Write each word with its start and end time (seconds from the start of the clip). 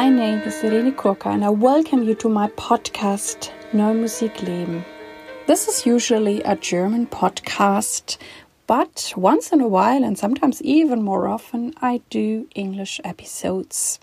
My 0.00 0.08
name 0.08 0.40
is 0.48 0.64
Irene 0.64 0.94
Kurka 0.94 1.26
and 1.26 1.44
I 1.44 1.50
welcome 1.50 2.04
you 2.04 2.14
to 2.14 2.28
my 2.30 2.48
podcast 2.66 3.50
Neue 3.74 3.92
Musik 3.92 4.40
Leben. 4.40 4.82
This 5.46 5.68
is 5.68 5.84
usually 5.84 6.40
a 6.42 6.56
German 6.56 7.06
podcast, 7.06 8.16
but 8.66 9.12
once 9.14 9.52
in 9.52 9.60
a 9.60 9.68
while 9.68 10.02
and 10.02 10.18
sometimes 10.18 10.62
even 10.62 11.02
more 11.02 11.28
often 11.28 11.74
I 11.82 12.00
do 12.08 12.48
English 12.54 13.02
episodes. 13.04 14.00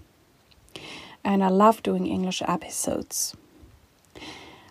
And 1.24 1.44
I 1.44 1.48
love 1.48 1.82
doing 1.82 2.06
English 2.06 2.44
episodes. 2.48 3.36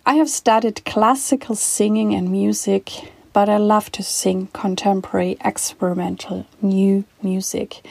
I 0.07 0.15
have 0.15 0.31
studied 0.31 0.85
classical 0.85 1.57
singing 1.57 2.15
and 2.15 2.31
music, 2.31 2.93
but 3.33 3.49
I 3.49 3.57
love 3.57 3.91
to 3.99 4.05
sing 4.05 4.47
contemporary, 4.53 5.39
experimental, 5.45 6.47
new 6.63 7.03
music. 7.21 7.83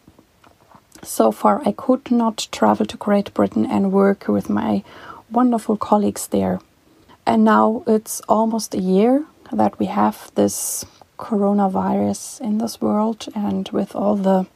So 1.02 1.32
far, 1.32 1.62
I 1.66 1.72
could 1.72 2.10
not 2.10 2.48
travel 2.50 2.86
to 2.86 2.96
Great 2.96 3.32
Britain 3.34 3.66
and 3.66 3.92
work 3.92 4.26
with 4.28 4.48
my 4.48 4.82
wonderful 5.30 5.76
colleagues 5.76 6.28
there. 6.28 6.60
And 7.26 7.44
now 7.44 7.82
it's 7.86 8.20
almost 8.28 8.74
a 8.74 8.80
year 8.80 9.24
that 9.52 9.78
we 9.78 9.86
have 9.86 10.30
this 10.34 10.84
coronavirus 11.18 12.40
in 12.40 12.58
this 12.58 12.80
world, 12.80 13.28
and 13.34 13.68
with 13.68 13.94
all 13.94 14.16
the 14.16 14.46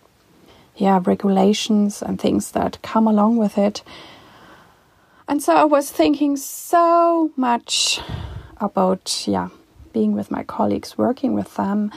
yeah 0.77 1.01
regulations 1.05 2.03
and 2.03 2.21
things 2.21 2.53
that 2.53 2.83
come 2.83 3.07
along 3.07 3.37
with 3.37 3.59
it. 3.59 3.83
And 5.27 5.43
so 5.43 5.55
I 5.55 5.65
was 5.65 5.91
thinking 5.91 6.37
so 6.37 7.31
much 7.37 8.01
about 8.61 9.25
yeah 9.27 9.49
being 9.93 10.13
with 10.13 10.31
my 10.31 10.43
colleagues, 10.43 10.99
working 10.99 11.35
with 11.35 11.55
them, 11.57 11.91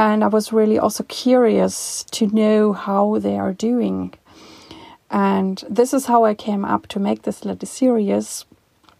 and 0.00 0.24
I 0.24 0.28
was 0.28 0.50
really 0.50 0.78
also 0.78 1.04
curious 1.04 2.04
to 2.12 2.26
know 2.28 2.72
how 2.72 3.18
they 3.18 3.36
are 3.36 3.52
doing. 3.52 4.14
And 5.10 5.62
this 5.68 5.92
is 5.92 6.06
how 6.06 6.24
I 6.24 6.32
came 6.32 6.64
up 6.64 6.86
to 6.88 6.98
make 6.98 7.22
this 7.22 7.44
little 7.44 7.68
series 7.68 8.46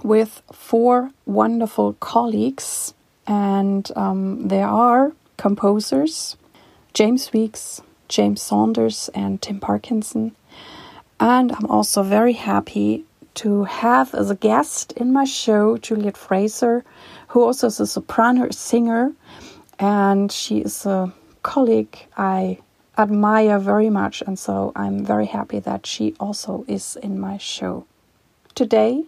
with 0.03 0.43
four 0.53 1.11
wonderful 1.25 1.95
colleagues. 1.95 2.93
And 3.27 3.91
um, 3.97 4.49
there 4.49 4.67
are 4.67 5.13
composers 5.39 6.37
James 6.93 7.33
Weeks, 7.33 7.81
James 8.11 8.43
Saunders, 8.43 9.09
and 9.15 9.41
Tim 9.41 9.59
Parkinson. 9.59 10.37
And 11.19 11.51
I'm 11.53 11.71
also 11.71 12.03
very 12.03 12.35
happy 12.35 13.07
to 13.37 13.65
have 13.65 14.15
as 14.15 14.29
a 14.31 14.35
guest 14.35 14.93
in 14.99 15.15
my 15.15 15.25
show 15.25 15.79
Juliet 15.79 16.19
Fraser, 16.19 16.85
who 17.29 17.43
also 17.43 17.69
is 17.69 17.81
a 17.81 17.87
soprano 17.87 18.51
singer 18.51 19.13
and 19.81 20.31
she 20.31 20.59
is 20.59 20.85
a 20.85 21.13
colleague 21.43 21.99
I 22.17 22.59
admire 22.99 23.59
very 23.59 23.89
much, 23.89 24.23
and 24.27 24.39
so 24.39 24.73
I'm 24.77 25.05
very 25.05 25.27
happy 25.27 25.59
that 25.61 25.87
she 25.87 26.15
also 26.21 26.65
is 26.69 26.97
in 27.03 27.19
my 27.19 27.39
show. 27.39 27.87
Today, 28.55 29.05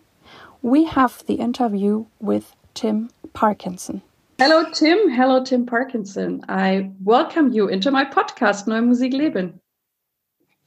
we 0.62 0.84
have 0.84 1.24
the 1.26 1.34
interview 1.34 2.06
with 2.20 2.56
Tim 2.72 3.10
Parkinson. 3.34 4.00
Hello, 4.38 4.64
Tim. 4.70 5.10
Hello, 5.10 5.44
Tim 5.44 5.66
Parkinson. 5.66 6.42
I 6.48 6.90
welcome 7.02 7.52
you 7.52 7.68
into 7.68 7.90
my 7.90 8.04
podcast, 8.06 8.66
Neue 8.66 8.80
Musik 8.80 9.12
Leben. 9.12 9.60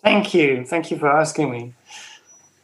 Thank 0.03 0.35
you. 0.35 0.65
Thank 0.65 0.91
you 0.91 0.97
for 0.99 1.09
asking 1.09 1.49
me. 1.49 1.73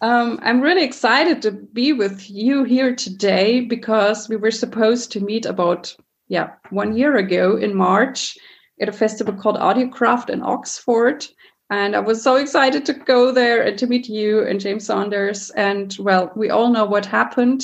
Um, 0.02 0.40
I'm 0.44 0.62
really 0.62 0.84
excited 0.84 1.42
to 1.42 1.52
be 1.52 1.92
with 1.92 2.30
you 2.30 2.64
here 2.64 2.96
today 2.96 3.62
because 3.62 4.30
we 4.30 4.36
were 4.36 4.52
supposed 4.52 5.12
to 5.14 5.20
meet 5.20 5.46
about 5.46 5.96
yeah, 6.32 6.52
one 6.70 6.96
year 6.96 7.18
ago 7.18 7.58
in 7.58 7.76
March 7.76 8.38
at 8.80 8.88
a 8.88 8.94
festival 8.94 9.34
called 9.34 9.58
Audiograft 9.58 10.30
in 10.30 10.42
Oxford. 10.42 11.28
And 11.70 11.94
I 11.94 12.00
was 12.00 12.24
so 12.24 12.38
excited 12.38 12.86
to 12.86 12.94
go 12.94 13.34
there 13.34 13.62
and 13.62 13.78
to 13.78 13.86
meet 13.86 14.08
you 14.08 14.48
and 14.48 14.58
James 14.58 14.86
Saunders. 14.86 15.50
And 15.50 15.94
well, 16.00 16.32
we 16.38 16.50
all 16.50 16.70
know 16.72 16.86
what 16.86 17.06
happened. 17.06 17.64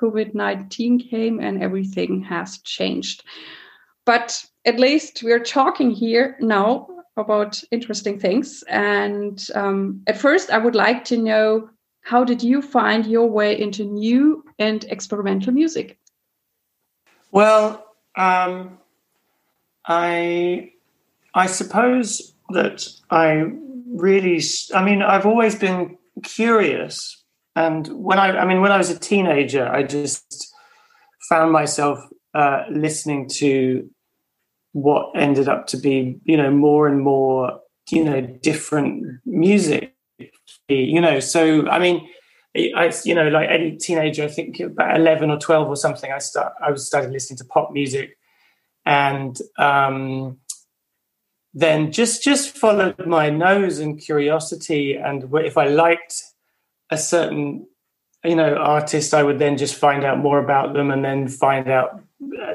COVID 0.00 0.34
19 0.34 1.10
came 1.10 1.40
and 1.40 1.62
everything 1.62 2.22
has 2.22 2.56
changed. 2.60 3.22
But 4.06 4.42
at 4.64 4.80
least 4.80 5.22
we're 5.22 5.44
talking 5.44 5.90
here 5.90 6.38
now 6.40 6.88
about 7.18 7.62
interesting 7.70 8.18
things. 8.18 8.64
And 8.66 9.46
um, 9.54 10.00
at 10.06 10.16
first, 10.16 10.50
I 10.50 10.56
would 10.56 10.74
like 10.74 11.04
to 11.04 11.18
know 11.18 11.68
how 12.00 12.24
did 12.24 12.42
you 12.42 12.62
find 12.62 13.04
your 13.04 13.28
way 13.28 13.60
into 13.60 13.84
new 13.84 14.42
and 14.58 14.84
experimental 14.84 15.52
music? 15.52 15.98
Well, 17.34 17.84
um, 18.16 18.78
I 19.88 20.70
I 21.34 21.46
suppose 21.46 22.32
that 22.50 22.86
I 23.10 23.46
really 23.92 24.40
I 24.72 24.84
mean 24.84 25.02
I've 25.02 25.26
always 25.26 25.56
been 25.56 25.98
curious. 26.22 27.24
And 27.56 27.88
when 27.88 28.20
I 28.20 28.38
I 28.38 28.44
mean 28.44 28.60
when 28.60 28.70
I 28.70 28.78
was 28.78 28.88
a 28.88 28.98
teenager 28.98 29.66
I 29.66 29.82
just 29.82 30.54
found 31.28 31.50
myself 31.50 31.98
uh, 32.34 32.66
listening 32.70 33.28
to 33.40 33.90
what 34.70 35.10
ended 35.16 35.48
up 35.48 35.66
to 35.68 35.76
be 35.76 36.20
you 36.22 36.36
know 36.36 36.52
more 36.52 36.86
and 36.86 37.00
more 37.00 37.58
you 37.90 38.04
know 38.04 38.20
different 38.20 39.06
music. 39.26 39.92
You 40.68 41.00
know 41.00 41.18
so 41.18 41.66
I 41.68 41.80
mean 41.80 42.08
I, 42.56 42.92
you 43.04 43.14
know, 43.14 43.28
like 43.28 43.48
any 43.50 43.76
teenager, 43.76 44.24
I 44.24 44.28
think 44.28 44.60
about 44.60 44.96
eleven 44.96 45.30
or 45.30 45.38
twelve 45.38 45.68
or 45.68 45.76
something, 45.76 46.12
I 46.12 46.18
start, 46.18 46.52
I 46.64 46.70
was 46.70 46.86
started 46.86 47.10
listening 47.10 47.38
to 47.38 47.44
pop 47.44 47.72
music, 47.72 48.16
and 48.86 49.36
um, 49.58 50.38
then 51.52 51.90
just 51.90 52.22
just 52.22 52.56
followed 52.56 53.06
my 53.06 53.30
nose 53.30 53.80
and 53.80 54.00
curiosity, 54.00 54.94
and 54.94 55.24
if 55.34 55.58
I 55.58 55.66
liked 55.66 56.22
a 56.90 56.96
certain, 56.96 57.66
you 58.24 58.36
know, 58.36 58.54
artist, 58.56 59.14
I 59.14 59.22
would 59.22 59.38
then 59.38 59.56
just 59.56 59.74
find 59.74 60.04
out 60.04 60.18
more 60.18 60.38
about 60.38 60.74
them, 60.74 60.90
and 60.90 61.04
then 61.04 61.28
find 61.28 61.68
out. 61.68 62.00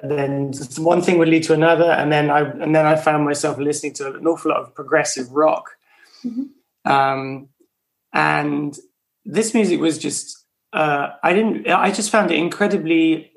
Then 0.01 0.53
one 0.77 1.01
thing 1.01 1.19
would 1.19 1.27
lead 1.27 1.43
to 1.43 1.53
another, 1.53 1.91
and 1.91 2.11
then 2.11 2.29
I 2.29 2.39
and 2.39 2.73
then 2.73 2.85
I 2.85 2.95
found 2.95 3.25
myself 3.25 3.57
listening 3.59 3.93
to 3.95 4.15
an 4.15 4.25
awful 4.25 4.51
lot 4.51 4.61
of 4.61 4.73
progressive 4.73 5.29
rock. 5.31 5.71
Mm-hmm. 6.23 6.91
Um, 6.91 7.49
and 8.13 8.79
this 9.29 9.53
music 9.53 9.79
was 9.79 9.97
just 9.97 10.45
uh, 10.73 11.09
I 11.23 11.33
didn't 11.33 11.67
I 11.67 11.91
just 11.91 12.09
found 12.09 12.31
it 12.31 12.37
incredibly 12.37 13.31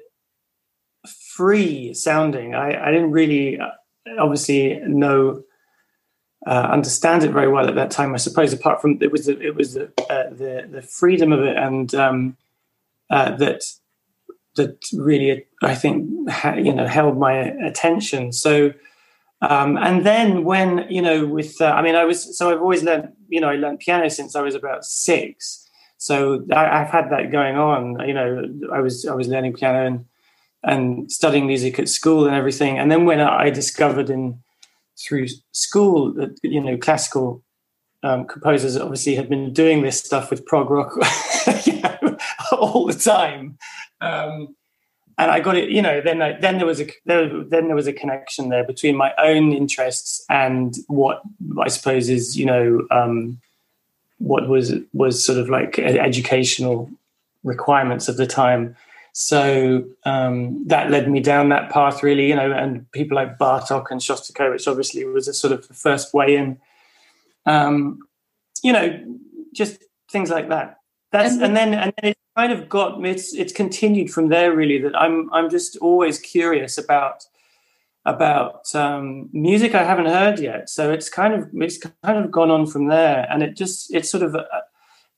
free 1.35 1.95
sounding. 1.95 2.55
I, 2.55 2.89
I 2.89 2.91
didn't 2.91 3.11
really 3.11 3.59
uh, 3.59 3.71
obviously 4.19 4.81
know 4.87 5.43
uh, 6.47 6.69
understand 6.71 7.23
it 7.23 7.31
very 7.31 7.49
well 7.49 7.69
at 7.69 7.75
that 7.77 7.91
time. 7.91 8.15
I 8.15 8.19
suppose 8.19 8.53
apart 8.53 8.81
from 8.81 8.99
it 9.01 9.13
was 9.13 9.27
the, 9.27 9.41
it 9.41 9.55
was 9.55 9.75
the, 9.75 9.93
uh, 10.11 10.31
the 10.31 10.69
the 10.71 10.83
freedom 10.83 11.33
of 11.33 11.41
it 11.41 11.57
and 11.57 11.95
um, 11.95 12.37
uh, 13.11 13.37
that 13.37 13.63
that 14.57 14.77
really 14.93 15.47
I 15.63 15.75
think 15.75 16.09
you 16.57 16.75
know 16.75 16.87
held 16.87 17.19
my 17.19 17.35
attention. 17.35 18.33
So. 18.33 18.73
Um, 19.45 19.77
and 19.77 20.07
then 20.07 20.45
when 20.45 20.87
you 20.89 21.03
know, 21.03 21.27
with 21.27 21.61
uh, 21.61 21.65
I 21.65 21.83
mean, 21.83 21.97
I 21.97 22.05
was 22.05 22.39
so 22.39 22.53
I've 22.53 22.61
always 22.61 22.85
learned 22.85 23.09
you 23.29 23.41
know 23.41 23.49
I 23.49 23.57
learned 23.57 23.81
piano 23.81 24.09
since 24.09 24.37
I 24.37 24.41
was 24.41 24.55
about 24.55 24.85
six, 24.85 25.69
so 26.03 26.45
I, 26.53 26.79
have 26.79 26.89
had 26.89 27.11
that 27.11 27.31
going 27.31 27.57
on. 27.57 28.01
You 28.09 28.13
know, 28.13 28.43
I 28.73 28.81
was 28.81 29.07
I 29.07 29.15
was 29.15 29.29
learning 29.29 29.53
piano 29.53 29.87
and 29.87 30.05
and 30.65 31.13
studying 31.13 31.47
music 31.47 31.79
at 31.79 31.89
school 31.89 32.27
and 32.27 32.35
everything. 32.35 32.77
And 32.77 32.91
then 32.91 33.05
when 33.05 33.21
I 33.21 33.51
discovered 33.51 34.11
in 34.11 34.43
through 34.99 35.29
school 35.53 36.13
that 36.15 36.37
you 36.43 36.61
know 36.61 36.77
classical 36.77 37.45
um, 38.03 38.27
composers 38.27 38.77
obviously 38.77 39.15
had 39.15 39.29
been 39.29 39.53
doing 39.53 39.83
this 39.83 40.01
stuff 40.01 40.29
with 40.29 40.45
prog 40.45 40.71
rock 40.71 40.93
all 42.53 42.87
the 42.87 42.99
time. 42.99 43.57
Um, 44.01 44.57
and 45.19 45.31
I 45.31 45.39
got 45.39 45.57
it, 45.57 45.71
you 45.71 45.83
know. 45.83 46.01
Then, 46.01 46.21
I, 46.21 46.33
then 46.41 46.57
there 46.57 46.67
was 46.67 46.81
a 46.81 46.89
there, 47.05 47.45
then 47.45 47.69
there 47.69 47.77
was 47.77 47.87
a 47.87 47.93
connection 47.93 48.49
there 48.49 48.65
between 48.65 48.97
my 48.97 49.13
own 49.19 49.53
interests 49.53 50.25
and 50.29 50.75
what 50.89 51.23
I 51.61 51.69
suppose 51.69 52.09
is, 52.09 52.37
you 52.37 52.47
know, 52.47 52.85
um, 52.91 53.41
what 54.23 54.49
was 54.49 54.73
was 54.93 55.25
sort 55.25 55.39
of 55.39 55.49
like 55.49 55.79
educational 55.79 56.89
requirements 57.43 58.09
of 58.09 58.17
the 58.17 58.27
time. 58.27 58.77
So 59.15 59.85
um, 60.05 60.67
that 60.69 60.91
led 60.91 61.11
me 61.11 61.21
down 61.21 61.51
that 61.51 61.71
path, 61.71 62.03
really, 62.03 62.29
you 62.29 62.37
know, 62.37 62.51
and 62.51 62.91
people 62.93 63.17
like 63.17 63.37
Bartok 63.37 63.91
and 63.91 64.01
Shostakovich 64.01 64.67
obviously 64.67 65.05
was 65.05 65.29
a 65.29 65.35
sort 65.35 65.53
of 65.53 65.69
the 65.69 65.75
first 65.75 66.15
way 66.15 66.37
in. 66.37 66.59
Um, 67.45 67.99
you 68.63 68.73
know, 68.73 69.05
just 69.53 69.85
things 70.11 70.31
like 70.31 70.49
that. 70.49 70.79
That's 71.11 71.35
and, 71.35 71.43
and 71.43 71.57
then 71.57 71.75
and 71.75 71.93
then 72.01 72.13
it 72.13 72.19
kind 72.37 72.53
of 72.53 72.69
got 72.69 73.05
it's 73.05 73.35
it's 73.35 73.53
continued 73.53 74.11
from 74.11 74.29
there 74.29 74.55
really 74.55 74.79
that 74.79 74.97
I'm 74.97 75.31
I'm 75.33 75.51
just 75.51 75.77
always 75.79 76.19
curious 76.19 76.79
about 76.79 77.27
about 78.05 78.75
um, 78.75 79.29
music 79.33 79.75
I 79.75 79.85
haven't 79.85 80.07
heard 80.07 80.39
yet. 80.39 80.69
So 80.69 80.93
it's 80.93 81.09
kind 81.09 81.35
of 81.35 81.49
it's 81.55 81.79
kind 81.79 82.25
of 82.25 82.31
gone 82.31 82.51
on 82.51 82.67
from 82.67 82.89
there, 82.89 83.27
and 83.31 83.43
it 83.43 83.57
just 83.57 83.93
it 83.95 84.07
sort 84.07 84.23
of 84.23 84.35
uh, 84.35 84.45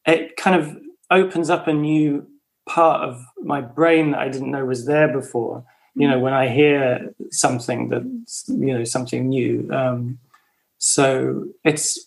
it 0.06 0.36
kind 0.36 0.60
of 0.60 0.76
opens 1.10 1.50
up 1.50 1.66
a 1.66 1.72
new 1.72 2.26
part 2.68 3.08
of 3.08 3.22
my 3.42 3.60
brain 3.60 4.12
that 4.12 4.20
I 4.20 4.28
didn't 4.28 4.50
know 4.50 4.64
was 4.64 4.86
there 4.86 5.08
before. 5.08 5.64
You 5.94 6.08
know, 6.08 6.18
when 6.18 6.32
I 6.32 6.48
hear 6.48 7.14
something 7.30 7.88
that's 7.88 8.44
you 8.48 8.76
know 8.76 8.84
something 8.84 9.28
new. 9.28 9.70
Um, 9.72 10.18
so 10.78 11.46
it's 11.64 12.04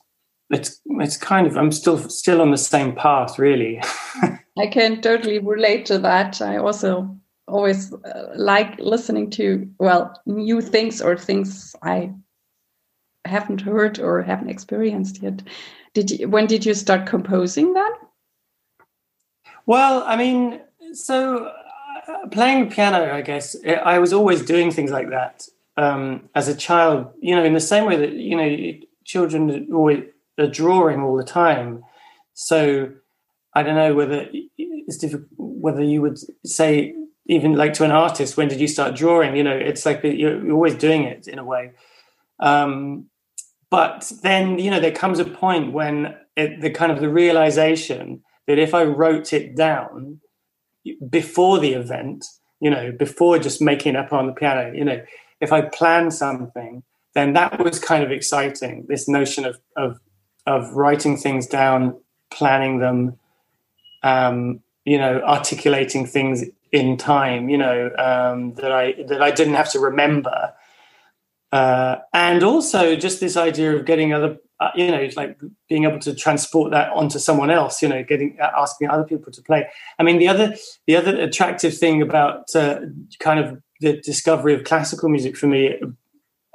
it's 0.50 0.80
it's 0.85 1.18
kind 1.18 1.47
of 1.47 1.57
I'm 1.57 1.71
still 1.71 1.97
still 2.09 2.41
on 2.41 2.51
the 2.51 2.57
same 2.57 2.94
path, 2.95 3.39
really. 3.39 3.81
I 4.57 4.68
can 4.68 5.01
totally 5.01 5.39
relate 5.39 5.85
to 5.88 6.00
that. 6.00 6.41
I 6.41 6.57
also 6.57 7.17
always 7.47 7.94
uh, 7.94 8.31
like 8.35 8.79
listening 8.79 9.29
to 9.31 9.69
well 9.79 10.19
new 10.25 10.61
things 10.61 11.01
or 11.01 11.17
things 11.17 11.75
I 11.81 12.11
haven't 13.25 13.61
heard 13.61 13.99
or 13.99 14.21
haven't 14.21 14.49
experienced 14.49 15.21
yet. 15.21 15.41
Did 15.94 16.11
you, 16.11 16.29
when 16.29 16.47
did 16.47 16.65
you 16.65 16.73
start 16.73 17.07
composing 17.07 17.73
then? 17.73 17.91
Well, 19.65 20.03
I 20.05 20.15
mean, 20.15 20.61
so 20.94 21.51
uh, 22.07 22.27
playing 22.29 22.69
piano, 22.69 23.13
I 23.13 23.21
guess 23.21 23.55
I 23.65 23.99
was 23.99 24.13
always 24.13 24.44
doing 24.44 24.71
things 24.71 24.91
like 24.91 25.09
that 25.09 25.47
um, 25.75 26.29
as 26.35 26.47
a 26.47 26.55
child. 26.55 27.07
You 27.21 27.35
know, 27.35 27.44
in 27.44 27.53
the 27.53 27.59
same 27.59 27.85
way 27.85 27.97
that 27.97 28.13
you 28.13 28.35
know 28.35 28.79
children 29.05 29.67
always 29.73 30.03
are 30.39 30.47
drawing 30.47 31.01
all 31.01 31.17
the 31.17 31.23
time. 31.23 31.83
So 32.33 32.91
I 33.53 33.63
don't 33.63 33.75
know 33.75 33.94
whether 33.95 34.27
it's 34.57 34.97
difficult 34.97 35.27
whether 35.38 35.83
you 35.83 36.01
would 36.01 36.19
say 36.45 36.94
even 37.27 37.53
like 37.53 37.74
to 37.74 37.83
an 37.83 37.91
artist 37.91 38.38
when 38.38 38.47
did 38.47 38.59
you 38.59 38.68
start 38.68 38.95
drawing 38.95 39.35
you 39.35 39.44
know 39.44 39.56
it's 39.56 39.85
like 39.85 40.01
you're, 40.03 40.51
always 40.51 40.75
doing 40.75 41.03
it 41.03 41.27
in 41.27 41.39
a 41.39 41.44
way 41.44 41.71
um, 42.39 43.06
but 43.69 44.12
then 44.24 44.59
you 44.59 44.71
know 44.71 44.79
there 44.79 44.91
comes 44.91 45.19
a 45.19 45.25
point 45.25 45.74
when 45.74 46.15
it, 46.38 46.62
the 46.62 46.69
kind 46.69 46.91
of 46.91 47.00
the 47.00 47.09
realization 47.09 48.21
that 48.47 48.57
if 48.57 48.74
I 48.74 48.83
wrote 48.83 49.33
it 49.33 49.56
down 49.56 50.21
before 51.09 51.59
the 51.59 51.74
event, 51.74 52.25
you 52.62 52.69
know, 52.69 52.91
before 52.91 53.38
just 53.38 53.62
making 53.62 53.95
up 53.95 54.13
on 54.13 54.27
the 54.27 54.33
piano, 54.33 54.73
you 54.73 54.85
know, 54.85 55.01
if 55.41 55.51
I 55.51 55.62
planned 55.62 56.13
something, 56.13 56.83
then 57.13 57.33
that 57.33 57.62
was 57.62 57.80
kind 57.80 58.03
of 58.03 58.12
exciting. 58.12 58.85
This 58.88 59.07
notion 59.07 59.45
of 59.45 59.59
of 59.75 60.00
of 60.45 60.71
writing 60.71 61.18
things 61.18 61.45
down, 61.45 62.00
planning 62.31 62.80
them, 62.80 63.19
um, 64.01 64.62
you 64.85 64.97
know, 64.97 65.21
articulating 65.21 66.06
things 66.06 66.45
in 66.72 66.98
time, 66.98 67.50
you 67.50 67.58
know, 67.58 67.92
um, 67.98 68.54
that 68.56 68.72
I 68.72 68.94
that 69.08 69.22
I 69.22 69.31
didn't 69.31 69.56
have 69.56 69.72
to 69.72 69.80
remember, 69.80 70.54
uh, 71.52 71.98
and 72.14 72.44
also 72.44 72.96
just 72.96 73.19
this 73.19 73.38
idea 73.38 73.75
of 73.75 73.86
getting 73.86 74.14
other 74.14 74.38
uh, 74.60 74.72
you 74.75 74.90
know, 74.90 75.08
like 75.16 75.40
being 75.69 75.84
able 75.84 76.00
to 76.00 76.16
transport 76.16 76.72
that 76.72 76.92
onto 76.94 77.19
someone 77.19 77.52
else, 77.52 77.81
you 77.81 77.88
know, 77.88 78.04
getting 78.04 78.38
uh, 78.42 78.50
asking 78.58 78.90
other 78.90 79.04
people 79.04 79.31
to 79.31 79.42
play. 79.44 79.68
I 80.00 80.04
mean, 80.04 80.18
the 80.18 80.28
other 80.28 80.56
the 80.88 80.96
other 80.96 81.16
attractive 81.19 81.78
thing 81.78 82.02
about 82.02 82.56
uh, 82.56 82.80
kind 83.19 83.40
of 83.40 83.62
the 83.81 84.02
discovery 84.02 84.56
of 84.56 84.64
classical 84.64 85.10
music 85.10 85.38
for 85.38 85.46
me 85.46 85.75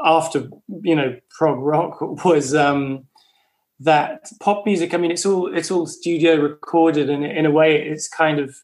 after 0.04 0.48
you 0.82 0.96
know 0.96 1.16
prog 1.30 1.60
rock 1.60 2.00
was 2.24 2.54
um, 2.54 3.04
that 3.78 4.28
pop 4.40 4.66
music. 4.66 4.94
I 4.94 4.96
mean, 4.96 5.12
it's 5.12 5.24
all 5.24 5.54
it's 5.54 5.70
all 5.70 5.86
studio 5.86 6.34
recorded, 6.34 7.08
and 7.08 7.24
in 7.24 7.46
a 7.46 7.52
way, 7.52 7.76
it's 7.76 8.08
kind 8.08 8.40
of 8.40 8.56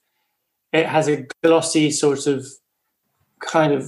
it 0.72 0.86
has 0.86 1.08
a 1.08 1.26
glossy 1.42 1.90
sort 1.90 2.26
of 2.26 2.46
kind 3.40 3.72
of 3.72 3.86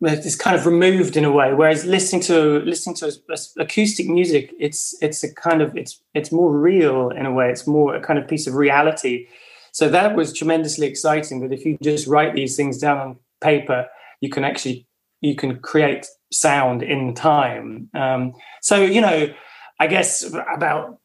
it's 0.00 0.36
kind 0.36 0.56
of 0.56 0.66
removed 0.66 1.16
in 1.16 1.24
a 1.24 1.32
way 1.32 1.54
whereas 1.54 1.84
listening 1.84 2.20
to 2.20 2.60
listening 2.60 2.94
to 2.94 3.12
acoustic 3.58 4.06
music 4.08 4.52
it's 4.58 4.94
it's 5.00 5.22
a 5.24 5.32
kind 5.34 5.62
of 5.62 5.76
it's 5.76 6.02
it's 6.14 6.30
more 6.30 6.52
real 6.52 7.10
in 7.10 7.26
a 7.26 7.32
way 7.32 7.50
it's 7.50 7.66
more 7.66 7.94
a 7.94 8.00
kind 8.00 8.18
of 8.18 8.28
piece 8.28 8.46
of 8.46 8.54
reality. 8.54 9.26
So 9.72 9.88
that 9.88 10.14
was 10.14 10.32
tremendously 10.32 10.86
exciting 10.86 11.40
that 11.40 11.52
if 11.52 11.64
you 11.64 11.76
just 11.82 12.06
write 12.06 12.34
these 12.34 12.54
things 12.54 12.78
down 12.78 12.98
on 12.98 13.16
paper 13.40 13.86
you 14.20 14.30
can 14.30 14.44
actually 14.44 14.86
you 15.20 15.34
can 15.34 15.58
create 15.60 16.06
sound 16.30 16.82
in 16.82 17.14
time. 17.14 17.88
Um, 17.94 18.34
so 18.60 18.82
you 18.82 19.00
know 19.00 19.32
i 19.80 19.86
guess 19.86 20.22
about 20.56 20.98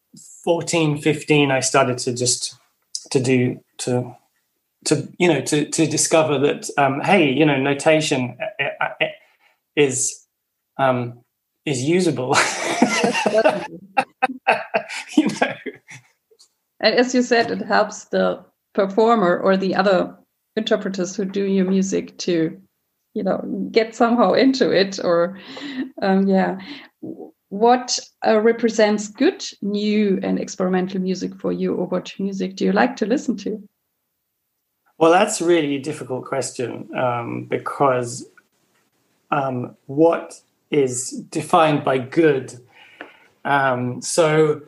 14 0.43 1.01
15 1.01 1.51
i 1.51 1.60
started 1.60 1.98
to 2.00 2.13
just 2.13 2.55
to 3.12 3.20
do 3.20 3.60
to 3.79 4.15
to 4.86 5.08
you 5.18 5.27
know 5.27 5.41
to 5.41 5.70
to 5.70 5.86
discover 5.88 6.39
that 6.39 6.70
um, 6.77 7.01
hey 7.01 7.32
you 7.32 7.46
know 7.46 7.58
notation 7.58 8.38
uh, 8.60 8.63
uh, 8.82 8.89
uh, 9.01 9.08
is 9.75 10.25
um, 10.77 11.22
is 11.65 11.84
usable. 11.84 12.36
You 15.15 15.27
know. 15.27 15.53
And 16.79 16.96
as 16.96 17.13
you 17.13 17.22
said 17.22 17.51
it 17.51 17.62
helps 17.62 18.06
the 18.06 18.44
performer 18.74 19.38
or 19.38 19.56
the 19.56 19.75
other 19.75 20.15
interpreters 20.56 21.15
who 21.15 21.25
do 21.25 21.44
your 21.44 21.65
music 21.65 22.18
to 22.20 22.60
you 23.13 23.24
know 23.24 23.70
get 23.72 23.96
somehow 23.96 24.34
into 24.34 24.72
it 24.72 25.00
or 25.03 25.38
um, 26.01 26.27
yeah 26.27 26.58
what 27.50 28.00
uh, 28.25 28.39
represents 28.39 29.08
good 29.08 29.44
new 29.62 30.20
and 30.24 30.39
experimental 30.39 31.01
music 31.01 31.36
for 31.36 31.51
you 31.51 31.74
or 31.74 31.88
what 31.88 32.13
music 32.20 32.56
do 32.56 32.65
you 32.65 32.72
like 32.72 32.96
to 32.96 33.06
listen 33.06 33.36
to 33.38 33.62
well, 35.00 35.12
that's 35.12 35.39
really 35.41 35.77
a 35.77 35.82
difficult 35.82 36.25
question 36.25 36.89
um, 36.94 37.46
because 37.46 38.27
um, 39.32 39.77
what 39.86 40.41
is 40.72 41.12
defined 41.12 41.86
by 41.86 42.00
good? 42.00 42.60
Um, 43.46 44.01
so, 44.01 44.62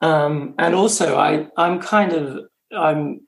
um, 0.00 0.54
and 0.58 0.74
also, 0.74 1.18
I 1.18 1.46
I'm 1.58 1.78
kind 1.78 2.14
of 2.14 2.48
I'm 2.74 3.20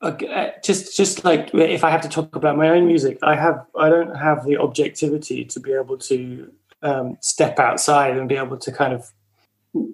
uh, 0.00 0.50
just 0.62 0.96
just 0.96 1.24
like 1.24 1.50
if 1.52 1.82
I 1.82 1.90
have 1.90 2.02
to 2.02 2.08
talk 2.08 2.36
about 2.36 2.56
my 2.56 2.68
own 2.68 2.86
music, 2.86 3.18
I 3.24 3.34
have 3.34 3.66
I 3.76 3.88
don't 3.88 4.14
have 4.14 4.44
the 4.44 4.56
objectivity 4.56 5.44
to 5.46 5.58
be 5.58 5.72
able 5.72 5.98
to 5.98 6.52
um, 6.82 7.16
step 7.20 7.58
outside 7.58 8.16
and 8.16 8.28
be 8.28 8.36
able 8.36 8.58
to 8.58 8.72
kind 8.72 8.92
of 8.92 9.10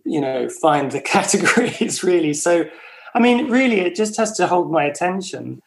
you 0.04 0.20
know 0.20 0.48
find 0.48 0.92
the 0.92 1.00
categories 1.16 2.02
really. 2.02 2.34
So 2.34 2.68
I 3.16 3.18
mean, 3.18 3.50
really, 3.50 3.80
it 3.80 3.94
just 3.94 4.18
has 4.18 4.36
to 4.36 4.46
hold 4.46 4.70
my 4.70 4.84
attention, 4.84 5.62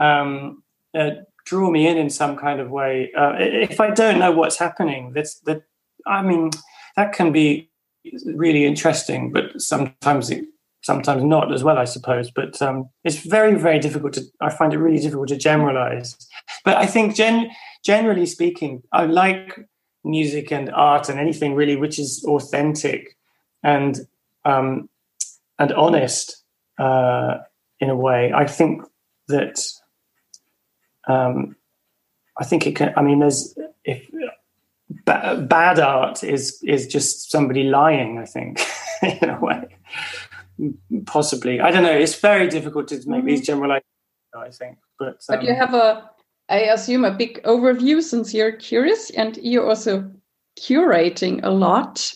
um, 0.00 0.62
uh, 0.98 1.10
draw 1.44 1.70
me 1.70 1.86
in 1.86 1.98
in 1.98 2.08
some 2.08 2.34
kind 2.34 2.60
of 2.60 2.70
way. 2.70 3.12
Uh, 3.12 3.34
if 3.38 3.78
I 3.78 3.90
don't 3.90 4.18
know 4.18 4.32
what's 4.32 4.58
happening, 4.58 5.12
that's 5.12 5.38
that. 5.40 5.64
I 6.06 6.22
mean, 6.22 6.50
that 6.96 7.12
can 7.12 7.30
be 7.30 7.70
really 8.24 8.64
interesting, 8.64 9.32
but 9.32 9.60
sometimes 9.60 10.30
it, 10.30 10.46
sometimes 10.82 11.22
not 11.22 11.52
as 11.52 11.62
well, 11.62 11.76
I 11.76 11.84
suppose. 11.84 12.30
But 12.30 12.60
um, 12.62 12.88
it's 13.04 13.18
very, 13.18 13.54
very 13.54 13.78
difficult 13.80 14.14
to. 14.14 14.22
I 14.40 14.48
find 14.48 14.72
it 14.72 14.78
really 14.78 15.02
difficult 15.02 15.28
to 15.28 15.36
generalize. 15.36 16.16
But 16.64 16.78
I 16.78 16.86
think, 16.86 17.16
gen, 17.16 17.50
generally 17.84 18.24
speaking, 18.24 18.82
I 18.92 19.04
like 19.04 19.58
music 20.08 20.50
and 20.50 20.70
art 20.70 21.08
and 21.08 21.20
anything 21.20 21.54
really 21.54 21.76
which 21.76 21.98
is 21.98 22.24
authentic 22.24 23.16
and 23.62 24.00
um, 24.44 24.88
and 25.58 25.72
honest 25.72 26.42
uh, 26.78 27.38
in 27.80 27.90
a 27.90 27.96
way. 27.96 28.32
I 28.32 28.46
think 28.46 28.82
that 29.28 29.62
um, 31.06 31.56
I 32.38 32.44
think 32.44 32.66
it 32.66 32.76
can. 32.76 32.92
I 32.96 33.02
mean, 33.02 33.20
there's 33.20 33.56
if 33.84 34.08
ba- 35.04 35.44
bad 35.48 35.78
art 35.78 36.24
is 36.24 36.62
is 36.62 36.86
just 36.86 37.30
somebody 37.30 37.64
lying. 37.64 38.18
I 38.18 38.24
think 38.24 38.60
in 39.02 39.30
a 39.30 39.40
way, 39.40 39.76
possibly. 41.06 41.60
I 41.60 41.70
don't 41.70 41.82
know. 41.82 41.96
It's 41.96 42.18
very 42.18 42.48
difficult 42.48 42.88
to 42.88 42.96
make 42.96 43.04
mm-hmm. 43.20 43.26
these 43.26 43.46
generalizations. 43.46 43.84
I 44.36 44.50
think, 44.50 44.78
but 44.98 45.24
um, 45.28 45.40
but 45.40 45.42
you 45.42 45.54
have 45.54 45.74
a, 45.74 46.10
I 46.48 46.60
assume, 46.60 47.04
a 47.04 47.10
big 47.10 47.42
overview 47.42 48.02
since 48.02 48.32
you're 48.32 48.52
curious 48.52 49.10
and 49.10 49.36
you're 49.38 49.68
also 49.68 50.10
curating 50.58 51.40
a 51.42 51.50
lot. 51.50 52.12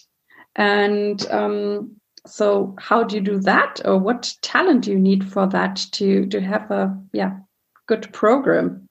And 0.57 1.27
um, 1.31 1.97
so, 2.27 2.75
how 2.79 3.05
do 3.05 3.17
you 3.17 3.21
do 3.21 3.39
that, 3.41 3.81
or 3.85 3.99
what 3.99 4.35
talent 4.43 4.85
do 4.85 4.93
you 4.93 4.99
need 4.99 5.31
for 5.31 5.47
that 5.49 5.77
to 5.93 6.27
to 6.27 6.41
have 6.41 6.71
a 6.71 6.97
yeah 7.13 7.37
good 7.87 8.13
program? 8.13 8.87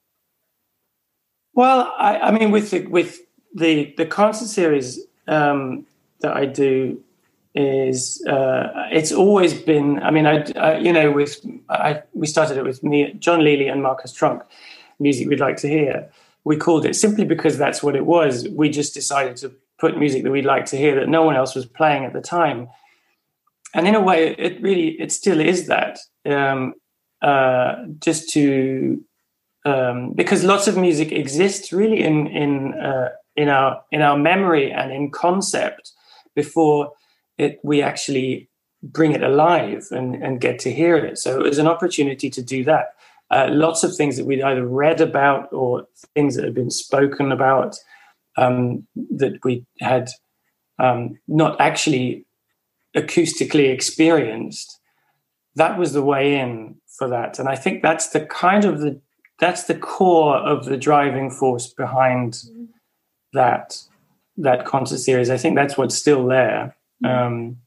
Well, 1.53 1.93
I, 1.97 2.17
I 2.17 2.31
mean, 2.31 2.51
with 2.51 2.71
the 2.71 2.87
with 2.87 3.19
the 3.53 3.93
the 3.97 4.05
concert 4.05 4.47
series 4.47 4.99
um, 5.27 5.85
that 6.21 6.35
I 6.35 6.45
do 6.45 7.01
is 7.53 8.25
uh, 8.27 8.87
it's 8.91 9.11
always 9.11 9.53
been. 9.53 10.01
I 10.01 10.11
mean, 10.11 10.25
I, 10.25 10.45
I 10.57 10.77
you 10.77 10.91
know 10.91 11.11
with 11.11 11.45
I, 11.69 12.01
we 12.13 12.27
started 12.27 12.57
it 12.57 12.63
with 12.63 12.83
me, 12.83 13.13
John 13.19 13.43
Lely, 13.43 13.67
and 13.67 13.83
Markus 13.83 14.13
Trunk. 14.13 14.41
Music 15.01 15.27
we'd 15.27 15.39
like 15.39 15.57
to 15.57 15.67
hear. 15.67 16.09
We 16.43 16.57
called 16.57 16.85
it 16.85 16.95
simply 16.95 17.25
because 17.25 17.57
that's 17.57 17.83
what 17.83 17.95
it 17.95 18.05
was. 18.05 18.47
We 18.49 18.69
just 18.69 18.93
decided 18.93 19.37
to 19.37 19.53
put 19.79 19.97
music 19.97 20.23
that 20.23 20.31
we'd 20.31 20.45
like 20.45 20.65
to 20.67 20.77
hear 20.77 20.95
that 20.95 21.09
no 21.09 21.23
one 21.23 21.35
else 21.35 21.55
was 21.55 21.65
playing 21.65 22.05
at 22.05 22.13
the 22.13 22.21
time. 22.21 22.67
And 23.73 23.87
in 23.87 23.95
a 23.95 24.01
way, 24.01 24.35
it 24.37 24.61
really 24.61 24.89
it 24.99 25.11
still 25.11 25.39
is 25.39 25.67
that. 25.67 25.99
Um, 26.25 26.75
uh, 27.21 27.85
just 27.99 28.29
to 28.31 29.03
um, 29.65 30.13
because 30.13 30.43
lots 30.43 30.67
of 30.67 30.77
music 30.77 31.11
exists 31.11 31.71
really 31.71 32.01
in 32.01 32.27
in 32.27 32.73
uh, 32.73 33.09
in 33.35 33.49
our 33.49 33.83
in 33.91 34.01
our 34.01 34.17
memory 34.17 34.71
and 34.71 34.91
in 34.91 35.11
concept 35.11 35.91
before 36.35 36.91
it 37.37 37.59
we 37.63 37.81
actually 37.81 38.49
bring 38.83 39.11
it 39.11 39.23
alive 39.23 39.87
and, 39.91 40.15
and 40.15 40.41
get 40.41 40.57
to 40.59 40.71
hear 40.71 40.95
it. 40.97 41.17
So 41.17 41.39
it 41.39 41.43
was 41.43 41.59
an 41.59 41.67
opportunity 41.67 42.29
to 42.31 42.41
do 42.41 42.63
that. 42.63 42.95
Uh, 43.31 43.47
lots 43.49 43.83
of 43.83 43.95
things 43.95 44.17
that 44.17 44.25
we'd 44.25 44.41
either 44.41 44.67
read 44.67 44.99
about 44.99 45.51
or 45.53 45.87
things 46.13 46.35
that 46.35 46.43
had 46.43 46.53
been 46.53 46.69
spoken 46.69 47.31
about 47.31 47.77
um, 48.37 48.85
that 49.09 49.39
we 49.45 49.65
had 49.79 50.09
um, 50.79 51.17
not 51.27 51.59
actually 51.61 52.25
acoustically 52.95 53.71
experienced. 53.71 54.79
That 55.55 55.77
was 55.77 55.93
the 55.93 56.01
way 56.01 56.35
in 56.35 56.75
for 56.97 57.07
that, 57.09 57.39
and 57.39 57.47
I 57.47 57.55
think 57.55 57.81
that's 57.81 58.09
the 58.09 58.25
kind 58.25 58.65
of 58.65 58.79
the 58.79 58.99
that's 59.39 59.63
the 59.63 59.75
core 59.75 60.37
of 60.37 60.65
the 60.65 60.77
driving 60.77 61.31
force 61.31 61.67
behind 61.67 62.41
that 63.33 63.77
that 64.37 64.65
concert 64.65 64.99
series. 64.99 65.29
I 65.29 65.37
think 65.37 65.55
that's 65.55 65.77
what's 65.77 65.95
still 65.95 66.25
there. 66.27 66.75
Mm-hmm. 67.03 67.25
Um, 67.25 67.57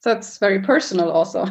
so 0.00 0.12
it's 0.12 0.38
very 0.38 0.60
personal, 0.60 1.10
also. 1.10 1.46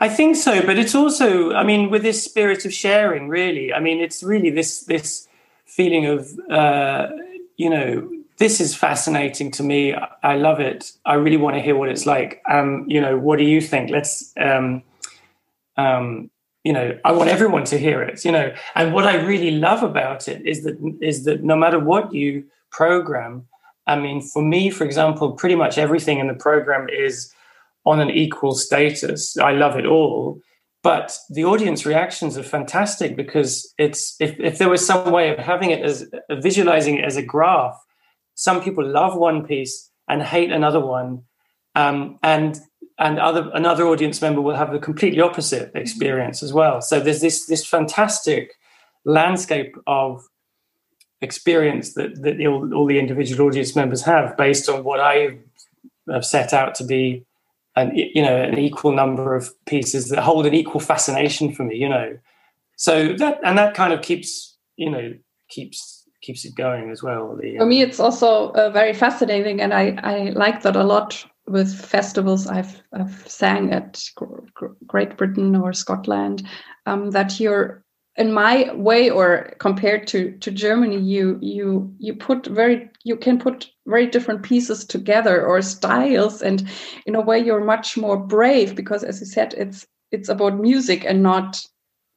I 0.00 0.08
think 0.08 0.36
so, 0.36 0.64
but 0.64 0.78
it's 0.78 0.94
also, 0.94 1.52
I 1.52 1.62
mean, 1.64 1.90
with 1.90 2.02
this 2.02 2.22
spirit 2.22 2.64
of 2.64 2.72
sharing, 2.72 3.28
really. 3.28 3.72
I 3.72 3.80
mean, 3.80 4.00
it's 4.00 4.22
really 4.22 4.50
this 4.50 4.80
this 4.80 5.28
feeling 5.66 6.06
of, 6.06 6.38
uh, 6.50 7.08
you 7.56 7.70
know, 7.70 8.10
this 8.38 8.60
is 8.60 8.74
fascinating 8.74 9.50
to 9.52 9.62
me. 9.62 9.94
I 10.22 10.36
love 10.36 10.60
it. 10.60 10.92
I 11.04 11.14
really 11.14 11.36
want 11.36 11.56
to 11.56 11.62
hear 11.62 11.76
what 11.76 11.88
it's 11.88 12.06
like. 12.06 12.42
Um, 12.48 12.84
you 12.88 13.00
know, 13.00 13.16
what 13.16 13.38
do 13.38 13.44
you 13.44 13.60
think? 13.60 13.90
Let's 13.90 14.32
um, 14.36 14.82
um, 15.76 16.30
you 16.64 16.72
know 16.72 16.98
i 17.04 17.12
want 17.12 17.30
everyone 17.30 17.64
to 17.64 17.78
hear 17.78 18.02
it 18.02 18.24
you 18.24 18.32
know 18.32 18.52
and 18.74 18.92
what 18.92 19.04
i 19.04 19.14
really 19.16 19.52
love 19.52 19.82
about 19.82 20.26
it 20.26 20.44
is 20.46 20.64
that 20.64 20.76
is 21.00 21.24
that 21.24 21.44
no 21.44 21.54
matter 21.54 21.78
what 21.78 22.12
you 22.12 22.42
program 22.70 23.46
i 23.86 23.94
mean 23.94 24.20
for 24.20 24.42
me 24.42 24.70
for 24.70 24.84
example 24.84 25.32
pretty 25.32 25.54
much 25.54 25.78
everything 25.78 26.18
in 26.18 26.26
the 26.26 26.34
program 26.34 26.88
is 26.88 27.32
on 27.84 28.00
an 28.00 28.10
equal 28.10 28.54
status 28.54 29.36
i 29.38 29.52
love 29.52 29.76
it 29.76 29.86
all 29.86 30.40
but 30.82 31.16
the 31.30 31.44
audience 31.44 31.86
reactions 31.86 32.36
are 32.36 32.42
fantastic 32.42 33.16
because 33.16 33.72
it's 33.78 34.16
if, 34.20 34.38
if 34.38 34.58
there 34.58 34.68
was 34.68 34.86
some 34.86 35.10
way 35.10 35.30
of 35.30 35.38
having 35.38 35.70
it 35.70 35.82
as 35.82 36.06
visualizing 36.30 36.98
it 36.98 37.04
as 37.04 37.16
a 37.16 37.22
graph 37.22 37.78
some 38.34 38.62
people 38.62 38.86
love 38.86 39.16
one 39.16 39.46
piece 39.46 39.90
and 40.08 40.22
hate 40.22 40.52
another 40.52 40.80
one 40.80 41.22
um, 41.74 42.18
and 42.22 42.60
and 42.98 43.18
other 43.18 43.50
another 43.54 43.86
audience 43.86 44.22
member 44.22 44.40
will 44.40 44.54
have 44.54 44.72
the 44.72 44.78
completely 44.78 45.20
opposite 45.20 45.72
experience 45.74 46.42
as 46.42 46.52
well. 46.52 46.80
So 46.80 47.00
there's 47.00 47.20
this 47.20 47.46
this 47.46 47.66
fantastic 47.66 48.52
landscape 49.04 49.74
of 49.86 50.24
experience 51.20 51.94
that 51.94 52.22
that 52.22 52.44
all, 52.46 52.72
all 52.74 52.86
the 52.86 52.98
individual 52.98 53.48
audience 53.48 53.74
members 53.74 54.02
have 54.02 54.36
based 54.36 54.68
on 54.68 54.84
what 54.84 55.00
I 55.00 55.38
have 56.10 56.24
set 56.24 56.52
out 56.52 56.74
to 56.76 56.84
be 56.84 57.24
an 57.76 57.92
you 57.94 58.22
know 58.22 58.36
an 58.36 58.58
equal 58.58 58.92
number 58.92 59.34
of 59.34 59.52
pieces 59.66 60.08
that 60.08 60.22
hold 60.22 60.46
an 60.46 60.54
equal 60.54 60.80
fascination 60.80 61.52
for 61.52 61.64
me. 61.64 61.76
You 61.76 61.88
know, 61.88 62.18
so 62.76 63.12
that 63.14 63.40
and 63.44 63.58
that 63.58 63.74
kind 63.74 63.92
of 63.92 64.02
keeps 64.02 64.56
you 64.76 64.90
know 64.90 65.14
keeps 65.48 66.08
keeps 66.22 66.44
it 66.44 66.54
going 66.54 66.90
as 66.90 67.02
well. 67.02 67.36
The, 67.40 67.58
for 67.58 67.66
me, 67.66 67.82
it's 67.82 68.00
also 68.00 68.50
uh, 68.52 68.70
very 68.70 68.92
fascinating, 68.92 69.60
and 69.60 69.74
I 69.74 69.98
I 70.02 70.30
like 70.30 70.62
that 70.62 70.76
a 70.76 70.84
lot 70.84 71.24
with 71.46 71.74
festivals 71.74 72.46
I've, 72.46 72.82
I've 72.92 73.28
sang 73.28 73.72
at 73.72 74.02
Great 74.86 75.16
Britain 75.16 75.54
or 75.54 75.72
Scotland, 75.72 76.46
um, 76.86 77.10
that 77.10 77.38
you're 77.38 77.83
in 78.16 78.32
my 78.32 78.72
way 78.74 79.10
or 79.10 79.54
compared 79.58 80.06
to 80.08 80.32
to 80.38 80.50
Germany, 80.50 80.98
you 80.98 81.38
you 81.42 81.92
you 81.98 82.14
put 82.14 82.46
very 82.46 82.88
you 83.02 83.16
can 83.16 83.38
put 83.38 83.70
very 83.86 84.06
different 84.06 84.42
pieces 84.42 84.84
together 84.84 85.44
or 85.44 85.60
styles, 85.62 86.40
and 86.42 86.68
in 87.06 87.14
a 87.14 87.20
way 87.20 87.38
you're 87.38 87.64
much 87.64 87.96
more 87.96 88.16
brave 88.16 88.76
because, 88.76 89.02
as 89.02 89.20
you 89.20 89.26
said, 89.26 89.54
it's 89.54 89.86
it's 90.12 90.28
about 90.28 90.60
music 90.60 91.04
and 91.04 91.22
not 91.22 91.60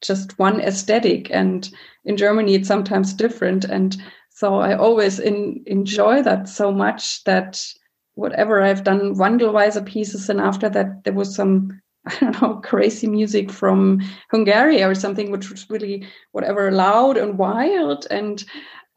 just 0.01 0.37
one 0.37 0.61
aesthetic. 0.61 1.31
And 1.31 1.67
in 2.05 2.15
Germany, 2.15 2.53
it's 2.53 2.67
sometimes 2.67 3.13
different, 3.13 3.65
and 3.65 3.97
so 4.29 4.59
I 4.59 4.77
always 4.77 5.19
in, 5.19 5.63
enjoy 5.65 6.21
that 6.21 6.47
so 6.47 6.71
much 6.71 7.23
that 7.23 7.65
whatever 8.13 8.61
I've 8.61 8.83
done 8.83 9.15
Wandelweiser 9.15 9.83
pieces, 9.83 10.29
and 10.29 10.39
after 10.39 10.69
that 10.69 11.03
there 11.05 11.13
was 11.13 11.35
some 11.35 11.81
I 12.21 12.31
don't 12.31 12.41
know 12.41 12.55
crazy 12.63 13.07
music 13.07 13.51
from 13.51 14.01
Hungary 14.31 14.83
or 14.83 14.95
something, 14.95 15.31
which 15.31 15.49
was 15.49 15.69
really 15.69 16.07
whatever 16.31 16.71
loud 16.71 17.17
and 17.17 17.37
wild 17.37 18.07
and 18.09 18.43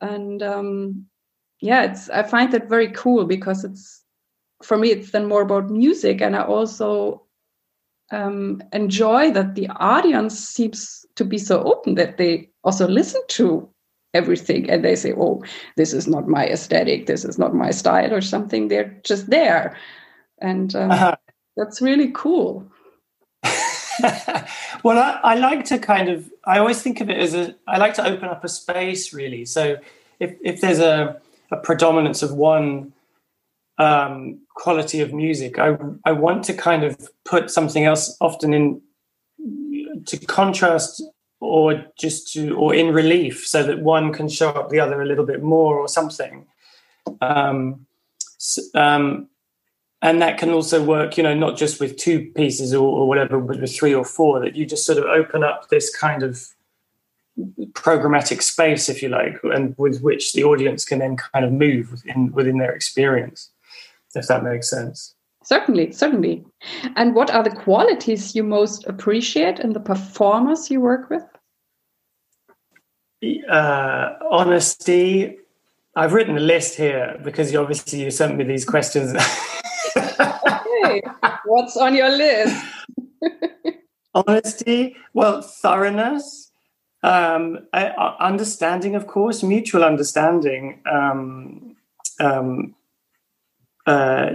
and 0.00 0.42
um, 0.42 1.06
yeah, 1.60 1.84
it's 1.84 2.08
I 2.08 2.22
find 2.22 2.52
that 2.52 2.68
very 2.68 2.88
cool 2.88 3.24
because 3.24 3.64
it's 3.64 4.02
for 4.62 4.76
me 4.76 4.90
it's 4.90 5.10
then 5.10 5.26
more 5.26 5.42
about 5.42 5.70
music, 5.70 6.20
and 6.20 6.36
I 6.36 6.44
also 6.44 7.26
um, 8.10 8.62
enjoy 8.72 9.30
that 9.32 9.54
the 9.54 9.68
audience 9.68 10.38
seems 10.38 11.04
to 11.16 11.24
be 11.24 11.38
so 11.38 11.62
open 11.62 11.94
that 11.96 12.16
they 12.16 12.50
also 12.64 12.88
listen 12.88 13.20
to 13.28 13.68
everything 14.12 14.68
and 14.68 14.84
they 14.84 14.96
say 14.96 15.12
oh 15.16 15.40
this 15.76 15.92
is 15.92 16.08
not 16.08 16.26
my 16.26 16.44
aesthetic 16.48 17.06
this 17.06 17.24
is 17.24 17.38
not 17.38 17.54
my 17.54 17.70
style 17.70 18.12
or 18.12 18.20
something. 18.20 18.68
They're 18.68 19.00
just 19.04 19.30
there. 19.30 19.76
And 20.40 20.74
um, 20.74 20.90
uh-huh. 20.90 21.16
that's 21.56 21.82
really 21.82 22.10
cool 22.12 22.66
well 24.84 24.98
I, 24.98 25.20
I, 25.22 25.34
like 25.34 25.64
to 25.66 25.78
kind 25.78 26.08
of 26.08 26.30
i 26.44 26.58
always 26.58 26.80
think 26.80 27.00
of 27.00 27.10
it 27.10 27.18
as 27.18 27.34
a 27.34 27.54
i 27.66 27.76
like 27.76 27.94
to 27.94 28.06
open 28.06 28.28
up 28.28 28.44
a 28.44 28.48
space 28.48 29.12
really. 29.12 29.44
So 29.44 29.76
if, 30.20 30.36
if 30.42 30.60
there's 30.60 30.78
a, 30.78 31.20
a 31.50 31.56
predominance 31.56 32.22
of 32.22 32.32
one 32.32 32.92
um, 33.78 34.40
quality 34.54 35.00
of 35.00 35.12
music 35.12 35.58
I, 35.58 35.76
I 36.04 36.12
want 36.12 36.44
to 36.44 36.54
kind 36.54 36.84
of 36.84 37.10
put 37.24 37.50
something 37.50 37.84
else 37.84 38.16
often 38.20 38.54
in 38.54 38.82
to 40.06 40.18
contrast 40.18 41.02
or 41.40 41.84
just 41.98 42.32
to 42.32 42.54
or 42.56 42.74
in 42.74 42.92
relief 42.92 43.46
so 43.46 43.62
that 43.62 43.80
one 43.80 44.12
can 44.12 44.28
show 44.28 44.50
up 44.50 44.68
the 44.68 44.80
other 44.80 45.00
a 45.00 45.06
little 45.06 45.24
bit 45.24 45.42
more 45.42 45.78
or 45.78 45.88
something. 45.88 46.46
Um, 47.20 47.86
um, 48.74 49.28
and 50.02 50.22
that 50.22 50.38
can 50.38 50.50
also 50.50 50.82
work 50.82 51.16
you 51.16 51.22
know 51.22 51.34
not 51.34 51.56
just 51.56 51.80
with 51.80 51.96
two 51.96 52.30
pieces 52.34 52.72
or, 52.74 53.00
or, 53.00 53.08
whatever 53.08 53.40
but 53.40 53.60
with 53.60 53.74
three 53.74 53.94
or 53.94 54.04
four 54.04 54.40
that 54.40 54.56
you 54.56 54.64
just 54.66 54.86
sort 54.86 54.98
of 54.98 55.04
open 55.04 55.44
up 55.44 55.68
this 55.68 55.94
kind 55.94 56.22
of 56.22 56.46
programmatic 57.72 58.42
space 58.42 58.88
if 58.88 59.02
you 59.02 59.08
like 59.08 59.38
and 59.44 59.74
with 59.78 60.00
which 60.00 60.32
the 60.32 60.44
audience 60.44 60.84
can 60.84 60.98
then 60.98 61.16
kind 61.16 61.44
of 61.44 61.52
move 61.52 61.90
within 61.90 62.32
within 62.32 62.58
their 62.58 62.72
experience 62.72 63.50
if 64.14 64.26
that 64.26 64.42
makes 64.42 64.68
sense 64.68 65.14
Certainly, 65.42 65.92
certainly. 65.92 66.44
And 66.96 67.14
what 67.14 67.30
are 67.30 67.42
the 67.42 67.50
qualities 67.50 68.36
you 68.36 68.42
most 68.42 68.86
appreciate 68.86 69.58
in 69.58 69.72
the 69.72 69.80
performers 69.80 70.70
you 70.70 70.80
work 70.80 71.08
with? 71.08 71.22
Uh, 73.50 74.10
honesty. 74.30 75.38
I've 75.96 76.12
written 76.12 76.36
a 76.36 76.40
list 76.40 76.76
here 76.76 77.18
because 77.24 77.52
you 77.52 77.58
obviously 77.58 78.04
you 78.04 78.10
sent 78.10 78.36
me 78.36 78.44
these 78.44 78.64
questions. 78.64 79.12
What's 81.44 81.76
on 81.76 81.94
your 81.94 82.10
list? 82.10 82.64
honesty, 84.14 84.96
well, 85.14 85.42
thoroughness, 85.42 86.50
um, 87.02 87.66
understanding, 87.72 88.94
of 88.94 89.06
course, 89.06 89.42
mutual 89.42 89.84
understanding, 89.84 90.80
um, 90.90 91.76
um, 92.18 92.74
uh, 93.86 94.30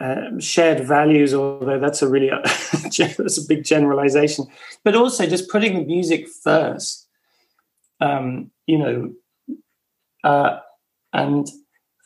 uh, 0.00 0.38
shared 0.38 0.86
values. 0.86 1.34
Although 1.34 1.78
that's 1.78 2.02
a 2.02 2.08
really 2.08 2.30
that's 2.74 3.38
a 3.38 3.48
big 3.48 3.64
generalization, 3.64 4.46
but 4.84 4.94
also 4.94 5.26
just 5.26 5.50
putting 5.50 5.74
the 5.74 5.84
music 5.84 6.28
first. 6.28 7.06
Um, 8.00 8.50
you 8.66 8.78
know, 8.78 9.12
uh, 10.24 10.60
and 11.12 11.46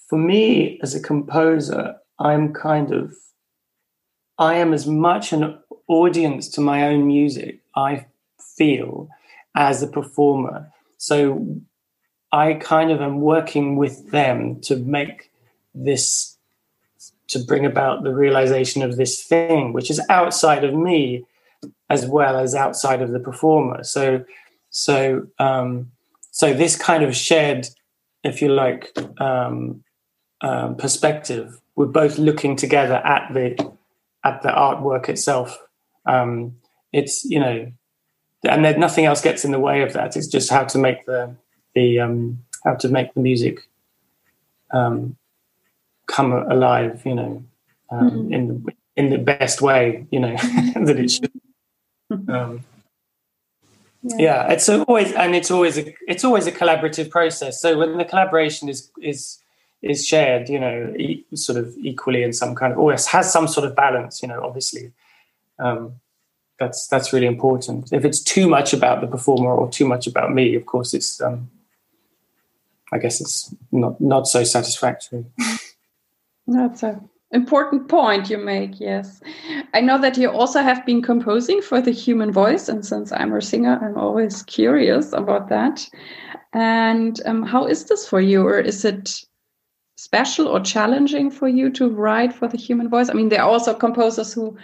for 0.08 0.18
me 0.18 0.80
as 0.82 0.94
a 0.94 1.00
composer, 1.00 1.96
I'm 2.18 2.52
kind 2.52 2.92
of 2.92 3.14
I 4.38 4.54
am 4.54 4.72
as 4.72 4.86
much 4.86 5.32
an 5.32 5.58
audience 5.88 6.48
to 6.50 6.60
my 6.60 6.86
own 6.86 7.06
music. 7.06 7.60
I 7.76 8.06
feel 8.38 9.08
as 9.54 9.82
a 9.82 9.86
performer. 9.86 10.72
So 10.98 11.60
I 12.32 12.54
kind 12.54 12.90
of 12.90 13.00
am 13.00 13.20
working 13.20 13.76
with 13.76 14.10
them 14.10 14.60
to 14.62 14.76
make 14.76 15.30
this, 15.74 16.36
to 17.28 17.38
bring 17.38 17.64
about 17.64 18.02
the 18.02 18.14
realization 18.14 18.82
of 18.82 18.96
this 18.96 19.22
thing, 19.22 19.72
which 19.72 19.90
is 19.90 20.00
outside 20.08 20.64
of 20.64 20.74
me 20.74 21.24
as 21.88 22.06
well 22.06 22.38
as 22.38 22.54
outside 22.54 23.02
of 23.02 23.10
the 23.10 23.20
performer. 23.20 23.84
So, 23.84 24.24
so, 24.70 25.26
um, 25.38 25.92
so 26.30 26.52
this 26.52 26.76
kind 26.76 27.04
of 27.04 27.14
shared, 27.14 27.68
if 28.24 28.42
you 28.42 28.48
like, 28.48 28.96
um, 29.20 29.84
um, 30.40 30.76
perspective, 30.76 31.60
we're 31.76 31.86
both 31.86 32.18
looking 32.18 32.56
together 32.56 32.96
at 32.96 33.32
the 33.32 33.73
at 34.24 34.42
the 34.42 34.48
artwork 34.48 35.08
itself. 35.08 35.58
Um, 36.06 36.56
it's 36.92 37.24
you 37.24 37.40
know 37.40 37.72
and 38.48 38.64
then 38.64 38.78
nothing 38.78 39.04
else 39.04 39.20
gets 39.20 39.44
in 39.44 39.52
the 39.52 39.58
way 39.58 39.82
of 39.82 39.92
that. 39.94 40.16
It's 40.16 40.26
just 40.26 40.50
how 40.50 40.64
to 40.64 40.78
make 40.78 41.06
the 41.06 41.34
the 41.74 42.00
um, 42.00 42.38
how 42.64 42.74
to 42.74 42.88
make 42.88 43.14
the 43.14 43.20
music 43.20 43.60
um, 44.72 45.16
come 46.06 46.32
alive. 46.32 47.02
You 47.04 47.14
know, 47.14 47.44
um, 47.90 48.10
mm-hmm. 48.10 48.32
in 48.32 48.48
the 48.48 48.72
in 48.96 49.10
the 49.10 49.18
best 49.18 49.62
way. 49.62 50.06
You 50.10 50.20
know 50.20 50.36
that 50.36 50.96
it 50.98 51.10
should. 51.10 51.30
Um, 52.10 52.64
yeah. 54.02 54.16
yeah. 54.18 54.52
it's 54.52 54.68
always 54.68 55.12
and 55.12 55.34
it's 55.34 55.50
always 55.50 55.78
a 55.78 55.94
it's 56.06 56.24
always 56.24 56.46
a 56.46 56.52
collaborative 56.52 57.10
process. 57.10 57.60
So 57.60 57.78
when 57.78 57.96
the 57.96 58.04
collaboration 58.04 58.68
is 58.68 58.90
is 59.00 59.38
is 59.84 60.06
shared, 60.06 60.48
you 60.48 60.58
know, 60.58 60.94
e- 60.96 61.24
sort 61.34 61.58
of 61.58 61.74
equally 61.78 62.22
in 62.22 62.32
some 62.32 62.54
kind 62.54 62.72
of 62.72 62.78
always 62.78 63.06
has 63.06 63.32
some 63.32 63.48
sort 63.48 63.66
of 63.66 63.76
balance. 63.76 64.22
You 64.22 64.28
know, 64.28 64.42
obviously. 64.42 64.92
Um, 65.58 66.00
that's 66.58 66.86
that's 66.86 67.12
really 67.12 67.26
important. 67.26 67.92
If 67.92 68.04
it's 68.04 68.20
too 68.22 68.48
much 68.48 68.72
about 68.72 69.00
the 69.00 69.06
performer 69.06 69.52
or 69.52 69.68
too 69.68 69.86
much 69.86 70.06
about 70.06 70.32
me, 70.32 70.54
of 70.54 70.66
course, 70.66 70.94
it's 70.94 71.20
um, 71.20 71.50
I 72.92 72.98
guess 72.98 73.20
it's 73.20 73.54
not 73.72 74.00
not 74.00 74.28
so 74.28 74.44
satisfactory. 74.44 75.24
That's 76.46 76.82
a 76.82 77.00
important 77.32 77.88
point 77.88 78.30
you 78.30 78.38
make. 78.38 78.78
Yes, 78.78 79.20
I 79.72 79.80
know 79.80 80.00
that 80.00 80.16
you 80.16 80.30
also 80.30 80.62
have 80.62 80.86
been 80.86 81.02
composing 81.02 81.60
for 81.60 81.80
the 81.80 81.90
human 81.90 82.30
voice, 82.30 82.68
and 82.68 82.86
since 82.86 83.10
I'm 83.10 83.32
a 83.34 83.42
singer, 83.42 83.78
I'm 83.82 83.98
always 83.98 84.42
curious 84.44 85.12
about 85.12 85.48
that. 85.48 85.88
And 86.52 87.20
um, 87.26 87.42
how 87.42 87.66
is 87.66 87.86
this 87.86 88.06
for 88.06 88.20
you, 88.20 88.46
or 88.46 88.60
is 88.60 88.84
it 88.84 89.24
special 90.04 90.46
or 90.48 90.60
challenging 90.60 91.30
for 91.30 91.48
you 91.48 91.70
to 91.70 91.88
write 91.88 92.32
for 92.32 92.46
the 92.46 92.58
human 92.58 92.88
voice? 92.88 93.08
I 93.08 93.14
mean, 93.14 93.30
there 93.30 93.42
are 93.42 93.50
also 93.50 93.72
composers 93.72 94.34
who 94.34 94.56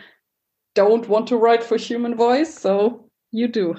don't 0.74 1.08
want 1.08 1.26
to 1.28 1.36
write 1.36 1.64
for 1.64 1.76
human 1.76 2.14
voice, 2.14 2.52
so 2.54 3.04
you 3.32 3.48
do. 3.48 3.76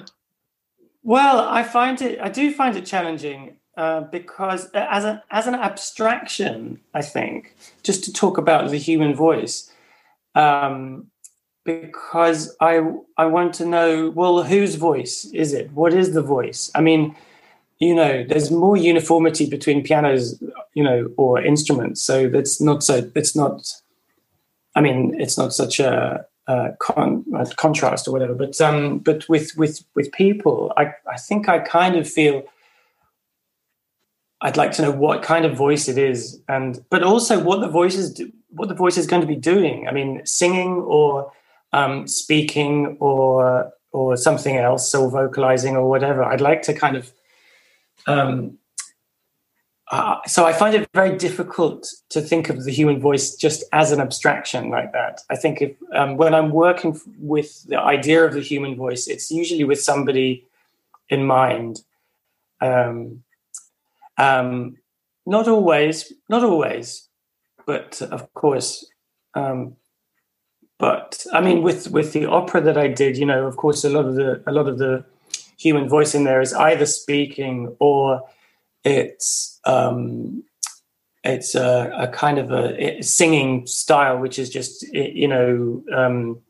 Well, 1.02 1.38
I 1.58 1.62
find 1.62 2.00
it. 2.02 2.18
I 2.20 2.28
do 2.28 2.52
find 2.52 2.76
it 2.76 2.84
challenging 2.86 3.56
uh, 3.76 4.02
because, 4.02 4.66
uh, 4.74 4.86
as 4.90 5.04
an 5.04 5.20
as 5.30 5.46
an 5.46 5.54
abstraction, 5.54 6.80
I 6.94 7.02
think 7.02 7.54
just 7.82 8.04
to 8.04 8.12
talk 8.12 8.38
about 8.38 8.70
the 8.70 8.78
human 8.78 9.14
voice, 9.14 9.72
um, 10.34 11.06
because 11.64 12.54
I 12.60 12.80
I 13.16 13.26
want 13.26 13.54
to 13.54 13.64
know. 13.64 14.10
Well, 14.10 14.42
whose 14.42 14.74
voice 14.74 15.24
is 15.32 15.52
it? 15.52 15.72
What 15.72 15.92
is 15.94 16.12
the 16.12 16.22
voice? 16.22 16.70
I 16.74 16.80
mean, 16.80 17.16
you 17.78 17.94
know, 17.94 18.24
there's 18.28 18.50
more 18.50 18.76
uniformity 18.76 19.46
between 19.48 19.82
pianos, 19.82 20.40
you 20.74 20.82
know, 20.82 21.10
or 21.16 21.40
instruments. 21.40 22.02
So 22.02 22.28
that's 22.28 22.60
not 22.60 22.82
so. 22.82 23.10
It's 23.14 23.36
not. 23.36 23.72
I 24.74 24.80
mean, 24.80 25.14
it's 25.20 25.36
not 25.36 25.52
such 25.52 25.80
a 25.80 26.24
uh, 26.48 26.70
con- 26.78 27.24
uh, 27.36 27.46
contrast 27.56 28.08
or 28.08 28.12
whatever. 28.12 28.34
But 28.34 28.60
um, 28.60 28.98
but 28.98 29.28
with 29.28 29.56
with 29.56 29.84
with 29.94 30.12
people, 30.12 30.72
I 30.76 30.94
I 31.10 31.16
think 31.16 31.48
I 31.48 31.58
kind 31.60 31.96
of 31.96 32.08
feel 32.08 32.44
I'd 34.40 34.56
like 34.56 34.72
to 34.72 34.82
know 34.82 34.90
what 34.90 35.22
kind 35.22 35.44
of 35.44 35.56
voice 35.56 35.88
it 35.88 35.98
is, 35.98 36.40
and 36.48 36.84
but 36.90 37.02
also 37.02 37.38
what 37.38 37.60
the 37.60 37.68
voice 37.68 37.94
is 37.94 38.12
do, 38.12 38.32
what 38.48 38.68
the 38.68 38.74
voice 38.74 38.98
is 38.98 39.06
going 39.06 39.22
to 39.22 39.26
be 39.26 39.36
doing. 39.36 39.86
I 39.88 39.92
mean, 39.92 40.20
singing 40.26 40.74
or 40.82 41.32
um, 41.72 42.08
speaking 42.08 42.96
or 42.98 43.72
or 43.92 44.16
something 44.16 44.56
else, 44.56 44.94
or 44.94 45.10
vocalizing 45.10 45.76
or 45.76 45.88
whatever. 45.88 46.24
I'd 46.24 46.40
like 46.40 46.62
to 46.62 46.74
kind 46.74 46.96
of 46.96 47.12
um, 48.06 48.58
uh, 49.92 50.16
so 50.26 50.46
I 50.46 50.54
find 50.54 50.74
it 50.74 50.88
very 50.94 51.18
difficult 51.18 51.86
to 52.08 52.22
think 52.22 52.48
of 52.48 52.64
the 52.64 52.72
human 52.72 52.98
voice 52.98 53.34
just 53.34 53.62
as 53.74 53.92
an 53.92 54.00
abstraction 54.00 54.70
like 54.70 54.90
that. 54.92 55.20
I 55.28 55.36
think 55.36 55.60
if 55.60 55.76
um, 55.94 56.16
when 56.16 56.34
I'm 56.34 56.50
working 56.50 56.98
with 57.18 57.62
the 57.64 57.78
idea 57.78 58.24
of 58.24 58.32
the 58.32 58.40
human 58.40 58.74
voice, 58.74 59.06
it's 59.06 59.30
usually 59.30 59.64
with 59.64 59.82
somebody 59.82 60.46
in 61.10 61.26
mind. 61.26 61.82
Um, 62.62 63.22
um, 64.16 64.78
not 65.26 65.46
always, 65.46 66.10
not 66.26 66.42
always, 66.42 67.06
but 67.66 68.00
of 68.00 68.32
course. 68.32 68.86
Um, 69.34 69.76
but 70.78 71.26
I 71.34 71.42
mean, 71.42 71.60
with 71.60 71.90
with 71.90 72.14
the 72.14 72.24
opera 72.24 72.62
that 72.62 72.78
I 72.78 72.88
did, 72.88 73.18
you 73.18 73.26
know, 73.26 73.46
of 73.46 73.58
course, 73.58 73.84
a 73.84 73.90
lot 73.90 74.06
of 74.06 74.14
the 74.14 74.42
a 74.46 74.52
lot 74.52 74.68
of 74.68 74.78
the 74.78 75.04
human 75.58 75.86
voice 75.86 76.14
in 76.14 76.24
there 76.24 76.40
is 76.40 76.54
either 76.54 76.86
speaking 76.86 77.76
or 77.78 78.22
it's 78.84 79.60
um, 79.64 80.42
it's 81.24 81.54
a, 81.54 81.92
a, 81.96 82.08
kind 82.08 82.38
of 82.38 82.50
a, 82.50 83.00
singing 83.02 83.66
style, 83.66 84.18
which 84.18 84.38
is 84.38 84.50
just 84.50 84.82
you 84.92 85.28
know 85.28 85.82
um, 85.94 86.40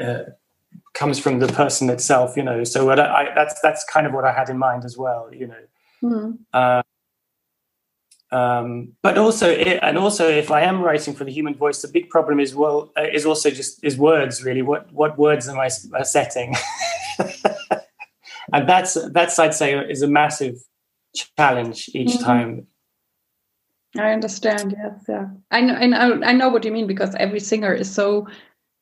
uh, 0.00 0.24
comes 0.94 1.18
from 1.18 1.40
the 1.40 1.48
person 1.48 1.90
itself. 1.90 2.36
You 2.36 2.44
know, 2.44 2.64
so 2.64 2.90
I, 2.90 3.34
that's 3.34 3.60
that's 3.60 3.84
kind 3.84 4.06
of 4.06 4.12
what 4.12 4.24
I 4.24 4.32
had 4.32 4.48
in 4.48 4.58
mind 4.58 4.84
as 4.84 4.96
well. 4.96 5.28
You 5.32 5.48
know. 5.48 5.64
Mm. 6.02 6.38
Uh, 6.52 6.82
um, 8.32 8.92
but 9.02 9.18
also, 9.18 9.48
it, 9.48 9.78
and 9.82 9.96
also, 9.96 10.28
if 10.28 10.50
I 10.50 10.62
am 10.62 10.82
writing 10.82 11.14
for 11.14 11.24
the 11.24 11.30
human 11.32 11.54
voice, 11.54 11.82
the 11.82 11.88
big 11.88 12.10
problem 12.10 12.40
is 12.40 12.54
well, 12.54 12.92
uh, 12.98 13.04
is 13.12 13.24
also 13.24 13.50
just 13.50 13.82
is 13.84 13.96
words. 13.96 14.44
Really, 14.44 14.62
what 14.62 14.92
what 14.92 15.18
words 15.18 15.48
am 15.48 15.58
I 15.58 15.68
setting? 15.68 16.54
and 18.52 18.68
that's 18.68 18.96
that's 19.12 19.38
I'd 19.38 19.54
say 19.54 19.78
is 19.78 20.02
a 20.02 20.08
massive 20.08 20.56
challenge 21.36 21.90
each 21.94 22.08
mm-hmm. 22.08 22.24
time. 22.24 22.66
I 23.98 24.12
understand. 24.12 24.74
Yes, 24.76 25.04
yeah. 25.08 25.26
I 25.50 25.60
know, 25.60 25.74
I 25.74 25.86
know. 25.86 26.20
I 26.24 26.32
know 26.32 26.48
what 26.48 26.64
you 26.64 26.72
mean 26.72 26.86
because 26.86 27.14
every 27.14 27.40
singer 27.40 27.72
is 27.72 27.92
so 27.92 28.26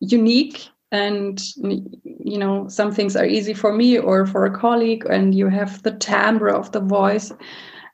unique, 0.01 0.69
and 0.91 1.41
you 1.55 2.39
know, 2.39 2.69
some 2.69 2.93
things 2.93 3.17
are 3.17 3.27
easy 3.27 3.55
for 3.55 3.73
me 3.73 3.99
or 3.99 4.27
for 4.27 4.45
a 4.45 4.59
colleague, 4.59 5.07
and 5.07 5.35
you 5.35 5.49
have 5.49 5.83
the 5.83 5.93
timbre 5.93 6.49
of 6.49 6.73
the 6.73 6.81
voice, 6.81 7.33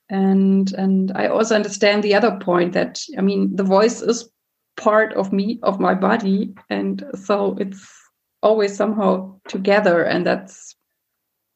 and 0.09 0.72
and 0.74 1.12
I 1.14 1.26
also 1.26 1.55
understand 1.55 2.03
the 2.03 2.14
other 2.14 2.38
point 2.40 2.72
that 2.72 3.00
I 3.18 3.20
mean, 3.20 3.55
the 3.55 3.64
voice 3.64 4.00
is 4.00 4.31
part 4.76 5.12
of 5.14 5.33
me, 5.33 5.59
of 5.62 5.81
my 5.81 5.94
body, 5.94 6.55
and 6.70 7.05
so 7.14 7.57
it's 7.61 7.87
always 8.42 8.74
somehow 8.74 9.38
together, 9.48 10.03
and 10.03 10.24
that's 10.24 10.74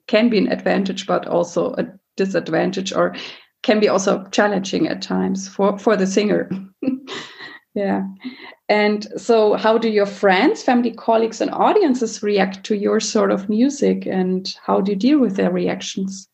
can 0.07 0.29
be 0.29 0.38
an 0.38 0.53
advantage, 0.53 1.07
but 1.07 1.27
also 1.27 1.73
a 1.79 1.87
disadvantage 2.16 2.92
or 2.92 3.14
can 3.62 3.81
be 3.81 3.88
also 3.88 4.24
challenging 4.31 4.88
at 4.88 5.03
times 5.03 5.48
for 5.48 5.79
for 5.79 5.96
the 5.96 6.07
singer. 6.07 6.50
Yeah. 7.74 8.05
And 8.68 9.07
so 9.20 9.55
how 9.55 9.79
do 9.79 9.88
your 9.88 10.07
friends 10.07 10.62
family 10.62 10.92
colleagues 10.92 11.40
and 11.40 11.50
audiences 11.50 12.22
react 12.22 12.64
to 12.66 12.77
your 12.77 13.00
sort 13.00 13.33
of 13.33 13.48
music 13.48 14.07
and 14.07 14.55
how 14.64 14.81
do 14.81 14.92
you 14.92 14.96
deal 14.96 15.18
with 15.18 15.37
their 15.37 15.50
reactions? 15.50 16.29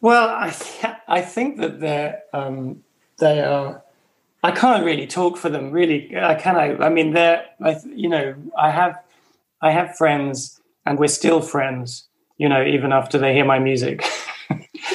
Well 0.00 0.28
i 0.30 0.50
th- 0.50 0.94
i 1.06 1.20
think 1.20 1.58
that 1.58 1.78
they're 1.78 2.22
um, 2.32 2.82
they 3.18 3.40
are 3.40 3.82
i 4.42 4.50
can't 4.50 4.84
really 4.84 5.06
talk 5.06 5.36
for 5.36 5.48
them 5.48 5.70
really 5.70 6.16
i 6.16 6.34
can 6.34 6.56
i 6.56 6.76
i 6.84 6.88
mean 6.88 7.12
they're 7.12 7.44
I, 7.60 7.80
you 7.86 8.08
know 8.08 8.34
i 8.58 8.70
have 8.70 9.00
i 9.60 9.70
have 9.70 9.96
friends 9.96 10.60
and 10.84 10.98
we're 10.98 11.06
still 11.06 11.40
friends 11.40 12.08
you 12.36 12.48
know 12.48 12.64
even 12.64 12.92
after 12.92 13.16
they 13.16 13.32
hear 13.32 13.44
my 13.44 13.60
music 13.60 14.04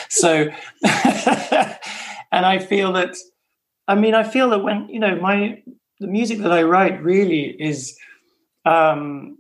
so, 0.10 0.50
and 0.84 2.46
I 2.46 2.60
feel 2.60 2.94
that, 2.94 3.16
I 3.88 3.96
mean, 3.96 4.16
I 4.16 4.24
feel 4.24 4.50
that 4.52 4.60
when, 4.60 4.90
you 4.90 5.00
know, 5.00 5.16
my, 5.16 5.62
the 6.00 6.08
music 6.08 6.40
that 6.40 6.52
I 6.52 6.64
write 6.64 7.02
really 7.04 7.56
is, 7.60 7.98
um, 8.66 9.38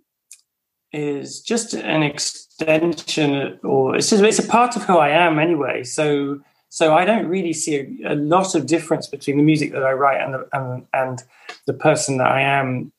is 0.93 1.41
just 1.41 1.73
an 1.73 2.03
extension, 2.03 3.59
or 3.63 3.95
it's 3.95 4.09
just 4.09 4.23
it's 4.23 4.39
a 4.39 4.47
part 4.47 4.75
of 4.75 4.83
who 4.83 4.97
I 4.97 5.09
am 5.09 5.39
anyway. 5.39 5.83
So 5.83 6.39
so 6.69 6.93
I 6.93 7.05
don't 7.05 7.27
really 7.27 7.53
see 7.53 8.01
a, 8.03 8.13
a 8.13 8.15
lot 8.15 8.55
of 8.55 8.65
difference 8.65 9.07
between 9.07 9.37
the 9.37 9.43
music 9.43 9.71
that 9.71 9.83
I 9.83 9.91
write 9.91 10.21
and 10.21 10.33
the 10.33 10.47
and, 10.53 10.85
and 10.93 11.23
the 11.65 11.73
person 11.73 12.17
that 12.17 12.27
I 12.27 12.41
am 12.41 12.91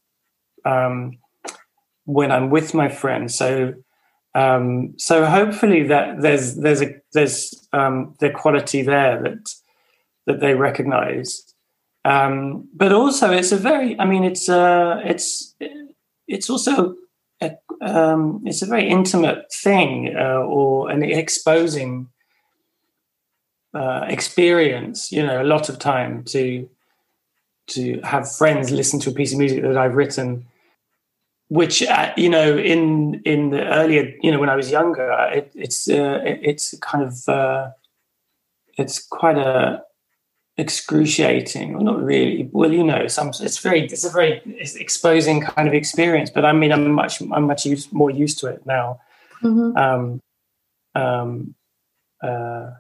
um, 0.64 1.18
when 2.04 2.30
I'm 2.30 2.50
with 2.50 2.74
my 2.74 2.88
friends. 2.88 3.34
So 3.34 3.74
um, 4.38 4.94
so 4.98 5.24
hopefully 5.24 5.82
that 5.84 6.22
there's 6.22 6.56
there's 6.56 6.82
a 6.82 6.94
there's 7.12 7.68
um, 7.72 8.14
the 8.20 8.30
quality 8.30 8.82
there 8.82 9.20
that 9.22 9.54
that 10.26 10.40
they 10.40 10.54
recognise. 10.54 11.42
Um, 12.04 12.68
but 12.74 12.92
also, 12.92 13.32
it's 13.32 13.52
a 13.52 13.56
very 13.56 13.98
I 13.98 14.04
mean, 14.04 14.24
it's 14.24 14.48
uh, 14.48 15.00
it's 15.04 15.54
it's 16.28 16.50
also 16.50 16.94
a, 17.40 17.50
um, 17.80 18.42
it's 18.44 18.62
a 18.62 18.66
very 18.66 18.88
intimate 18.88 19.52
thing 19.52 20.14
uh, 20.16 20.42
or 20.56 20.90
an 20.90 21.02
exposing 21.02 22.08
uh, 23.74 24.04
experience. 24.08 25.10
You 25.10 25.26
know, 25.26 25.42
a 25.42 25.50
lot 25.54 25.68
of 25.68 25.78
time 25.78 26.22
to 26.24 26.68
to 27.68 28.00
have 28.02 28.30
friends 28.30 28.70
listen 28.70 29.00
to 29.00 29.10
a 29.10 29.14
piece 29.14 29.32
of 29.32 29.38
music 29.38 29.62
that 29.62 29.76
I've 29.76 29.96
written, 29.96 30.46
which 31.48 31.82
uh, 31.82 32.12
you 32.16 32.28
know, 32.28 32.56
in 32.56 33.22
in 33.24 33.50
the 33.50 33.64
earlier, 33.66 34.14
you 34.22 34.30
know, 34.30 34.38
when 34.38 34.50
I 34.50 34.56
was 34.56 34.70
younger, 34.70 35.10
it, 35.32 35.50
it's 35.54 35.88
uh, 35.88 36.20
it, 36.24 36.40
it's 36.42 36.78
kind 36.78 37.04
of 37.04 37.28
uh, 37.28 37.70
it's 38.76 39.04
quite 39.06 39.38
a 39.38 39.82
excruciating. 40.58 41.76
Or 41.76 41.82
not 41.82 42.02
really. 42.02 42.50
Well 42.52 42.72
you 42.72 42.84
know 42.84 43.06
some 43.06 43.28
it's 43.28 43.58
very 43.58 43.84
it's 43.84 44.04
a 44.04 44.10
very 44.10 44.42
it's 44.44 44.74
exposing 44.74 45.40
kind 45.40 45.68
of 45.68 45.74
experience 45.74 46.30
but 46.30 46.44
i 46.44 46.52
mean 46.52 46.72
i'm 46.72 46.90
much 46.90 47.22
i'm 47.32 47.44
much 47.44 47.64
used, 47.64 47.92
more 47.92 48.10
used 48.10 48.38
to 48.40 48.48
it 48.48 48.66
now. 48.66 49.00
Mm-hmm. 49.42 49.76
um 49.76 50.20
um 50.96 51.54
uh 52.20 52.70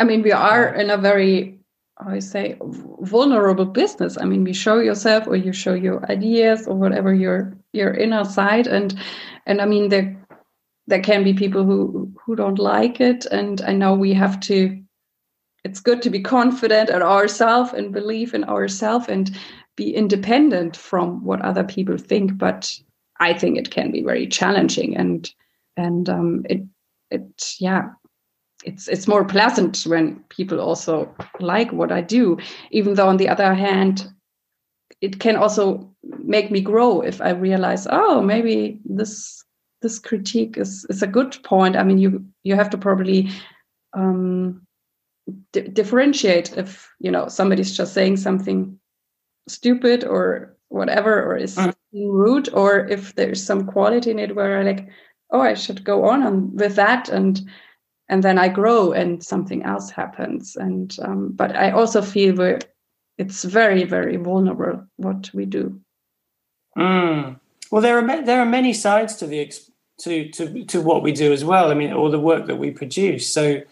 i 0.00 0.04
mean 0.04 0.22
we 0.22 0.32
are 0.32 0.74
in 0.74 0.88
a 0.88 0.96
very 0.96 1.58
I 1.98 2.18
say 2.18 2.56
vulnerable 2.60 3.64
business. 3.64 4.18
I 4.20 4.24
mean, 4.24 4.44
we 4.44 4.52
show 4.52 4.80
yourself 4.80 5.26
or 5.26 5.36
you 5.36 5.52
show 5.52 5.74
your 5.74 6.04
ideas 6.10 6.66
or 6.66 6.74
whatever 6.74 7.14
your 7.14 7.56
your 7.72 7.94
inner 7.94 8.24
side, 8.24 8.66
and 8.66 8.94
and 9.46 9.60
I 9.60 9.66
mean 9.66 9.88
there 9.88 10.16
there 10.86 11.02
can 11.02 11.24
be 11.24 11.32
people 11.32 11.64
who 11.64 12.12
who 12.24 12.36
don't 12.36 12.58
like 12.58 13.00
it, 13.00 13.26
and 13.26 13.60
I 13.62 13.72
know 13.72 13.94
we 13.94 14.12
have 14.14 14.40
to 14.40 14.82
it's 15.64 15.80
good 15.80 16.00
to 16.02 16.10
be 16.10 16.20
confident 16.20 16.90
in 16.90 17.02
ourselves 17.02 17.72
and 17.72 17.92
believe 17.92 18.34
in 18.34 18.44
ourselves 18.44 19.08
and 19.08 19.36
be 19.74 19.92
independent 19.94 20.76
from 20.76 21.24
what 21.24 21.42
other 21.42 21.64
people 21.64 21.98
think. 21.98 22.38
But 22.38 22.72
i 23.18 23.32
think 23.32 23.56
it 23.56 23.70
can 23.70 23.90
be 23.90 24.02
very 24.02 24.26
challenging. 24.26 24.96
And 24.96 25.30
and 25.76 26.08
um, 26.08 26.44
it 26.48 26.62
it 27.10 27.56
yeah 27.58 27.88
it's 28.66 28.88
it's 28.88 29.08
more 29.08 29.24
pleasant 29.24 29.84
when 29.86 30.16
people 30.28 30.60
also 30.60 31.14
like 31.40 31.72
what 31.72 31.92
i 31.92 32.00
do 32.00 32.36
even 32.72 32.94
though 32.94 33.08
on 33.08 33.16
the 33.16 33.28
other 33.28 33.54
hand 33.54 34.12
it 35.00 35.20
can 35.20 35.36
also 35.36 35.88
make 36.18 36.50
me 36.50 36.60
grow 36.60 37.00
if 37.00 37.20
i 37.20 37.30
realize 37.30 37.86
oh 37.90 38.20
maybe 38.20 38.80
this 38.84 39.44
this 39.82 39.98
critique 39.98 40.58
is 40.58 40.84
is 40.90 41.02
a 41.02 41.06
good 41.06 41.38
point 41.44 41.76
i 41.76 41.82
mean 41.82 41.98
you 41.98 42.24
you 42.42 42.54
have 42.56 42.70
to 42.70 42.78
probably 42.78 43.30
um, 43.94 44.66
differentiate 45.52 46.56
if 46.56 46.90
you 47.00 47.10
know 47.10 47.28
somebody's 47.28 47.76
just 47.76 47.94
saying 47.94 48.16
something 48.16 48.78
stupid 49.48 50.04
or 50.04 50.56
whatever 50.68 51.22
or 51.24 51.36
is 51.36 51.56
mm. 51.56 51.72
rude 51.94 52.48
or 52.52 52.86
if 52.88 53.14
there's 53.14 53.42
some 53.42 53.64
quality 53.66 54.10
in 54.10 54.18
it 54.18 54.34
where 54.34 54.58
i 54.58 54.62
like 54.62 54.88
oh 55.30 55.40
i 55.40 55.54
should 55.54 55.84
go 55.84 56.04
on 56.04 56.22
and 56.22 56.52
with 56.58 56.74
that 56.74 57.08
and 57.08 57.48
and 58.08 58.22
then 58.22 58.38
i 58.38 58.48
grow 58.48 58.92
and 58.92 59.22
something 59.22 59.62
else 59.62 59.90
happens. 59.90 60.56
And 60.56 60.96
um, 61.02 61.32
but 61.32 61.56
i 61.56 61.70
also 61.70 62.02
feel 62.02 62.34
we 62.34 62.58
it's 63.18 63.44
very 63.44 63.84
very 63.84 64.16
vulnerable 64.16 64.86
what 64.96 65.30
we 65.34 65.46
do. 65.46 65.80
Mm. 66.76 67.40
well 67.70 67.82
there 67.82 67.98
are 67.98 68.22
there 68.22 68.40
are 68.40 68.46
many 68.46 68.72
sides 68.72 69.16
to 69.16 69.26
the 69.26 69.52
to 70.00 70.28
to 70.30 70.64
to 70.64 70.80
what 70.80 71.02
we 71.02 71.12
do 71.12 71.32
as 71.32 71.44
well. 71.44 71.70
I 71.70 71.74
mean 71.74 71.92
all 71.92 72.10
the 72.10 72.20
work 72.20 72.46
that 72.46 72.56
we 72.56 72.70
produce. 72.70 73.32
So 73.32 73.62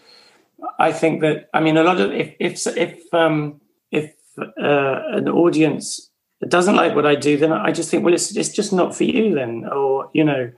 I 0.79 0.91
think 0.91 1.21
that 1.21 1.49
I 1.53 1.59
mean 1.59 1.77
a 1.77 1.83
lot 1.83 1.99
of 1.99 2.11
if 2.11 2.35
if 2.39 2.65
if 2.77 3.13
um, 3.13 3.61
if 3.91 4.13
uh, 4.37 5.01
an 5.17 5.29
audience 5.29 6.09
doesn't 6.47 6.75
like 6.75 6.95
what 6.95 7.05
I 7.05 7.15
do, 7.15 7.37
then 7.37 7.51
I 7.51 7.71
just 7.71 7.89
think, 7.89 8.03
well, 8.03 8.13
it's 8.13 8.35
it's 8.35 8.49
just 8.49 8.73
not 8.73 8.95
for 8.95 9.03
you 9.03 9.33
then, 9.33 9.65
or 9.71 10.09
you 10.13 10.23
know, 10.23 10.51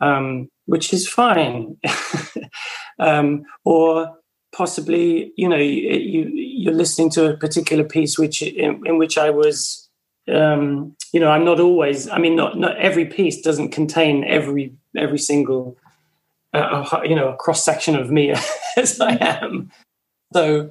um, 0.00 0.48
which 0.66 0.92
is 0.92 1.08
fine, 1.08 1.76
um, 3.00 3.44
or 3.64 4.16
possibly 4.52 5.32
you 5.36 5.48
know 5.48 5.56
you 5.56 6.30
you're 6.32 6.74
listening 6.74 7.10
to 7.10 7.30
a 7.30 7.36
particular 7.36 7.84
piece 7.84 8.18
which 8.18 8.42
in, 8.42 8.86
in 8.86 8.98
which 8.98 9.18
I 9.18 9.30
was. 9.30 9.88
Um, 10.30 10.94
you 11.12 11.18
know, 11.18 11.30
I'm 11.30 11.44
not 11.44 11.58
always. 11.58 12.08
I 12.08 12.18
mean, 12.18 12.36
not 12.36 12.56
not 12.56 12.76
every 12.76 13.06
piece 13.06 13.40
doesn't 13.40 13.70
contain 13.70 14.22
every 14.22 14.72
every 14.96 15.18
single 15.18 15.76
uh, 16.52 17.00
you 17.04 17.16
know 17.16 17.28
a 17.28 17.36
cross 17.36 17.64
section 17.64 17.96
of 17.96 18.10
me 18.10 18.32
as 18.76 19.00
I 19.00 19.16
am. 19.20 19.72
So, 20.32 20.70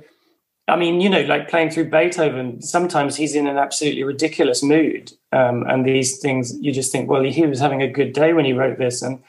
I 0.68 0.78
mean, 0.78 1.02
you 1.02 1.10
know, 1.10 1.22
like 1.22 1.50
playing 1.50 1.72
through 1.72 1.90
Beethoven, 1.90 2.62
sometimes 2.62 3.16
he's 3.18 3.36
in 3.36 3.48
an 3.48 3.58
absolutely 3.58 4.04
ridiculous 4.04 4.64
mood, 4.64 5.12
um, 5.32 5.64
and 5.68 5.86
these 5.86 6.20
things 6.20 6.56
you 6.62 6.72
just 6.72 6.92
think, 6.92 7.10
well, 7.10 7.24
he 7.24 7.46
was 7.46 7.60
having 7.60 7.82
a 7.82 7.92
good 7.92 8.14
day 8.14 8.34
when 8.34 8.46
he 8.46 8.54
wrote 8.54 8.78
this, 8.78 9.02
and 9.02 9.22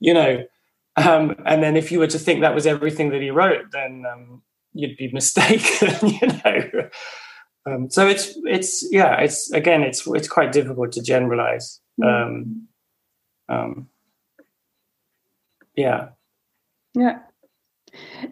you 0.00 0.12
know, 0.12 0.44
um, 0.96 1.34
and 1.46 1.62
then 1.62 1.76
if 1.76 1.92
you 1.92 1.98
were 1.98 2.06
to 2.08 2.18
think 2.18 2.40
that 2.40 2.54
was 2.54 2.66
everything 2.66 3.10
that 3.10 3.22
he 3.22 3.30
wrote, 3.30 3.70
then 3.72 4.04
um, 4.10 4.42
you'd 4.72 4.96
be 4.96 5.08
mistaken, 5.12 6.08
you 6.08 6.28
know. 6.44 6.88
Um, 7.66 7.90
so 7.90 8.06
it's 8.06 8.38
it's 8.44 8.86
yeah, 8.90 9.20
it's 9.20 9.50
again, 9.52 9.82
it's 9.82 10.06
it's 10.06 10.28
quite 10.28 10.52
difficult 10.52 10.92
to 10.92 11.02
generalize. 11.02 11.80
Mm. 12.00 12.62
Um, 13.48 13.88
yeah. 15.76 16.08
Yeah. 16.94 17.18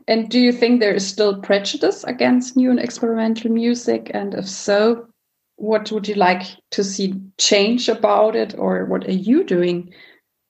And 0.06 0.28
do 0.28 0.38
you 0.38 0.52
think 0.52 0.80
there 0.80 0.94
is 0.94 1.06
still 1.06 1.40
prejudice 1.40 2.04
against 2.04 2.56
new 2.56 2.70
and 2.70 2.78
experimental 2.78 3.50
music? 3.50 4.10
And 4.14 4.34
if 4.34 4.48
so, 4.48 5.08
what 5.56 5.90
would 5.90 6.06
you 6.06 6.14
like 6.14 6.46
to 6.70 6.84
see 6.84 7.20
change 7.38 7.88
about 7.88 8.36
it, 8.36 8.54
or 8.56 8.84
what 8.84 9.06
are 9.06 9.12
you 9.12 9.42
doing 9.44 9.92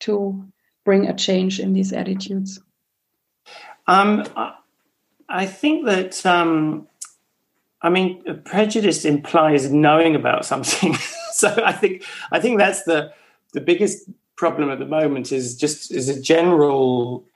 to 0.01 0.44
bring 0.88 1.07
a 1.07 1.14
change 1.14 1.61
in 1.61 1.74
these 1.74 1.92
attitudes? 1.92 2.59
Um, 3.87 4.24
I 5.29 5.44
think 5.44 5.85
that 5.85 6.24
um, 6.24 6.88
I 7.83 7.90
mean 7.90 8.42
prejudice 8.46 9.05
implies 9.05 9.70
knowing 9.70 10.14
about 10.14 10.46
something. 10.46 10.94
so 11.33 11.48
I 11.62 11.72
think 11.72 12.07
I 12.33 12.40
think 12.40 12.59
that's 12.59 12.85
the 12.85 13.12
the 13.53 13.61
biggest 13.61 14.09
problem 14.37 14.70
at 14.70 14.79
the 14.79 14.87
moment 14.87 15.31
is 15.31 15.57
just 15.57 15.92
is 15.92 16.09
a 16.09 16.18
general 16.18 17.27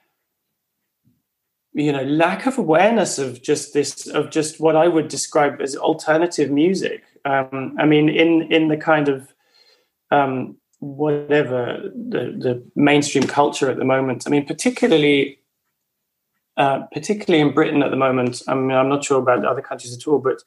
you 1.75 1.93
know 1.93 2.05
lack 2.05 2.47
of 2.47 2.57
awareness 2.57 3.19
of 3.19 3.43
just 3.43 3.75
this 3.75 4.07
of 4.07 4.31
just 4.31 4.61
what 4.61 4.77
i 4.77 4.87
would 4.87 5.09
describe 5.09 5.61
as 5.61 5.75
alternative 5.75 6.51
music 6.51 7.03
um, 7.25 7.75
i 7.79 7.85
mean 7.87 8.11
in 8.11 8.43
in 8.53 8.69
the 8.69 8.77
kind 8.77 9.09
of 9.09 9.35
um, 10.11 10.57
whatever 10.83 11.91
the, 11.95 12.35
the 12.39 12.63
mainstream 12.75 13.25
culture 13.25 13.71
at 13.71 13.79
the 13.79 13.85
moment 13.85 14.25
i 14.27 14.31
mean 14.31 14.45
particularly 14.45 15.39
uh, 16.57 16.81
particularly 16.93 17.41
in 17.41 17.55
britain 17.55 17.83
at 17.83 17.91
the 17.91 17.97
moment 17.97 18.43
i 18.49 18.55
mean 18.55 18.73
i'm 18.73 18.89
not 18.89 19.05
sure 19.05 19.21
about 19.21 19.45
other 19.45 19.63
countries 19.63 19.97
at 19.97 20.07
all 20.07 20.19
but 20.19 20.43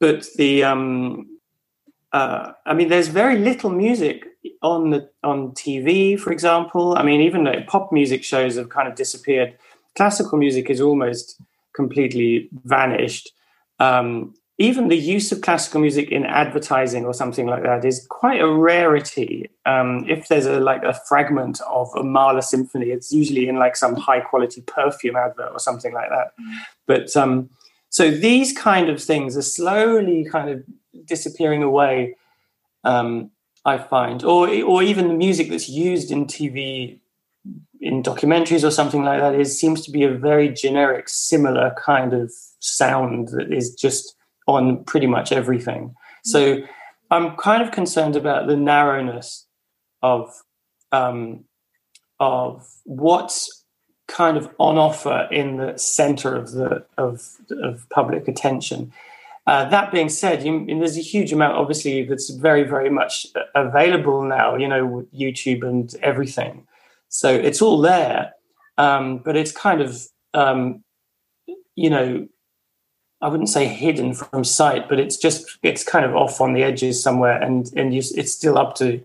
but 0.00 0.26
the 0.36 0.62
um, 0.62 1.26
uh, 2.12 2.52
I 2.64 2.74
mean, 2.74 2.88
there's 2.88 3.08
very 3.08 3.38
little 3.38 3.70
music 3.70 4.26
on 4.62 4.90
the 4.90 5.10
on 5.22 5.52
TV, 5.52 6.18
for 6.18 6.32
example. 6.32 6.96
I 6.96 7.02
mean, 7.02 7.20
even 7.20 7.44
though 7.44 7.62
pop 7.66 7.92
music 7.92 8.24
shows 8.24 8.56
have 8.56 8.68
kind 8.68 8.88
of 8.88 8.94
disappeared, 8.94 9.56
classical 9.96 10.38
music 10.38 10.70
is 10.70 10.80
almost 10.80 11.40
completely 11.74 12.48
vanished. 12.64 13.32
Um, 13.80 14.34
even 14.58 14.88
the 14.88 14.96
use 14.96 15.30
of 15.32 15.42
classical 15.42 15.80
music 15.80 16.10
in 16.10 16.24
advertising 16.24 17.04
or 17.04 17.12
something 17.12 17.46
like 17.46 17.62
that 17.62 17.84
is 17.84 18.06
quite 18.08 18.40
a 18.40 18.48
rarity. 18.48 19.50
Um, 19.66 20.06
if 20.08 20.28
there's 20.28 20.46
a 20.46 20.60
like 20.60 20.82
a 20.82 20.94
fragment 20.94 21.60
of 21.68 21.90
a 21.94 22.02
Mahler 22.02 22.40
symphony, 22.40 22.86
it's 22.86 23.12
usually 23.12 23.48
in 23.48 23.58
like 23.58 23.76
some 23.76 23.96
high 23.96 24.20
quality 24.20 24.62
perfume 24.62 25.16
advert 25.16 25.52
or 25.52 25.58
something 25.58 25.92
like 25.92 26.08
that. 26.08 26.32
Mm. 26.40 26.56
But 26.86 27.16
um, 27.16 27.50
so 27.90 28.10
these 28.10 28.56
kind 28.56 28.88
of 28.88 29.02
things 29.02 29.36
are 29.36 29.42
slowly 29.42 30.24
kind 30.24 30.48
of 30.48 30.62
disappearing 31.04 31.62
away. 31.62 32.16
Um, 32.82 33.30
I 33.66 33.78
find, 33.78 34.22
or 34.24 34.48
or 34.62 34.82
even 34.82 35.08
the 35.08 35.14
music 35.14 35.50
that's 35.50 35.68
used 35.68 36.10
in 36.10 36.26
TV, 36.26 37.00
in 37.80 38.02
documentaries 38.02 38.64
or 38.64 38.70
something 38.70 39.02
like 39.02 39.20
that, 39.20 39.34
is 39.34 39.60
seems 39.60 39.82
to 39.82 39.90
be 39.90 40.04
a 40.04 40.12
very 40.12 40.48
generic, 40.48 41.08
similar 41.08 41.74
kind 41.76 42.14
of 42.14 42.32
sound 42.60 43.28
that 43.28 43.52
is 43.52 43.74
just 43.74 44.16
on 44.46 44.84
pretty 44.84 45.06
much 45.06 45.32
everything. 45.32 45.94
So 46.24 46.58
I'm 47.10 47.36
kind 47.36 47.62
of 47.62 47.70
concerned 47.70 48.16
about 48.16 48.46
the 48.46 48.56
narrowness 48.56 49.46
of 50.02 50.42
um, 50.92 51.44
of 52.18 52.66
what's 52.84 53.64
kind 54.08 54.36
of 54.36 54.48
on 54.58 54.78
offer 54.78 55.28
in 55.30 55.56
the 55.56 55.76
center 55.76 56.34
of 56.36 56.52
the 56.52 56.84
of, 56.96 57.22
of 57.62 57.88
public 57.90 58.28
attention. 58.28 58.92
Uh, 59.46 59.68
that 59.68 59.92
being 59.92 60.08
said, 60.08 60.44
you, 60.44 60.66
there's 60.66 60.96
a 60.96 61.00
huge 61.00 61.32
amount, 61.32 61.56
obviously, 61.56 62.04
that's 62.04 62.30
very, 62.30 62.64
very 62.64 62.90
much 62.90 63.26
available 63.54 64.22
now. 64.22 64.56
You 64.56 64.68
know, 64.68 64.86
with 64.86 65.12
YouTube 65.14 65.66
and 65.66 65.94
everything, 66.02 66.66
so 67.08 67.32
it's 67.32 67.62
all 67.62 67.80
there. 67.80 68.32
Um, 68.78 69.18
but 69.24 69.36
it's 69.36 69.52
kind 69.52 69.80
of, 69.80 70.06
um, 70.34 70.84
you 71.76 71.88
know, 71.88 72.28
I 73.26 73.28
wouldn't 73.28 73.48
say 73.48 73.66
hidden 73.66 74.14
from 74.14 74.44
sight, 74.44 74.88
but 74.88 75.00
it's 75.00 75.16
just 75.16 75.58
it's 75.64 75.82
kind 75.82 76.04
of 76.04 76.14
off 76.14 76.40
on 76.40 76.52
the 76.52 76.62
edges 76.62 77.02
somewhere, 77.02 77.42
and 77.42 77.68
and 77.74 77.92
you, 77.92 78.00
it's 78.14 78.32
still 78.32 78.56
up 78.56 78.76
to 78.76 79.04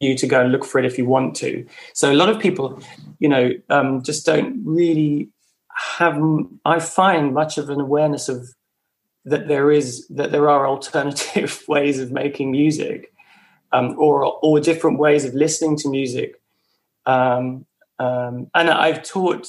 you 0.00 0.16
to 0.16 0.26
go 0.26 0.40
and 0.40 0.50
look 0.50 0.64
for 0.64 0.80
it 0.80 0.84
if 0.84 0.98
you 0.98 1.06
want 1.06 1.36
to. 1.36 1.64
So 1.92 2.10
a 2.10 2.18
lot 2.20 2.28
of 2.28 2.40
people, 2.40 2.82
you 3.20 3.28
know, 3.28 3.52
um, 3.70 4.02
just 4.02 4.26
don't 4.26 4.64
really 4.64 5.28
have. 5.96 6.20
I 6.64 6.80
find 6.80 7.34
much 7.34 7.56
of 7.56 7.70
an 7.70 7.80
awareness 7.80 8.28
of 8.28 8.48
that 9.24 9.46
there 9.46 9.70
is 9.70 10.08
that 10.08 10.32
there 10.32 10.50
are 10.50 10.66
alternative 10.74 11.62
ways 11.68 12.00
of 12.00 12.10
making 12.10 12.50
music, 12.50 13.12
um, 13.70 13.94
or 13.96 14.24
or 14.42 14.58
different 14.58 14.98
ways 14.98 15.24
of 15.24 15.34
listening 15.34 15.76
to 15.76 15.88
music. 15.88 16.34
Um, 17.06 17.64
um 18.00 18.50
and 18.56 18.70
I've 18.70 19.04
taught, 19.04 19.46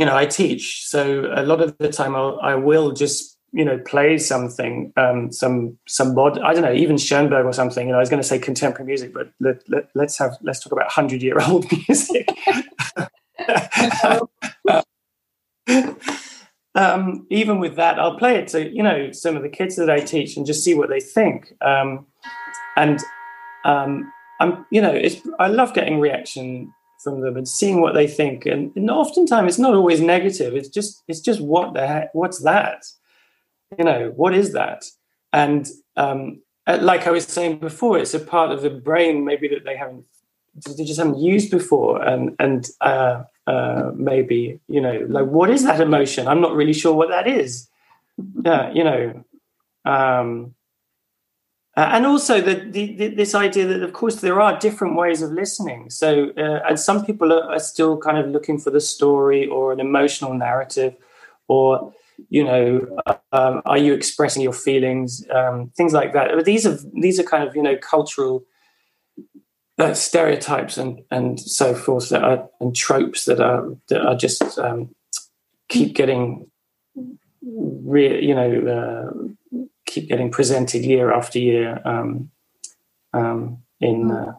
you 0.00 0.06
know, 0.06 0.16
I 0.16 0.24
teach, 0.24 0.86
so 0.86 1.30
a 1.30 1.42
lot 1.42 1.60
of 1.60 1.76
the 1.76 1.92
time 1.92 2.16
I'll, 2.16 2.40
I 2.42 2.54
will 2.54 2.90
just 2.92 3.36
you 3.52 3.64
know 3.64 3.78
play 3.78 4.16
something 4.16 4.92
um 4.96 5.32
some 5.32 5.76
some 5.88 6.14
mod 6.14 6.38
i 6.38 6.52
don't 6.52 6.62
know 6.62 6.72
even 6.72 6.96
schoenberg 6.96 7.44
or 7.44 7.52
something 7.52 7.88
you 7.88 7.92
know 7.92 7.98
i 7.98 8.00
was 8.00 8.08
going 8.08 8.22
to 8.22 8.28
say 8.28 8.38
contemporary 8.38 8.86
music 8.86 9.12
but 9.12 9.32
let, 9.40 9.68
let, 9.68 9.90
let's 9.96 10.16
have 10.18 10.36
let's 10.42 10.60
talk 10.62 10.72
about 10.72 10.84
100 10.84 11.20
year 11.20 11.36
old 11.48 11.66
music. 11.88 12.28
Um, 16.76 17.26
even 17.30 17.58
with 17.58 17.74
that 17.74 17.98
i'll 17.98 18.16
play 18.16 18.36
it 18.36 18.46
to 18.48 18.70
you 18.70 18.84
know 18.84 19.10
some 19.10 19.36
of 19.36 19.42
the 19.42 19.48
kids 19.48 19.74
that 19.74 19.90
i 19.90 19.98
teach 19.98 20.36
and 20.36 20.46
just 20.46 20.62
see 20.62 20.72
what 20.72 20.88
they 20.88 21.00
think. 21.00 21.52
Um, 21.60 22.06
and 22.76 23.00
um, 23.64 24.12
i'm 24.38 24.64
you 24.70 24.80
know 24.80 24.92
it's 24.92 25.16
i 25.40 25.48
love 25.48 25.74
getting 25.74 25.98
reaction 25.98 26.72
from 27.02 27.20
them 27.20 27.36
and 27.36 27.48
seeing 27.48 27.80
what 27.80 27.94
they 27.94 28.06
think. 28.06 28.46
And, 28.46 28.74
and 28.76 28.90
oftentimes 28.90 29.48
it's 29.48 29.58
not 29.58 29.74
always 29.74 30.00
negative. 30.00 30.54
It's 30.54 30.68
just 30.68 31.02
it's 31.08 31.20
just 31.20 31.40
what 31.40 31.74
the 31.74 31.86
heck 31.86 32.14
what's 32.14 32.42
that? 32.42 32.84
You 33.78 33.84
know 33.84 34.12
what 34.16 34.34
is 34.34 34.52
that? 34.52 34.84
And 35.32 35.68
um, 35.96 36.42
uh, 36.66 36.78
like 36.80 37.06
i 37.06 37.10
was 37.10 37.26
saying 37.26 37.58
before 37.58 37.98
it's 37.98 38.14
a 38.14 38.20
part 38.20 38.50
of 38.50 38.62
the 38.62 38.70
brain 38.70 39.24
maybe 39.24 39.48
that 39.48 39.64
they 39.64 39.76
haven't 39.76 40.04
they 40.76 40.84
just 40.84 40.98
haven't 40.98 41.18
used 41.18 41.50
before 41.50 42.02
and 42.02 42.36
and 42.38 42.68
uh, 42.80 43.22
uh, 43.46 43.90
maybe 43.94 44.60
you 44.68 44.80
know 44.80 45.06
like 45.08 45.26
what 45.26 45.50
is 45.50 45.64
that 45.64 45.80
emotion? 45.80 46.28
I'm 46.28 46.40
not 46.40 46.54
really 46.54 46.72
sure 46.72 46.94
what 46.94 47.08
that 47.08 47.26
is. 47.26 47.68
Yeah 48.44 48.70
you 48.72 48.84
know 48.84 49.24
um, 49.84 50.54
uh, 51.80 51.88
and 51.94 52.04
also 52.04 52.42
the, 52.42 52.56
the, 52.56 53.08
this 53.08 53.34
idea 53.34 53.66
that 53.66 53.82
of 53.82 53.94
course 53.94 54.16
there 54.16 54.38
are 54.38 54.58
different 54.58 54.96
ways 54.96 55.22
of 55.22 55.32
listening. 55.32 55.88
So 55.88 56.30
uh, 56.36 56.60
and 56.68 56.78
some 56.78 57.06
people 57.06 57.32
are, 57.32 57.54
are, 57.54 57.58
still 57.58 57.96
kind 57.96 58.18
of 58.18 58.28
looking 58.28 58.58
for 58.58 58.70
the 58.70 58.82
story 58.82 59.46
or 59.46 59.72
an 59.72 59.80
emotional 59.80 60.34
narrative 60.34 60.94
or 61.48 61.94
you 62.28 62.44
know 62.44 63.02
um, 63.32 63.62
are 63.64 63.78
you 63.78 63.94
expressing 63.94 64.42
your 64.42 64.52
feelings? 64.52 65.24
Um, 65.30 65.72
things 65.74 65.94
like 65.94 66.12
that. 66.12 66.44
These 66.44 66.66
are 66.66 66.76
these 66.92 67.18
are 67.18 67.22
kind 67.22 67.48
of 67.48 67.56
you 67.56 67.62
know 67.62 67.78
cultural 67.78 68.44
uh, 69.78 69.94
stereotypes 69.94 70.76
and 70.76 71.02
and 71.10 71.40
so 71.40 71.74
forth 71.74 72.10
that 72.10 72.22
are 72.22 72.46
and 72.60 72.76
tropes 72.76 73.24
that 73.24 73.40
are 73.40 73.74
that 73.88 74.02
are 74.02 74.16
just 74.16 74.58
um, 74.58 74.94
keep 75.70 75.94
getting 75.94 76.46
re- 77.42 78.22
you 78.22 78.34
know 78.34 78.50
uh, 78.76 79.28
keep 79.90 80.08
getting 80.08 80.30
presented 80.30 80.84
year 80.84 81.12
after 81.12 81.38
year 81.38 81.80
um, 81.84 82.30
um, 83.12 83.58
in 83.80 84.08
hmm. 84.08 84.10
uh, 84.10 84.32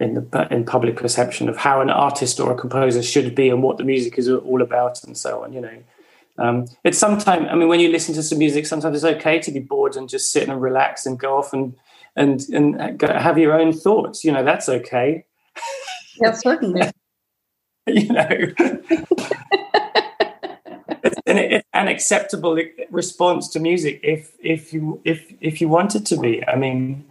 in 0.00 0.14
the 0.14 0.48
in 0.50 0.64
public 0.64 0.96
perception 0.96 1.48
of 1.48 1.56
how 1.56 1.80
an 1.80 1.90
artist 1.90 2.40
or 2.40 2.50
a 2.50 2.56
composer 2.56 3.02
should 3.02 3.34
be 3.34 3.48
and 3.48 3.62
what 3.62 3.78
the 3.78 3.84
music 3.84 4.18
is 4.18 4.28
all 4.28 4.60
about 4.60 5.02
and 5.04 5.16
so 5.16 5.44
on 5.44 5.52
you 5.52 5.60
know 5.60 5.82
um, 6.38 6.66
it's 6.82 6.98
sometimes, 6.98 7.46
I 7.50 7.54
mean, 7.54 7.68
when 7.68 7.78
you 7.78 7.90
listen 7.90 8.14
to 8.14 8.22
some 8.22 8.38
music, 8.38 8.66
sometimes 8.66 8.96
it's 8.96 9.16
okay 9.16 9.38
to 9.40 9.52
be 9.52 9.60
bored 9.60 9.96
and 9.96 10.08
just 10.08 10.32
sit 10.32 10.48
and 10.48 10.62
relax 10.62 11.04
and 11.04 11.18
go 11.18 11.36
off 11.36 11.52
and 11.52 11.76
and 12.16 12.40
and 12.52 13.02
have 13.02 13.38
your 13.38 13.52
own 13.52 13.72
thoughts. 13.72 14.24
You 14.24 14.32
know, 14.32 14.42
that's 14.42 14.68
okay. 14.68 15.24
Yeah, 16.20 16.32
certainly. 16.32 16.90
you 17.86 18.08
know, 18.08 18.38
an 21.82 21.88
acceptable 21.88 22.54
response 22.90 23.48
to 23.52 23.58
music 23.60 24.00
if 24.02 24.32
if 24.40 24.72
you 24.72 25.00
if 25.04 25.18
if 25.40 25.60
you 25.60 25.68
want 25.68 25.94
it 25.94 26.04
to 26.06 26.16
be. 26.16 26.34
I 26.46 26.56
mean, 26.56 27.04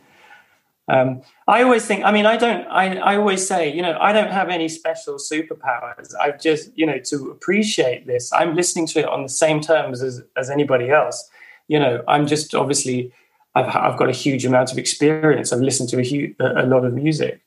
um, 0.91 1.21
I 1.47 1.63
always 1.63 1.85
think, 1.85 2.03
I 2.03 2.11
mean, 2.11 2.25
I 2.25 2.35
don't, 2.35 2.67
I, 2.67 2.97
I 2.97 3.15
always 3.15 3.47
say, 3.47 3.73
you 3.73 3.81
know, 3.81 3.97
I 4.01 4.11
don't 4.11 4.31
have 4.31 4.49
any 4.49 4.67
special 4.67 5.15
superpowers. 5.15 6.13
I've 6.19 6.41
just, 6.41 6.69
you 6.75 6.85
know, 6.85 6.99
to 7.05 7.29
appreciate 7.29 8.07
this, 8.07 8.33
I'm 8.33 8.55
listening 8.55 8.87
to 8.87 8.99
it 8.99 9.05
on 9.05 9.23
the 9.23 9.29
same 9.29 9.61
terms 9.61 10.01
as, 10.01 10.21
as 10.35 10.49
anybody 10.49 10.89
else. 10.89 11.29
You 11.69 11.79
know, 11.79 12.03
I'm 12.09 12.27
just 12.27 12.53
obviously, 12.53 13.13
I've, 13.55 13.73
I've 13.73 13.97
got 13.97 14.09
a 14.09 14.13
huge 14.25 14.45
amount 14.45 14.71
of 14.73 14.77
experience. 14.77 15.53
I've 15.53 15.61
listened 15.61 15.87
to 15.89 15.99
a, 15.99 16.03
huge, 16.03 16.35
a 16.39 16.65
lot 16.65 16.83
of 16.83 16.93
music 16.93 17.41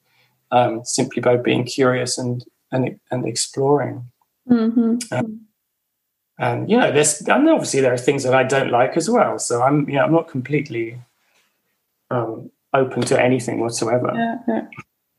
um, 0.50 0.82
simply 0.84 1.20
by 1.20 1.37
being 1.37 1.64
curious 1.64 2.16
and, 2.16 2.42
and, 2.72 2.98
and 3.10 3.26
exploring. 3.26 4.10
Mm-hmm. 4.48 4.96
Um, 5.12 5.43
and, 6.38 6.70
you 6.70 6.77
know, 6.77 6.90
there's, 6.92 7.20
and 7.23 7.49
obviously 7.49 7.81
there 7.81 7.92
are 7.92 7.99
things 7.99 8.25
that 8.25 8.35
I 8.35 8.42
don't 8.42 8.70
like 8.70 8.97
as 8.97 9.09
well. 9.09 9.38
So 9.38 9.62
I'm, 9.62 9.88
you 9.88 9.97
know, 9.97 10.05
I'm 10.05 10.12
not 10.12 10.29
completely, 10.29 10.99
um, 12.11 12.51
open 12.75 13.03
to 13.03 13.23
anything 13.23 13.61
whatsoever. 13.61 14.12
Yeah, 14.14 14.37
yeah. 14.49 14.66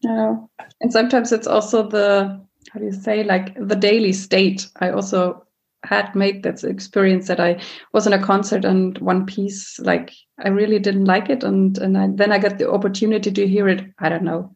yeah. 0.01 0.35
And 0.81 0.91
sometimes 0.91 1.31
it's 1.31 1.47
also 1.47 1.87
the 1.87 2.41
how 2.71 2.79
do 2.79 2.85
you 2.85 2.91
say 2.91 3.23
like 3.23 3.55
the 3.55 3.75
daily 3.75 4.11
state. 4.11 4.67
I 4.81 4.89
also 4.89 5.45
had 5.83 6.13
made 6.15 6.43
that 6.43 6.63
experience 6.63 7.27
that 7.27 7.39
I 7.39 7.61
was 7.93 8.07
in 8.07 8.13
a 8.13 8.23
concert 8.23 8.65
and 8.65 8.97
one 8.97 9.25
piece 9.25 9.79
like 9.79 10.11
I 10.43 10.49
really 10.49 10.79
didn't 10.79 11.05
like 11.05 11.29
it 11.29 11.43
and 11.43 11.77
and 11.77 11.97
I, 11.97 12.07
then 12.11 12.31
I 12.31 12.39
got 12.39 12.57
the 12.57 12.71
opportunity 12.71 13.31
to 13.31 13.47
hear 13.47 13.69
it 13.69 13.85
I 13.99 14.09
don't 14.09 14.23
know 14.23 14.55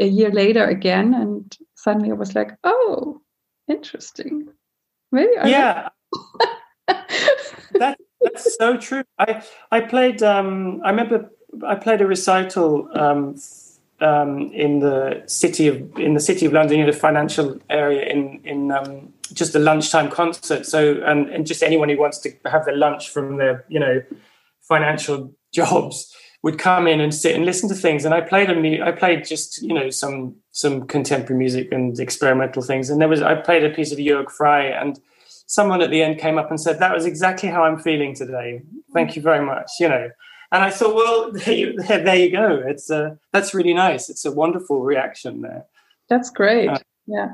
a 0.00 0.06
year 0.06 0.32
later 0.32 0.64
again 0.64 1.14
and 1.14 1.56
suddenly 1.76 2.10
I 2.10 2.14
was 2.14 2.34
like 2.34 2.56
oh 2.64 3.20
interesting 3.68 4.48
maybe 5.14 5.36
I 5.38 5.48
yeah. 5.48 5.88
That, 7.76 7.98
that's 8.20 8.56
so 8.56 8.76
true. 8.76 9.04
I 9.18 9.42
I 9.70 9.80
played 9.80 10.22
um 10.22 10.80
I 10.84 10.90
remember 10.90 11.30
I 11.66 11.74
played 11.74 12.00
a 12.00 12.06
recital 12.06 12.88
um, 12.94 13.36
um, 14.00 14.52
in 14.52 14.80
the 14.80 15.22
city 15.26 15.68
of 15.68 15.76
in 15.98 16.14
the 16.14 16.20
city 16.20 16.46
of 16.46 16.52
London, 16.52 16.80
in 16.80 16.86
the 16.86 16.92
financial 16.92 17.58
area, 17.70 18.02
in 18.06 18.40
in 18.44 18.70
um, 18.70 19.12
just 19.32 19.54
a 19.54 19.58
lunchtime 19.58 20.10
concert. 20.10 20.66
So 20.66 21.00
and, 21.04 21.28
and 21.30 21.46
just 21.46 21.62
anyone 21.62 21.88
who 21.88 21.98
wants 21.98 22.18
to 22.18 22.32
have 22.44 22.64
their 22.64 22.76
lunch 22.76 23.10
from 23.10 23.36
their 23.36 23.64
you 23.68 23.80
know 23.80 24.02
financial 24.60 25.32
jobs 25.52 26.14
would 26.44 26.58
come 26.58 26.86
in 26.86 27.00
and 27.00 27.12
sit 27.12 27.34
and 27.34 27.44
listen 27.44 27.68
to 27.70 27.74
things. 27.74 28.04
And 28.04 28.14
I 28.14 28.20
played 28.20 28.50
a 28.50 28.54
mu- 28.54 28.82
I 28.82 28.92
played 28.92 29.24
just 29.24 29.60
you 29.62 29.74
know 29.74 29.90
some 29.90 30.36
some 30.52 30.86
contemporary 30.86 31.38
music 31.38 31.72
and 31.72 31.98
experimental 31.98 32.62
things. 32.62 32.90
And 32.90 33.00
there 33.00 33.08
was 33.08 33.22
I 33.22 33.34
played 33.34 33.64
a 33.64 33.70
piece 33.70 33.90
of 33.92 33.98
Jürg 33.98 34.30
Frey 34.30 34.72
and 34.72 35.00
someone 35.46 35.82
at 35.82 35.90
the 35.90 36.02
end 36.02 36.18
came 36.18 36.38
up 36.38 36.50
and 36.50 36.60
said 36.60 36.78
that 36.78 36.94
was 36.94 37.04
exactly 37.04 37.48
how 37.48 37.64
I'm 37.64 37.78
feeling 37.78 38.14
today. 38.14 38.62
Thank 38.92 39.16
you 39.16 39.22
very 39.22 39.44
much. 39.44 39.70
You 39.80 39.88
know 39.88 40.10
and 40.54 40.62
I 40.62 40.70
thought, 40.70 40.94
well, 40.94 41.32
there 41.44 41.54
you, 41.54 41.76
there 41.82 42.16
you 42.16 42.30
go. 42.30 42.62
It's 42.64 42.90
uh, 42.90 43.16
that's 43.32 43.54
really 43.54 43.74
nice. 43.74 44.08
It's 44.08 44.24
a 44.24 44.32
wonderful 44.32 44.82
reaction 44.82 45.40
there. 45.42 45.64
That's 46.08 46.30
great. 46.30 46.68
Uh, 46.68 46.78
yeah. 47.06 47.30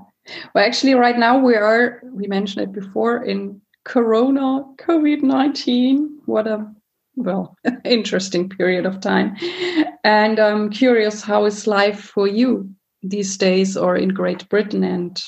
Well, 0.54 0.64
actually, 0.64 0.94
right 0.94 1.18
now 1.18 1.38
we 1.38 1.54
are. 1.54 2.00
We 2.02 2.26
mentioned 2.26 2.62
it 2.64 2.72
before 2.72 3.24
in 3.24 3.60
Corona, 3.84 4.64
COVID 4.78 5.22
nineteen. 5.22 6.20
What 6.24 6.46
a 6.46 6.66
well, 7.22 7.56
interesting 7.84 8.48
period 8.48 8.86
of 8.86 9.00
time. 9.00 9.36
And 10.04 10.38
I'm 10.38 10.70
curious, 10.70 11.22
how 11.22 11.44
is 11.44 11.66
life 11.66 12.00
for 12.00 12.26
you 12.26 12.70
these 13.02 13.36
days, 13.36 13.76
or 13.76 13.96
in 13.96 14.10
Great 14.10 14.48
Britain, 14.48 14.84
and 14.84 15.22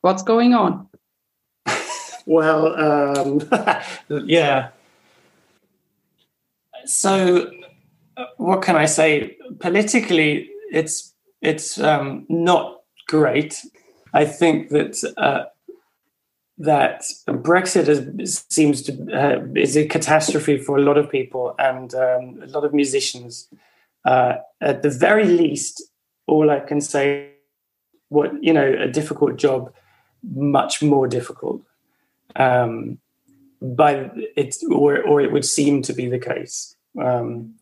what's 0.00 0.22
going 0.22 0.54
on? 0.54 0.88
well, 2.26 2.74
um, 2.76 3.40
yeah, 4.26 4.70
so 6.84 7.50
what 8.36 8.62
can 8.62 8.76
I 8.76 8.86
say? 8.86 9.36
Politically, 9.60 10.50
it's 10.72 11.14
it's 11.40 11.78
um, 11.78 12.26
not 12.28 12.80
great. 13.08 13.60
I 14.12 14.24
think 14.24 14.70
that 14.70 15.12
uh, 15.16 15.44
that 16.58 17.02
Brexit 17.26 17.88
is, 18.20 18.44
seems 18.48 18.82
to 18.82 18.92
uh, 19.12 19.44
is 19.56 19.76
a 19.76 19.86
catastrophe 19.86 20.58
for 20.58 20.76
a 20.76 20.82
lot 20.82 20.96
of 20.96 21.10
people 21.10 21.54
and 21.58 21.94
um, 21.94 22.40
a 22.42 22.46
lot 22.46 22.64
of 22.64 22.72
musicians. 22.72 23.48
Uh, 24.04 24.34
at 24.60 24.82
the 24.82 24.90
very 24.90 25.24
least, 25.24 25.82
all 26.26 26.50
I 26.50 26.60
can 26.60 26.80
say, 26.80 27.30
what 28.08 28.30
you 28.42 28.52
know, 28.52 28.74
a 28.78 28.88
difficult 28.88 29.36
job, 29.36 29.72
much 30.22 30.82
more 30.82 31.08
difficult. 31.08 31.62
Um, 32.36 32.98
but 33.60 34.12
it's 34.36 34.62
or 34.64 35.02
or 35.02 35.20
it 35.20 35.32
would 35.32 35.44
seem 35.44 35.82
to 35.82 35.92
be 35.92 36.08
the 36.08 36.18
case. 36.18 36.76
Um, 37.00 37.54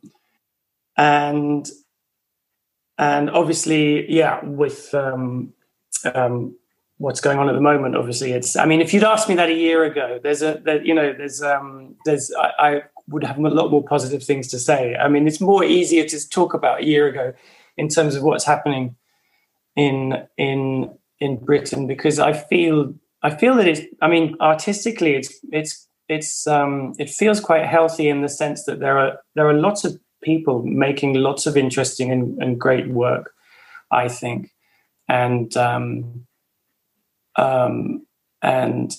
and 0.97 1.69
and 2.99 3.31
obviously, 3.31 4.11
yeah, 4.13 4.45
with 4.45 4.95
um, 4.95 5.55
um, 6.15 6.57
what's 7.03 7.21
going 7.21 7.39
on 7.39 7.49
at 7.49 7.55
the 7.55 7.61
moment, 7.61 7.97
obviously, 7.97 8.33
it's. 8.33 8.55
I 8.57 8.65
mean, 8.65 8.81
if 8.81 8.95
you'd 8.95 9.05
asked 9.05 9.29
me 9.29 9.35
that 9.35 9.49
a 9.49 9.55
year 9.55 9.85
ago, 9.85 10.21
there's 10.23 10.41
a, 10.41 10.61
there, 10.65 10.83
you 10.85 10.95
know, 10.95 11.13
there's, 11.13 11.43
um, 11.43 11.97
there's, 12.05 12.33
I, 12.39 12.51
I 12.59 12.83
would 13.09 13.25
have 13.25 13.39
a 13.39 13.41
lot 13.43 13.71
more 13.71 13.85
positive 13.85 14.23
things 14.23 14.47
to 14.49 14.59
say. 14.59 14.95
I 14.95 15.09
mean, 15.09 15.27
it's 15.27 15.41
more 15.41 15.65
easier 15.65 16.05
to 16.05 16.29
talk 16.29 16.55
about 16.55 16.83
a 16.83 16.87
year 16.87 17.09
ago 17.09 17.35
in 17.77 17.89
terms 17.89 18.15
of 18.15 18.23
what's 18.23 18.45
happening 18.45 18.95
in 19.75 20.27
in 20.37 20.95
in 21.19 21.43
Britain 21.45 21.87
because 21.87 22.19
I 22.19 22.33
feel 22.35 22.95
I 23.23 23.31
feel 23.35 23.57
that 23.57 23.67
it's. 23.67 23.81
I 24.01 24.09
mean, 24.09 24.37
artistically, 24.41 25.15
it's 25.15 25.35
it's 25.51 25.89
it's 26.09 26.47
um, 26.47 26.95
it 26.99 27.11
feels 27.11 27.41
quite 27.41 27.67
healthy 27.67 28.09
in 28.09 28.23
the 28.23 28.29
sense 28.29 28.65
that 28.65 28.79
there 28.79 28.99
are 28.99 29.19
there 29.35 29.49
are 29.49 29.55
lots 29.55 29.85
of 29.85 29.99
people 30.23 30.63
making 30.63 31.15
lots 31.15 31.47
of 31.47 31.57
interesting 31.57 32.13
and, 32.13 32.41
and 32.41 32.61
great 32.61 32.89
work. 32.89 33.35
I 33.91 34.09
think, 34.09 34.51
and 35.09 35.55
um, 35.57 36.27
um, 37.37 38.07
and 38.43 38.95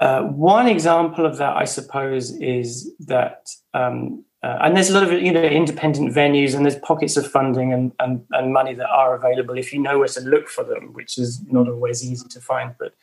uh, 0.00 0.22
one 0.22 0.68
example 0.68 1.24
of 1.24 1.38
that, 1.38 1.56
I 1.56 1.64
suppose, 1.64 2.32
is 2.38 2.92
that, 3.00 3.48
um, 3.72 4.24
uh, 4.42 4.58
and 4.60 4.76
there's 4.76 4.90
a 4.90 4.94
lot 4.94 5.02
of 5.02 5.12
you 5.12 5.32
know 5.32 5.42
independent 5.42 6.14
venues, 6.14 6.54
and 6.54 6.64
there's 6.64 6.78
pockets 6.80 7.16
of 7.16 7.26
funding 7.26 7.72
and, 7.72 7.92
and, 7.98 8.24
and 8.32 8.52
money 8.52 8.74
that 8.74 8.88
are 8.88 9.16
available 9.16 9.56
if 9.56 9.72
you 9.72 9.80
know 9.80 9.98
where 9.98 10.08
to 10.08 10.20
look 10.20 10.48
for 10.48 10.64
them, 10.64 10.92
which 10.92 11.18
is 11.18 11.42
not 11.50 11.68
always 11.68 12.04
easy 12.04 12.28
to 12.28 12.40
find. 12.40 12.74
But 12.78 12.94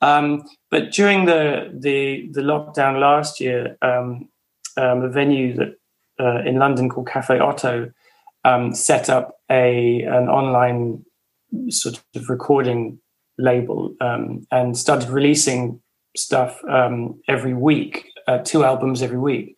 um, 0.00 0.44
but 0.70 0.92
during 0.92 1.26
the, 1.26 1.70
the 1.72 2.28
the 2.32 2.40
lockdown 2.40 3.00
last 3.00 3.40
year, 3.40 3.76
um, 3.82 4.28
um 4.76 5.02
a 5.02 5.08
venue 5.08 5.54
that 5.54 5.76
uh, 6.18 6.42
in 6.44 6.56
London 6.56 6.88
called 6.88 7.08
Cafe 7.08 7.38
Oto 7.38 7.92
um, 8.44 8.74
set 8.74 9.10
up 9.10 9.36
a 9.50 10.02
an 10.02 10.28
online 10.28 11.04
sort 11.68 12.02
of 12.14 12.30
recording 12.30 12.98
label 13.38 13.94
um, 14.00 14.46
and 14.50 14.76
started 14.76 15.08
releasing 15.08 15.80
stuff 16.16 16.60
um, 16.68 17.20
every 17.28 17.54
week, 17.54 18.10
uh, 18.26 18.38
two 18.38 18.64
albums 18.64 19.02
every 19.02 19.18
week, 19.18 19.56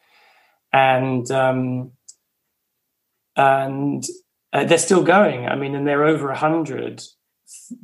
and 0.72 1.30
um, 1.30 1.92
and 3.36 4.04
uh, 4.52 4.64
they're 4.64 4.78
still 4.78 5.02
going. 5.02 5.46
I 5.46 5.56
mean, 5.56 5.74
and 5.74 5.86
they're 5.86 6.04
over 6.04 6.30
a 6.30 6.36
hundred 6.36 7.02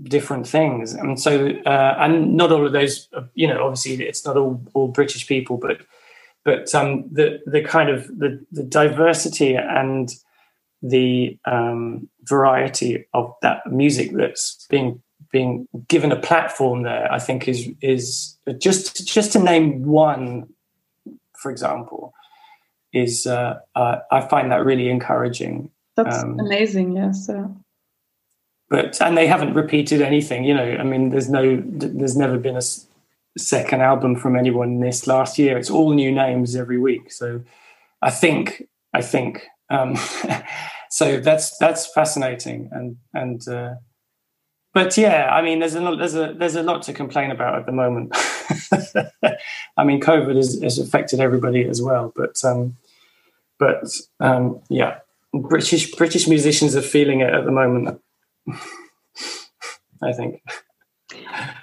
different 0.05 0.47
things, 0.47 0.95
and 0.95 1.21
so 1.21 1.49
uh, 1.67 1.95
and 1.99 2.37
not 2.37 2.53
all 2.53 2.67
of 2.67 2.73
those. 2.73 3.09
You 3.35 3.49
know, 3.49 3.65
obviously, 3.65 4.05
it's 4.05 4.25
not 4.25 4.37
all 4.37 4.63
all 4.75 4.89
British 4.89 5.27
people, 5.27 5.57
but 5.59 5.83
but 6.45 6.75
um, 6.75 7.05
the 7.13 7.41
the 7.47 7.63
kind 7.63 7.91
of 7.91 8.07
the, 8.09 8.45
the 8.51 8.63
diversity 8.63 9.55
and 9.55 10.11
the 10.83 11.39
um, 11.45 12.09
variety 12.25 13.07
of 13.15 13.33
that 13.43 13.61
music 13.71 14.13
that's 14.13 14.67
being 14.69 15.01
being 15.33 15.67
given 15.89 16.13
a 16.13 16.21
platform 16.21 16.83
there, 16.83 17.11
I 17.11 17.19
think 17.19 17.49
is 17.49 17.69
is 17.81 18.37
just 18.59 19.09
just 19.09 19.33
to 19.33 19.39
name 19.39 19.85
one, 19.85 20.47
for 21.37 21.51
example, 21.51 22.15
is 22.93 23.27
uh, 23.27 23.59
uh, 23.75 23.97
I 24.11 24.21
find 24.21 24.53
that 24.53 24.65
really 24.65 24.89
encouraging. 24.89 25.71
That's 25.97 26.23
um, 26.23 26.39
amazing. 26.39 26.97
Yes. 26.97 27.29
Uh... 27.29 27.49
But 28.69 29.01
and 29.01 29.17
they 29.17 29.27
haven't 29.27 29.55
repeated 29.55 30.03
anything. 30.03 30.45
You 30.45 30.55
know, 30.55 30.77
I 30.79 30.85
mean, 30.85 31.11
there's 31.11 31.29
no, 31.29 31.63
there's 31.65 32.17
never 32.17 32.39
been 32.39 32.57
a 32.57 32.63
second 33.39 33.81
album 33.81 34.17
from 34.17 34.37
anyone 34.37 34.81
this 34.81 35.07
last 35.07 35.39
year. 35.39 35.57
It's 35.57 35.71
all 35.71 35.93
new 35.93 36.13
names 36.13 36.55
every 36.55 36.79
week. 36.79 37.11
So 37.11 37.43
I 38.03 38.11
think 38.11 38.69
I 38.93 39.01
think 39.01 39.47
um, 39.71 39.97
so. 40.91 41.21
That's 41.21 41.57
that's 41.57 41.91
fascinating 41.93 42.69
and 42.71 42.99
and. 43.15 43.49
Uh, 43.49 43.75
but 44.73 44.97
yeah, 44.97 45.29
I 45.31 45.43
mean, 45.43 45.59
there's 45.59 45.75
a 45.75 45.81
lot, 45.81 45.99
there's 45.99 46.15
a 46.15 46.35
there's 46.35 46.57
a 46.57 46.63
lot 46.63 46.83
to 46.83 46.93
complain 46.93 47.31
about 47.31 47.59
at 47.59 47.67
the 47.67 47.73
moment. 47.73 48.13
I 49.77 49.85
mean, 49.85 50.01
COVID 50.01 50.37
has, 50.37 50.61
has, 50.63 50.79
affected 50.79 51.21
everybody 51.21 51.65
as 51.65 51.83
well, 51.83 52.13
but 52.17 52.43
um, 52.45 52.77
but 53.59 53.85
um, 54.21 54.61
yeah, 54.71 54.99
British 55.35 55.93
British 55.93 56.27
musicians 56.27 56.75
are 56.75 56.83
feeling 56.83 57.21
it 57.21 57.35
at 57.35 57.45
the 57.45 57.51
moment. 57.51 58.01
I 60.03 60.13
think. 60.13 60.43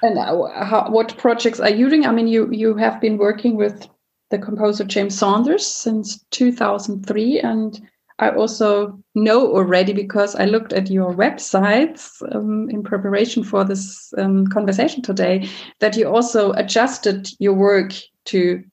And 0.01 0.17
how, 0.17 0.89
what 0.89 1.17
projects 1.17 1.59
are 1.59 1.69
you 1.69 1.89
doing? 1.89 2.05
I 2.05 2.11
mean, 2.11 2.27
you 2.27 2.49
you 2.51 2.75
have 2.75 3.01
been 3.01 3.17
working 3.17 3.55
with 3.55 3.87
the 4.29 4.37
composer 4.37 4.83
James 4.83 5.17
Saunders 5.17 5.65
since 5.65 6.23
2003, 6.29 7.39
and 7.39 7.81
I 8.19 8.31
also 8.31 9.01
know 9.15 9.47
already 9.55 9.93
because 9.93 10.35
I 10.35 10.45
looked 10.45 10.73
at 10.73 10.91
your 10.91 11.13
websites 11.15 12.21
um, 12.35 12.69
in 12.69 12.83
preparation 12.83 13.43
for 13.43 13.63
this 13.63 14.13
um, 14.17 14.45
conversation 14.47 15.01
today 15.01 15.47
that 15.79 15.95
you 15.95 16.07
also 16.07 16.51
adjusted 16.51 17.29
your 17.39 17.53
work 17.53 17.93
to 18.25 18.63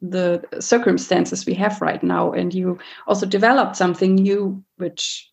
the 0.00 0.42
circumstances 0.60 1.44
we 1.44 1.54
have 1.54 1.82
right 1.82 2.02
now, 2.02 2.32
and 2.32 2.54
you 2.54 2.78
also 3.06 3.26
developed 3.26 3.76
something 3.76 4.14
new, 4.14 4.64
which 4.76 5.28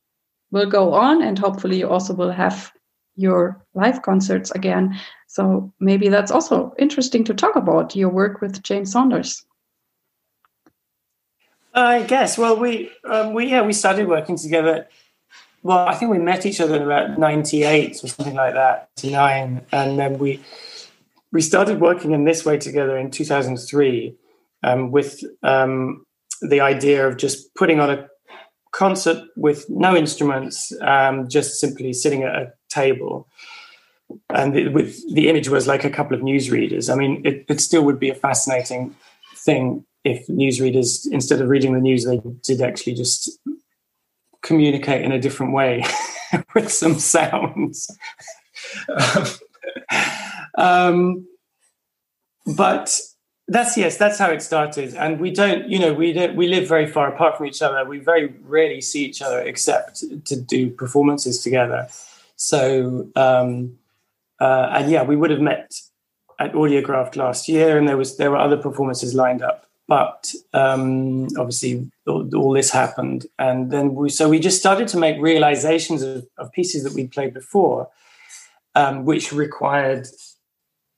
will 0.51 0.69
go 0.69 0.93
on, 0.93 1.21
and 1.21 1.39
hopefully 1.39 1.77
you 1.77 1.87
also 1.87 2.13
will 2.13 2.31
have 2.31 2.71
your 3.15 3.63
live 3.75 4.01
concerts 4.01 4.51
again. 4.51 4.99
So 5.27 5.73
maybe 5.79 6.09
that's 6.09 6.31
also 6.31 6.73
interesting 6.77 7.23
to 7.25 7.33
talk 7.33 7.55
about 7.55 7.95
your 7.95 8.09
work 8.09 8.41
with 8.41 8.61
James 8.63 8.91
Saunders. 8.91 9.46
I 11.77 12.01
guess. 12.01 12.39
Well, 12.39 12.57
we 12.57 12.89
um, 13.03 13.33
we 13.33 13.47
yeah 13.51 13.61
we 13.61 13.71
started 13.71 14.07
working 14.07 14.35
together. 14.35 14.87
Well, 15.61 15.87
I 15.87 15.93
think 15.93 16.11
we 16.11 16.17
met 16.17 16.45
each 16.45 16.59
other 16.59 16.75
in 16.75 16.81
about 16.81 17.19
'98 17.19 18.03
or 18.03 18.07
something 18.07 18.33
like 18.33 18.55
that, 18.55 18.89
'99, 19.03 19.65
and 19.71 19.99
then 19.99 20.17
we 20.17 20.43
we 21.31 21.41
started 21.41 21.79
working 21.79 22.13
in 22.13 22.23
this 22.23 22.43
way 22.45 22.57
together 22.57 22.97
in 22.97 23.11
2003 23.11 24.15
um, 24.63 24.91
with 24.91 25.23
um, 25.43 26.03
the 26.41 26.61
idea 26.61 27.07
of 27.07 27.17
just 27.17 27.53
putting 27.53 27.79
on 27.79 27.91
a 27.91 28.07
concert 28.71 29.23
with 29.35 29.69
no 29.69 29.95
instruments, 29.95 30.73
um, 30.81 31.29
just 31.29 31.59
simply 31.59 31.93
sitting 31.93 32.23
at 32.23 32.35
a 32.35 32.53
table. 32.69 33.27
And 34.31 34.57
it, 34.57 34.73
with 34.73 35.13
the 35.13 35.29
image 35.29 35.47
was 35.47 35.67
like 35.67 35.83
a 35.83 35.91
couple 35.91 36.15
of 36.15 36.23
newsreaders. 36.23 36.91
I 36.91 36.95
mean, 36.95 37.21
it, 37.23 37.45
it 37.49 37.61
still 37.61 37.83
would 37.83 37.99
be 37.99 38.09
a 38.09 38.15
fascinating 38.15 38.95
thing 39.35 39.85
if 40.07 40.27
newsreaders, 40.27 41.07
instead 41.11 41.41
of 41.41 41.49
reading 41.49 41.73
the 41.73 41.81
news, 41.81 42.05
they 42.05 42.21
did 42.43 42.61
actually 42.61 42.93
just 42.93 43.39
communicate 44.41 45.03
in 45.03 45.11
a 45.11 45.19
different 45.19 45.53
way 45.53 45.83
with 46.55 46.71
some 46.71 46.95
sounds. 46.95 47.89
um, 50.57 51.27
but 52.55 52.97
that's 53.49 53.77
yes, 53.77 53.97
that's 53.97 54.17
how 54.17 54.29
it 54.31 54.41
started. 54.41 54.93
And 54.95 55.19
we 55.19 55.31
don't, 55.31 55.69
you 55.69 55.79
know, 55.79 55.93
we 55.93 56.13
don't 56.13 56.35
we 56.35 56.47
live 56.47 56.67
very 56.67 56.87
far 56.87 57.13
apart 57.13 57.37
from 57.37 57.45
each 57.45 57.61
other. 57.61 57.83
We 57.85 57.99
very 57.99 58.27
rarely 58.43 58.81
see 58.81 59.05
each 59.05 59.21
other 59.21 59.41
except 59.41 60.03
to 60.25 60.35
do 60.35 60.69
performances 60.69 61.43
together. 61.43 61.87
So 62.37 63.09
um, 63.15 63.77
uh, 64.39 64.69
and 64.71 64.89
yeah, 64.89 65.03
we 65.03 65.15
would 65.15 65.31
have 65.31 65.41
met 65.41 65.81
at 66.39 66.53
Audiograft 66.53 67.15
last 67.15 67.49
year, 67.49 67.77
and 67.77 67.87
there 67.87 67.97
was 67.97 68.17
there 68.17 68.31
were 68.31 68.37
other 68.37 68.57
performances 68.57 69.13
lined 69.13 69.41
up 69.41 69.66
but 69.87 70.33
um, 70.53 71.27
obviously 71.37 71.89
all, 72.05 72.29
all, 72.35 72.51
this 72.51 72.71
happened. 72.71 73.25
And 73.39 73.71
then 73.71 73.95
we 73.95 74.09
so 74.09 74.29
we 74.29 74.39
just 74.39 74.59
started 74.59 74.87
to 74.89 74.97
make 74.97 75.19
realizations 75.21 76.01
of, 76.01 76.27
of 76.37 76.51
pieces 76.51 76.83
that 76.83 76.93
we'd 76.93 77.11
played 77.11 77.33
before 77.33 77.89
um, 78.75 79.05
which 79.05 79.31
required 79.31 80.07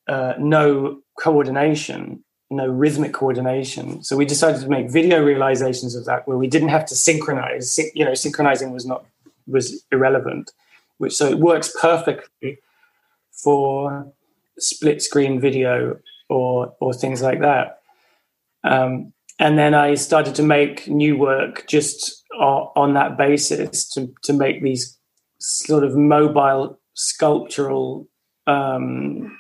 uh, 0.07 0.33
no 0.39 1.01
coordination 1.19 2.23
no 2.51 2.65
rhythmic 2.65 3.13
coordination. 3.13 4.01
So 4.03 4.17
we 4.17 4.25
decided 4.25 4.59
to 4.61 4.69
make 4.69 4.89
video 4.89 5.23
realizations 5.23 5.93
of 5.93 6.05
that 6.05 6.27
where 6.27 6.35
we 6.35 6.47
didn't 6.47 6.69
have 6.69 6.83
to 6.87 6.95
synchronize. 6.95 7.77
You 7.93 8.05
know 8.05 8.15
synchronizing 8.15 8.71
was 8.71 8.87
not 8.87 9.05
was 9.45 9.83
irrelevant 9.91 10.51
which 10.99 11.15
so 11.15 11.27
it 11.27 11.39
works 11.39 11.73
perfectly 11.81 12.59
for 13.31 14.05
split 14.59 15.01
screen 15.01 15.39
video 15.39 15.97
or 16.29 16.75
or 16.79 16.93
things 16.93 17.21
like 17.21 17.39
that 17.39 17.78
um, 18.63 19.13
and 19.39 19.57
then 19.57 19.73
I 19.73 19.95
started 19.95 20.35
to 20.35 20.43
make 20.43 20.87
new 20.87 21.17
work 21.17 21.65
just 21.67 22.23
on 22.39 22.93
that 22.93 23.17
basis 23.17 23.87
to, 23.89 24.13
to 24.23 24.33
make 24.33 24.61
these 24.61 24.97
sort 25.39 25.83
of 25.83 25.95
mobile 25.95 26.79
sculptural 26.93 28.07
um, 28.47 29.37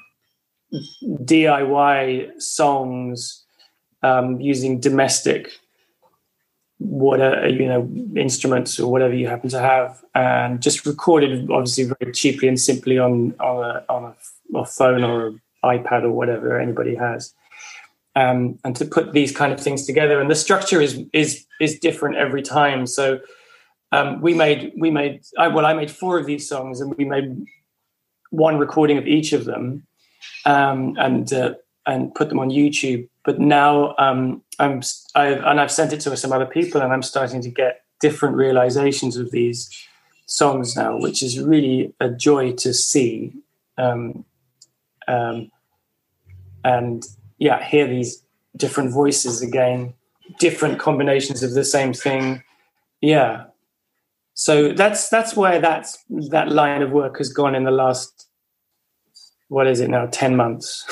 DIY 1.03 2.41
songs 2.41 3.43
um, 4.03 4.39
using 4.39 4.79
domestic 4.79 5.51
whatever 6.79 7.47
you 7.47 7.67
know 7.67 7.89
instruments 8.15 8.79
or 8.79 8.89
whatever 8.89 9.13
you 9.13 9.27
happen 9.27 9.49
to 9.49 9.59
have, 9.59 10.01
and 10.15 10.61
just 10.61 10.85
recorded 10.85 11.49
obviously 11.51 11.83
very 11.83 12.13
cheaply 12.13 12.47
and 12.47 12.59
simply 12.59 12.97
on 12.97 13.33
on 13.39 13.63
a, 13.63 13.85
on 13.89 14.03
a, 14.05 14.57
a 14.57 14.65
phone 14.65 15.03
or 15.03 15.27
an 15.27 15.41
iPad 15.63 16.03
or 16.03 16.11
whatever 16.11 16.59
anybody 16.59 16.95
has. 16.95 17.33
Um, 18.15 18.57
and 18.63 18.75
to 18.75 18.85
put 18.85 19.13
these 19.13 19.31
kind 19.31 19.53
of 19.53 19.59
things 19.59 19.85
together, 19.85 20.19
and 20.19 20.29
the 20.29 20.35
structure 20.35 20.81
is 20.81 21.01
is 21.13 21.45
is 21.61 21.79
different 21.79 22.17
every 22.17 22.41
time. 22.41 22.87
So 22.87 23.19
um, 23.91 24.21
we 24.21 24.33
made 24.33 24.73
we 24.77 24.89
made 24.89 25.21
I, 25.37 25.47
well 25.47 25.65
I 25.65 25.73
made 25.73 25.91
four 25.91 26.17
of 26.17 26.25
these 26.25 26.47
songs, 26.47 26.81
and 26.81 26.95
we 26.97 27.05
made 27.05 27.45
one 28.31 28.57
recording 28.57 28.97
of 28.97 29.07
each 29.07 29.31
of 29.33 29.45
them, 29.45 29.85
um, 30.45 30.95
and 30.99 31.31
uh, 31.31 31.53
and 31.85 32.13
put 32.15 32.29
them 32.29 32.39
on 32.39 32.49
YouTube. 32.49 33.07
But 33.25 33.39
now 33.39 33.95
um, 33.97 34.41
I'm 34.57 34.81
I've, 35.15 35.43
and 35.43 35.61
I've 35.61 35.71
sent 35.71 35.93
it 35.93 36.01
to 36.01 36.17
some 36.17 36.31
other 36.31 36.45
people, 36.45 36.81
and 36.81 36.91
I'm 36.91 37.03
starting 37.03 37.41
to 37.41 37.49
get 37.49 37.83
different 37.99 38.35
realizations 38.35 39.17
of 39.17 39.31
these 39.31 39.69
songs 40.25 40.75
now, 40.75 40.97
which 40.97 41.21
is 41.23 41.39
really 41.39 41.93
a 41.99 42.09
joy 42.09 42.53
to 42.53 42.73
see. 42.73 43.33
Um, 43.77 44.25
um, 45.07 45.51
and 46.63 47.03
yeah, 47.39 47.63
hear 47.63 47.87
these 47.87 48.21
different 48.55 48.91
voices 48.93 49.41
again, 49.41 49.93
different 50.39 50.79
combinations 50.79 51.41
of 51.41 51.53
the 51.53 51.63
same 51.63 51.93
thing. 51.93 52.43
Yeah. 53.01 53.45
So 54.33 54.71
that's 54.71 55.09
that's 55.09 55.35
where 55.35 55.59
that's 55.59 55.97
that 56.29 56.49
line 56.49 56.81
of 56.81 56.91
work 56.91 57.17
has 57.17 57.29
gone 57.33 57.55
in 57.55 57.63
the 57.63 57.71
last 57.71 58.27
what 59.47 59.67
is 59.67 59.79
it 59.79 59.89
now, 59.89 60.05
ten 60.07 60.35
months. 60.35 60.85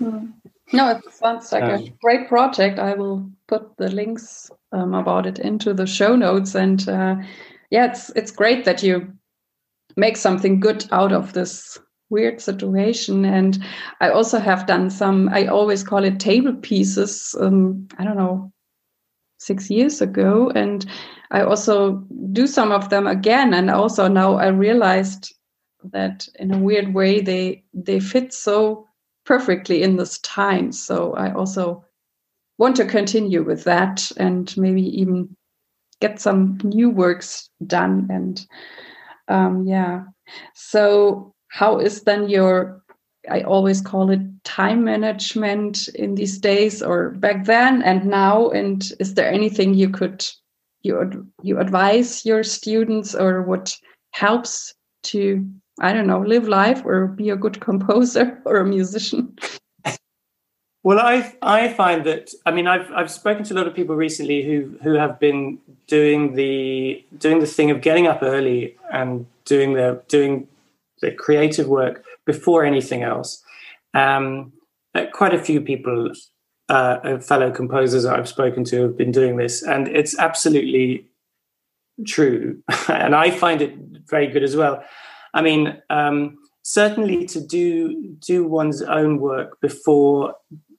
No, 0.72 0.90
it 0.90 1.02
sounds 1.12 1.50
like 1.52 1.64
um, 1.64 1.70
a 1.70 1.92
great 2.00 2.28
project. 2.28 2.78
I 2.78 2.94
will 2.94 3.28
put 3.48 3.76
the 3.76 3.88
links 3.90 4.50
um, 4.72 4.94
about 4.94 5.26
it 5.26 5.38
into 5.38 5.74
the 5.74 5.86
show 5.86 6.14
notes. 6.14 6.54
And 6.54 6.88
uh, 6.88 7.16
yeah, 7.70 7.90
it's 7.90 8.10
it's 8.10 8.30
great 8.30 8.64
that 8.64 8.82
you 8.82 9.12
make 9.96 10.16
something 10.16 10.60
good 10.60 10.84
out 10.92 11.12
of 11.12 11.32
this 11.32 11.78
weird 12.10 12.40
situation. 12.40 13.24
And 13.24 13.62
I 14.00 14.10
also 14.10 14.38
have 14.38 14.66
done 14.66 14.90
some. 14.90 15.28
I 15.30 15.46
always 15.46 15.82
call 15.82 16.04
it 16.04 16.20
table 16.20 16.54
pieces. 16.54 17.34
Um, 17.40 17.88
I 17.98 18.04
don't 18.04 18.16
know, 18.16 18.52
six 19.38 19.70
years 19.70 20.00
ago, 20.02 20.50
and 20.54 20.86
I 21.30 21.42
also 21.42 22.04
do 22.32 22.46
some 22.46 22.72
of 22.72 22.90
them 22.90 23.06
again. 23.06 23.54
And 23.54 23.70
also 23.70 24.06
now 24.06 24.34
I 24.36 24.48
realized 24.48 25.34
that 25.92 26.28
in 26.38 26.52
a 26.52 26.58
weird 26.58 26.92
way 26.92 27.20
they 27.20 27.64
they 27.72 28.00
fit 28.00 28.34
so 28.34 28.86
perfectly 29.24 29.82
in 29.82 29.96
this 29.96 30.18
time. 30.18 30.72
So 30.72 31.14
I 31.14 31.32
also 31.32 31.84
want 32.58 32.76
to 32.76 32.84
continue 32.84 33.42
with 33.42 33.64
that 33.64 34.12
and 34.18 34.54
maybe 34.56 34.82
even 35.00 35.34
get 36.00 36.20
some 36.20 36.58
new 36.62 36.90
works 36.90 37.48
done. 37.66 38.08
And 38.10 38.46
um, 39.28 39.66
yeah, 39.66 40.04
so 40.54 41.34
how 41.50 41.78
is 41.78 42.02
then 42.02 42.28
your 42.28 42.80
I 43.28 43.42
always 43.42 43.80
call 43.82 44.10
it 44.10 44.20
time 44.44 44.82
management 44.84 45.88
in 45.88 46.14
these 46.14 46.38
days 46.38 46.82
or 46.82 47.10
back 47.10 47.44
then 47.44 47.82
and 47.82 48.06
now. 48.06 48.48
And 48.50 48.90
is 48.98 49.14
there 49.14 49.30
anything 49.30 49.74
you 49.74 49.90
could 49.90 50.26
you 50.82 51.26
you 51.42 51.58
advise 51.58 52.24
your 52.24 52.42
students 52.42 53.14
or 53.14 53.42
what 53.42 53.76
helps 54.12 54.74
to 55.02 55.46
I 55.80 55.92
don't 55.92 56.06
know, 56.06 56.20
live 56.20 56.46
life 56.48 56.82
or 56.84 57.08
be 57.08 57.30
a 57.30 57.36
good 57.36 57.60
composer 57.60 58.40
or 58.46 58.58
a 58.58 58.66
musician? 58.66 59.36
Well, 60.82 60.98
I 60.98 61.34
I 61.42 61.68
find 61.74 62.06
that 62.06 62.32
I 62.46 62.52
mean 62.52 62.66
I've 62.66 62.90
I've 62.92 63.10
spoken 63.10 63.44
to 63.44 63.54
a 63.54 63.56
lot 63.56 63.66
of 63.66 63.74
people 63.74 63.96
recently 63.96 64.42
who 64.44 64.78
who 64.82 64.94
have 64.94 65.18
been 65.18 65.58
doing 65.88 66.36
the 66.36 67.04
doing 67.18 67.40
the 67.40 67.46
thing 67.46 67.70
of 67.70 67.82
getting 67.82 68.06
up 68.06 68.20
early 68.22 68.76
and 68.90 69.26
doing 69.44 69.74
their 69.74 69.96
doing 70.08 70.48
the 71.00 71.12
creative 71.12 71.68
work 71.68 72.04
before 72.26 72.64
anything 72.64 73.02
else. 73.02 73.42
Um, 73.94 74.52
uh, 74.94 75.06
quite 75.12 75.34
a 75.34 75.42
few 75.42 75.60
people, 75.60 76.12
uh, 76.68 76.72
uh, 76.72 77.18
fellow 77.20 77.50
composers 77.50 78.04
that 78.04 78.18
I've 78.18 78.28
spoken 78.28 78.64
to, 78.64 78.82
have 78.82 78.96
been 78.96 79.12
doing 79.12 79.36
this, 79.36 79.62
and 79.62 79.88
it's 79.88 80.18
absolutely 80.18 81.06
true, 82.06 82.62
and 82.88 83.14
I 83.14 83.30
find 83.30 83.62
it 83.62 83.74
very 84.08 84.26
good 84.26 84.42
as 84.42 84.56
well. 84.56 84.82
I 85.32 85.42
mean, 85.42 85.80
um, 85.90 86.38
certainly 86.62 87.26
to 87.26 87.40
do 87.40 88.16
do 88.18 88.46
one's 88.46 88.82
own 88.82 89.20
work 89.20 89.60
before 89.60 90.34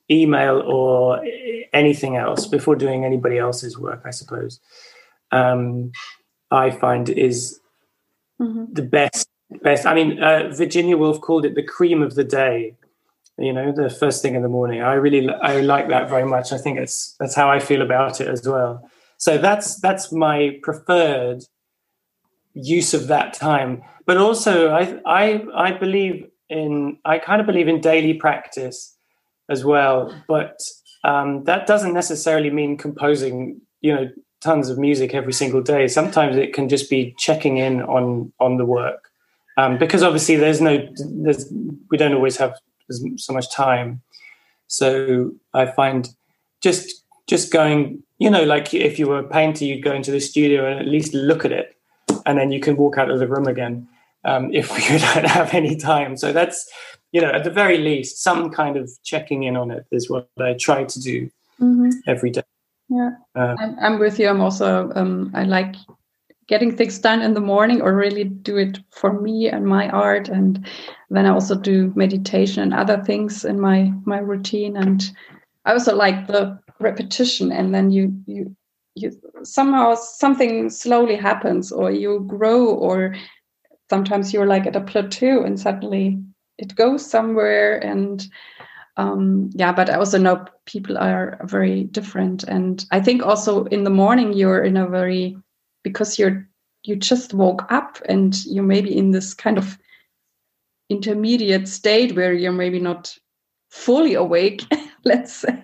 email 0.09 0.61
or 0.65 1.23
anything 1.73 2.17
else, 2.17 2.45
before 2.45 2.75
doing 2.75 3.05
anybody 3.05 3.37
else's 3.37 3.77
work, 3.77 4.01
I 4.05 4.11
suppose, 4.11 4.59
um, 5.31 5.91
I 6.51 6.69
find 6.71 7.09
is 7.09 7.59
mm-hmm. 8.39 8.65
the 8.73 8.81
best. 8.81 9.27
Best. 9.61 9.85
I 9.85 9.93
mean, 9.93 10.21
uh, 10.23 10.49
Virginia 10.53 10.97
Woolf 10.97 11.19
called 11.21 11.45
it 11.45 11.55
the 11.55 11.63
cream 11.63 12.01
of 12.01 12.15
the 12.15 12.23
day. 12.23 12.75
You 13.37 13.53
know, 13.53 13.71
the 13.71 13.89
first 13.89 14.21
thing 14.21 14.35
in 14.35 14.43
the 14.43 14.49
morning. 14.49 14.81
I 14.81 14.93
really, 14.93 15.29
I 15.29 15.61
like 15.61 15.89
that 15.89 16.09
very 16.09 16.25
much. 16.25 16.51
I 16.51 16.57
think 16.57 16.79
it's 16.79 17.15
that's 17.19 17.35
how 17.35 17.49
I 17.49 17.59
feel 17.59 17.81
about 17.81 18.21
it 18.21 18.27
as 18.27 18.47
well. 18.47 18.89
So 19.17 19.37
that's 19.37 19.79
that's 19.79 20.11
my 20.11 20.59
preferred 20.63 21.43
use 22.53 22.93
of 22.93 23.07
that 23.07 23.33
time. 23.33 23.83
But 24.05 24.17
also, 24.17 24.71
I 24.71 24.99
I 25.05 25.43
I 25.55 25.71
believe 25.71 26.27
in 26.49 26.97
I 27.05 27.19
kind 27.19 27.39
of 27.41 27.47
believe 27.47 27.67
in 27.67 27.81
daily 27.81 28.13
practice 28.13 28.95
as 29.49 29.63
well. 29.65 30.13
But 30.27 30.59
um, 31.03 31.43
that 31.45 31.67
doesn't 31.67 31.93
necessarily 31.93 32.49
mean 32.49 32.77
composing, 32.77 33.61
you 33.81 33.93
know, 33.93 34.09
tons 34.41 34.69
of 34.69 34.77
music 34.77 35.13
every 35.13 35.33
single 35.33 35.61
day. 35.61 35.87
Sometimes 35.87 36.35
it 36.35 36.53
can 36.53 36.67
just 36.67 36.89
be 36.89 37.15
checking 37.17 37.57
in 37.57 37.81
on 37.81 38.33
on 38.39 38.57
the 38.57 38.65
work, 38.65 39.10
um, 39.61 39.77
because 39.77 40.01
obviously 40.03 40.35
there's 40.35 40.61
no 40.61 40.87
there's 41.23 41.51
we 41.89 41.97
don't 41.97 42.13
always 42.13 42.37
have 42.37 42.55
so 43.17 43.33
much 43.33 43.51
time. 43.51 44.01
So 44.67 45.31
I 45.53 45.65
find 45.65 46.09
just 46.61 47.03
just 47.27 47.51
going, 47.51 48.03
you 48.17 48.29
know, 48.29 48.43
like 48.43 48.73
if 48.73 48.97
you 48.99 49.07
were 49.07 49.19
a 49.19 49.27
painter, 49.27 49.65
you'd 49.65 49.83
go 49.83 49.93
into 49.93 50.11
the 50.11 50.19
studio 50.19 50.69
and 50.69 50.79
at 50.79 50.87
least 50.87 51.13
look 51.13 51.45
at 51.45 51.51
it 51.51 51.75
and 52.25 52.37
then 52.37 52.51
you 52.51 52.59
can 52.59 52.75
walk 52.75 52.97
out 52.97 53.09
of 53.09 53.19
the 53.19 53.27
room 53.27 53.47
again 53.47 53.87
um, 54.25 54.51
if 54.53 54.69
you 54.89 54.99
don't 55.13 55.25
have 55.25 55.53
any 55.53 55.75
time. 55.75 56.17
So 56.17 56.31
that's, 56.33 56.69
you 57.11 57.21
know, 57.21 57.29
at 57.29 57.43
the 57.43 57.51
very 57.51 57.77
least, 57.77 58.21
some 58.21 58.49
kind 58.49 58.77
of 58.77 58.89
checking 59.03 59.43
in 59.43 59.55
on 59.55 59.71
it 59.71 59.85
is 59.91 60.09
what 60.09 60.29
I 60.39 60.53
try 60.53 60.83
to 60.83 60.99
do 60.99 61.29
mm-hmm. 61.59 61.89
every 62.07 62.31
day. 62.31 62.43
Yeah, 62.89 63.11
um, 63.35 63.55
I'm, 63.59 63.79
I'm, 63.79 63.99
with 63.99 64.19
you. 64.19 64.27
I'm 64.27 64.41
also, 64.41 64.91
um, 64.95 65.31
I 65.33 65.43
like 65.43 65.75
getting 66.51 66.75
things 66.75 66.99
done 66.99 67.21
in 67.21 67.33
the 67.33 67.39
morning 67.39 67.81
or 67.81 67.95
really 67.95 68.25
do 68.25 68.57
it 68.57 68.77
for 68.89 69.21
me 69.21 69.47
and 69.47 69.65
my 69.65 69.87
art. 69.87 70.27
And 70.27 70.67
then 71.09 71.25
I 71.25 71.29
also 71.29 71.55
do 71.55 71.93
meditation 71.95 72.61
and 72.61 72.73
other 72.73 73.01
things 73.05 73.45
in 73.45 73.57
my, 73.57 73.89
my 74.03 74.17
routine. 74.17 74.75
And 74.75 75.01
I 75.63 75.71
also 75.71 75.95
like 75.95 76.27
the 76.27 76.59
repetition 76.81 77.53
and 77.53 77.73
then 77.73 77.89
you, 77.89 78.13
you, 78.25 78.53
you 78.95 79.11
somehow 79.43 79.95
something 79.95 80.69
slowly 80.69 81.15
happens 81.15 81.71
or 81.71 81.89
you 81.89 82.25
grow 82.27 82.65
or 82.65 83.15
sometimes 83.89 84.33
you're 84.33 84.45
like 84.45 84.67
at 84.67 84.75
a 84.75 84.81
plateau 84.81 85.43
and 85.43 85.57
suddenly 85.57 86.19
it 86.57 86.75
goes 86.75 87.09
somewhere 87.09 87.77
and 87.77 88.27
um, 88.97 89.49
yeah 89.53 89.71
but 89.71 89.89
i 89.89 89.93
also 89.93 90.17
know 90.17 90.45
people 90.65 90.97
are 90.97 91.39
very 91.43 91.85
different 91.85 92.43
and 92.43 92.85
i 92.91 92.99
think 92.99 93.23
also 93.23 93.65
in 93.65 93.83
the 93.83 93.89
morning 93.89 94.33
you're 94.33 94.63
in 94.63 94.77
a 94.77 94.87
very 94.87 95.37
because 95.83 96.19
you're 96.19 96.47
you 96.83 96.95
just 96.95 97.33
woke 97.33 97.71
up 97.71 97.99
and 98.09 98.43
you're 98.45 98.63
maybe 98.63 98.95
in 98.95 99.11
this 99.11 99.33
kind 99.33 99.57
of 99.57 99.77
intermediate 100.89 101.67
state 101.67 102.15
where 102.15 102.33
you're 102.33 102.51
maybe 102.51 102.79
not 102.79 103.15
fully 103.69 104.13
awake 104.13 104.65
let's 105.05 105.33
say 105.33 105.63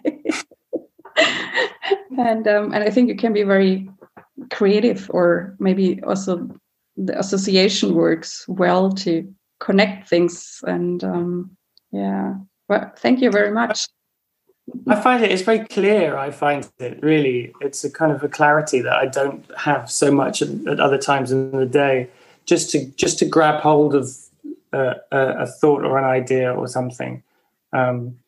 and 2.18 2.48
um, 2.48 2.74
and 2.74 2.84
I 2.84 2.90
think 2.90 3.10
you 3.10 3.16
can 3.16 3.34
be 3.34 3.44
very 3.44 3.90
creative, 4.52 5.10
or 5.14 5.56
maybe 5.60 6.02
also 6.04 6.50
the 6.96 7.18
association 7.18 7.96
works 7.96 8.46
well 8.48 8.92
to 8.92 9.32
connect 9.60 10.10
things. 10.10 10.62
And 10.66 11.04
um, 11.04 11.58
yeah, 11.92 12.36
well, 12.70 12.92
thank 12.98 13.22
you 13.22 13.32
very 13.32 13.52
much. 13.52 13.88
I 14.88 15.00
find 15.00 15.24
it 15.24 15.32
it's 15.32 15.44
very 15.44 15.60
clear. 15.60 16.18
I 16.18 16.32
find 16.32 16.68
it 16.80 17.02
really 17.02 17.54
it's 17.62 17.84
a 17.84 17.92
kind 17.92 18.12
of 18.12 18.24
a 18.24 18.30
clarity 18.30 18.82
that 18.82 18.94
I 18.94 19.06
don't 19.06 19.46
have 19.58 19.90
so 19.90 20.12
much 20.12 20.42
at, 20.42 20.50
at 20.68 20.80
other 20.80 20.98
times 20.98 21.32
in 21.32 21.52
the 21.52 21.66
day. 21.66 22.10
Just 22.46 22.70
to 22.72 22.86
just 22.86 23.20
to 23.20 23.26
grab 23.26 23.62
hold 23.62 23.96
of 23.96 24.10
uh, 24.74 24.96
a, 25.12 25.20
a, 25.40 25.48
thought 25.48 25.84
or 25.84 25.98
an 25.98 26.04
idea 26.04 26.54
or 26.54 26.68
something. 26.68 27.24
Um, 27.74 28.20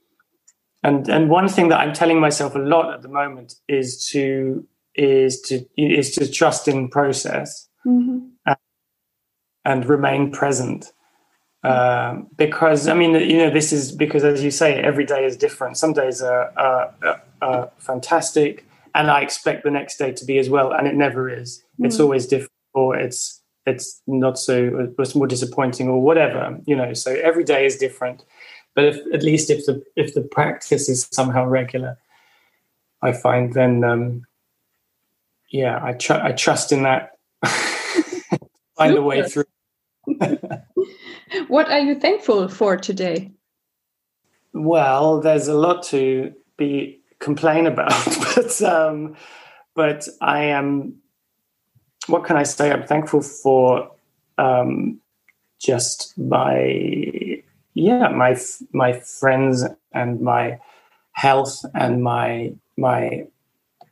and 0.84 1.08
and 1.10 1.30
one 1.30 1.50
thing 1.50 1.70
that 1.70 1.80
I'm 1.80 1.94
telling 1.94 2.20
myself 2.20 2.56
a 2.56 2.60
lot 2.60 2.94
at 2.94 3.02
the 3.02 3.10
moment 3.10 3.56
is 3.68 4.06
to 4.08 4.66
is 4.96 5.42
to 5.42 5.66
is 5.78 6.16
to 6.16 6.30
trust 6.30 6.68
in 6.68 6.90
process 6.90 7.68
mm-hmm. 7.86 8.28
and, 8.46 8.58
and, 9.66 9.86
remain 9.86 10.32
present. 10.32 10.92
Um, 11.64 12.28
because 12.38 12.88
I 12.88 12.94
mean, 12.94 13.14
you 13.16 13.38
know, 13.38 13.50
this 13.50 13.74
is 13.74 13.92
because, 13.92 14.24
as 14.24 14.44
you 14.44 14.52
say, 14.52 14.76
every 14.82 15.06
day 15.06 15.26
is 15.26 15.36
different. 15.36 15.78
Some 15.78 15.94
days 15.94 16.22
are, 16.22 16.52
are, 16.58 17.22
are 17.42 17.72
fantastic, 17.78 18.66
and 18.96 19.12
I 19.12 19.22
expect 19.22 19.64
the 19.64 19.72
next 19.72 19.98
day 19.98 20.12
to 20.14 20.26
be 20.26 20.38
as 20.38 20.50
well, 20.50 20.72
and 20.72 20.88
it 20.88 20.96
never 20.96 21.30
is. 21.30 21.64
Mm. 21.80 21.88
It's 21.88 22.00
always 22.00 22.28
different, 22.28 22.54
or 22.74 22.96
it's 22.96 23.42
it's 23.66 24.02
not 24.08 24.40
so 24.40 24.90
it's 24.98 25.16
more 25.16 25.28
disappointing, 25.28 25.90
or 25.90 26.02
whatever, 26.02 26.58
you 26.66 26.76
know. 26.76 26.94
So 26.94 27.12
every 27.12 27.44
day 27.44 27.66
is 27.66 27.76
different, 27.76 28.24
but 28.74 28.86
if, 28.86 29.14
at 29.14 29.24
least 29.24 29.50
if 29.50 29.66
the 29.66 29.84
if 29.98 30.14
the 30.14 30.22
practice 30.22 30.88
is 30.88 31.10
somehow 31.12 31.46
regular, 31.46 31.98
I 33.02 33.12
find 33.12 33.54
then 33.54 33.84
um, 33.84 34.26
yeah, 35.52 35.80
I 35.84 35.92
tr- 35.94 36.14
I 36.14 36.32
trust 36.32 36.72
in 36.72 36.84
that. 36.84 37.18
Find 38.78 38.96
a 38.96 39.02
way 39.02 39.28
through. 39.28 39.44
what 41.48 41.70
are 41.70 41.80
you 41.80 41.96
thankful 41.96 42.48
for 42.48 42.78
today? 42.78 43.32
Well, 44.54 45.22
there's 45.22 45.48
a 45.48 45.54
lot 45.54 45.84
to 45.84 46.34
be 46.58 47.00
complain 47.20 47.68
about, 47.68 47.94
but 48.36 48.62
um, 48.62 49.16
but 49.76 50.08
I 50.22 50.46
am. 50.46 50.96
What 52.08 52.24
can 52.24 52.38
I 52.38 52.44
say? 52.44 52.72
I'm 52.72 52.88
thankful 52.88 53.22
for 53.22 53.92
um, 54.38 55.00
just 55.60 56.18
my 56.18 57.44
yeah 57.74 58.10
my 58.10 58.38
my 58.74 58.94
friends 58.94 59.66
and 59.94 60.22
my 60.22 60.60
health 61.12 61.64
and 61.76 62.02
my 62.04 62.54
my 62.78 63.28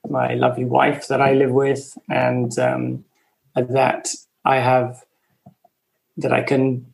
my 0.10 0.34
lovely 0.36 0.66
wife 0.66 1.08
that 1.10 1.22
I 1.22 1.34
live 1.34 1.52
with, 1.52 1.98
and 2.10 2.58
um, 2.58 3.06
that 3.56 4.10
I 4.46 4.58
have 4.60 5.04
that 6.18 6.34
I 6.34 6.42
can 6.42 6.86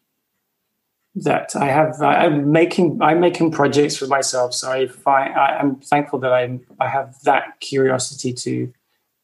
that 1.15 1.55
I 1.55 1.65
have 1.65 2.01
I'm 2.01 2.51
making 2.51 2.99
I'm 3.01 3.19
making 3.19 3.51
projects 3.51 3.95
for 3.95 4.07
myself. 4.07 4.53
So 4.53 4.71
I 4.71 4.87
find 4.87 5.33
I, 5.35 5.59
am 5.59 5.75
thankful 5.77 6.19
that 6.19 6.33
I'm 6.33 6.61
I 6.79 6.87
have 6.87 7.15
that 7.23 7.59
curiosity 7.59 8.33
to 8.33 8.73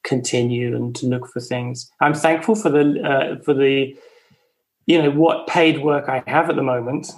continue 0.03 0.75
and 0.75 0.95
to 0.95 1.07
look 1.07 1.27
for 1.27 1.39
things. 1.39 1.91
I'm 1.99 2.13
thankful 2.13 2.55
for 2.55 2.69
the 2.69 3.01
uh, 3.01 3.43
for 3.43 3.53
the 3.53 3.97
you 4.85 5.01
know 5.01 5.11
what 5.11 5.47
paid 5.47 5.81
work 5.83 6.09
I 6.09 6.23
have 6.27 6.49
at 6.49 6.55
the 6.55 6.63
moment 6.63 7.11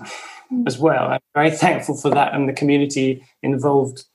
mm. 0.51 0.67
as 0.67 0.77
well. 0.77 1.09
I'm 1.09 1.21
very 1.33 1.51
thankful 1.51 1.97
for 1.97 2.09
that 2.11 2.33
and 2.33 2.47
the 2.47 2.53
community 2.53 3.25
involved 3.43 4.05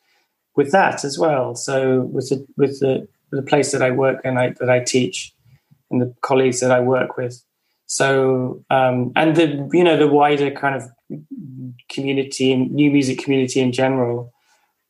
with 0.57 0.73
that 0.73 1.05
as 1.05 1.19
well. 1.19 1.55
So 1.55 2.01
with 2.01 2.31
the 2.31 2.47
with 2.57 2.81
the 2.81 3.07
the 3.31 3.43
place 3.43 3.73
that 3.73 3.83
I 3.83 3.91
work 3.91 4.23
and 4.25 4.39
I 4.39 4.55
that 4.61 4.71
I 4.71 4.81
teach 4.81 5.35
and 5.91 6.01
the 6.01 6.15
colleagues 6.23 6.61
that 6.61 6.71
I 6.71 6.81
work 6.81 7.17
with. 7.17 7.43
So 7.87 8.65
um, 8.71 9.13
and 9.17 9.37
the 9.37 9.69
you 9.73 9.85
know 9.85 9.97
the 9.97 10.09
wider 10.09 10.51
kind 10.51 10.75
of 10.75 10.91
community 11.89 12.53
and 12.53 12.71
new 12.73 12.91
music 12.91 13.19
community 13.19 13.61
in 13.61 13.73
general. 13.73 14.33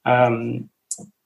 Um, 0.04 0.70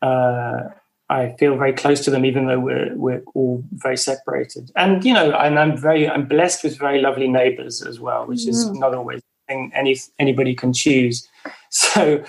uh, 0.02 0.62
I 1.08 1.34
feel 1.38 1.56
very 1.56 1.72
close 1.72 2.04
to 2.04 2.10
them, 2.10 2.24
even 2.24 2.46
though 2.46 2.60
we're 2.60 2.94
we're 2.96 3.22
all 3.34 3.64
very 3.72 3.96
separated. 3.96 4.70
And 4.76 5.04
you 5.04 5.12
know, 5.12 5.32
and 5.32 5.58
I'm 5.58 5.76
very 5.76 6.08
I'm 6.08 6.26
blessed 6.26 6.64
with 6.64 6.78
very 6.78 7.00
lovely 7.00 7.28
neighbours 7.28 7.82
as 7.82 7.98
well, 8.00 8.26
which 8.26 8.46
is 8.46 8.66
mm. 8.66 8.78
not 8.78 8.94
always 8.94 9.22
thing 9.50 9.72
any 9.74 9.96
anybody 10.18 10.54
can 10.54 10.72
choose. 10.72 11.28
So 11.72 12.24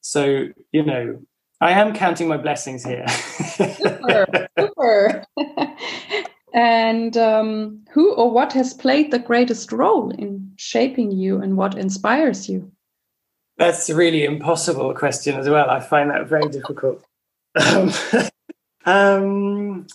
so 0.00 0.48
you 0.72 0.84
know, 0.84 1.20
I 1.60 1.72
am 1.72 1.94
counting 1.94 2.28
my 2.28 2.36
blessings 2.36 2.84
here. 2.84 3.06
super, 3.08 4.48
super. 4.56 5.24
and 6.54 7.16
um, 7.16 7.84
who 7.90 8.14
or 8.14 8.30
what 8.30 8.52
has 8.54 8.72
played 8.72 9.10
the 9.10 9.18
greatest 9.18 9.72
role 9.72 10.10
in 10.10 10.52
shaping 10.56 11.10
you 11.10 11.42
and 11.42 11.56
what 11.56 11.76
inspires 11.76 12.48
you? 12.48 12.70
That's 13.58 13.88
a 13.90 13.94
really 13.94 14.24
impossible 14.24 14.94
question 14.94 15.38
as 15.38 15.48
well. 15.48 15.68
I 15.68 15.80
find 15.80 16.10
that 16.10 16.26
very 16.26 16.48
difficult. 16.48 17.04
Um, 17.54 17.92
um, 18.86 19.86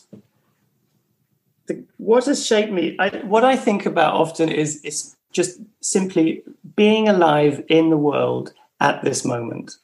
the, 1.66 1.84
what 1.98 2.26
has 2.26 2.46
shaped 2.46 2.72
me? 2.72 2.96
I, 3.00 3.10
what 3.24 3.44
I 3.44 3.56
think 3.56 3.86
about 3.86 4.14
often 4.14 4.50
is, 4.50 4.82
is 4.84 5.16
just 5.34 5.60
simply 5.82 6.44
being 6.76 7.10
alive 7.10 7.64
in 7.68 7.90
the 7.90 7.98
world 7.98 8.54
at 8.80 9.04
this 9.04 9.26
moment 9.26 9.76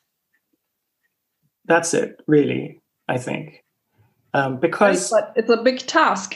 that's 1.67 1.93
it, 1.93 2.21
really. 2.28 2.82
I 3.07 3.17
think 3.17 3.63
um, 4.36 4.58
because 4.58 5.14
it's 5.36 5.50
a 5.50 5.58
big 5.58 5.80
task. 5.80 6.36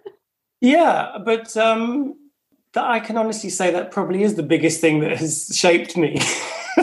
yeah, 0.60 1.18
but 1.24 1.54
um, 1.56 2.14
that 2.72 2.84
I 2.84 3.00
can 3.00 3.18
honestly 3.18 3.50
say 3.50 3.70
that 3.70 3.90
probably 3.90 4.22
is 4.22 4.36
the 4.36 4.42
biggest 4.42 4.80
thing 4.80 5.00
that 5.00 5.16
has 5.18 5.50
shaped 5.54 5.96
me. 5.96 6.20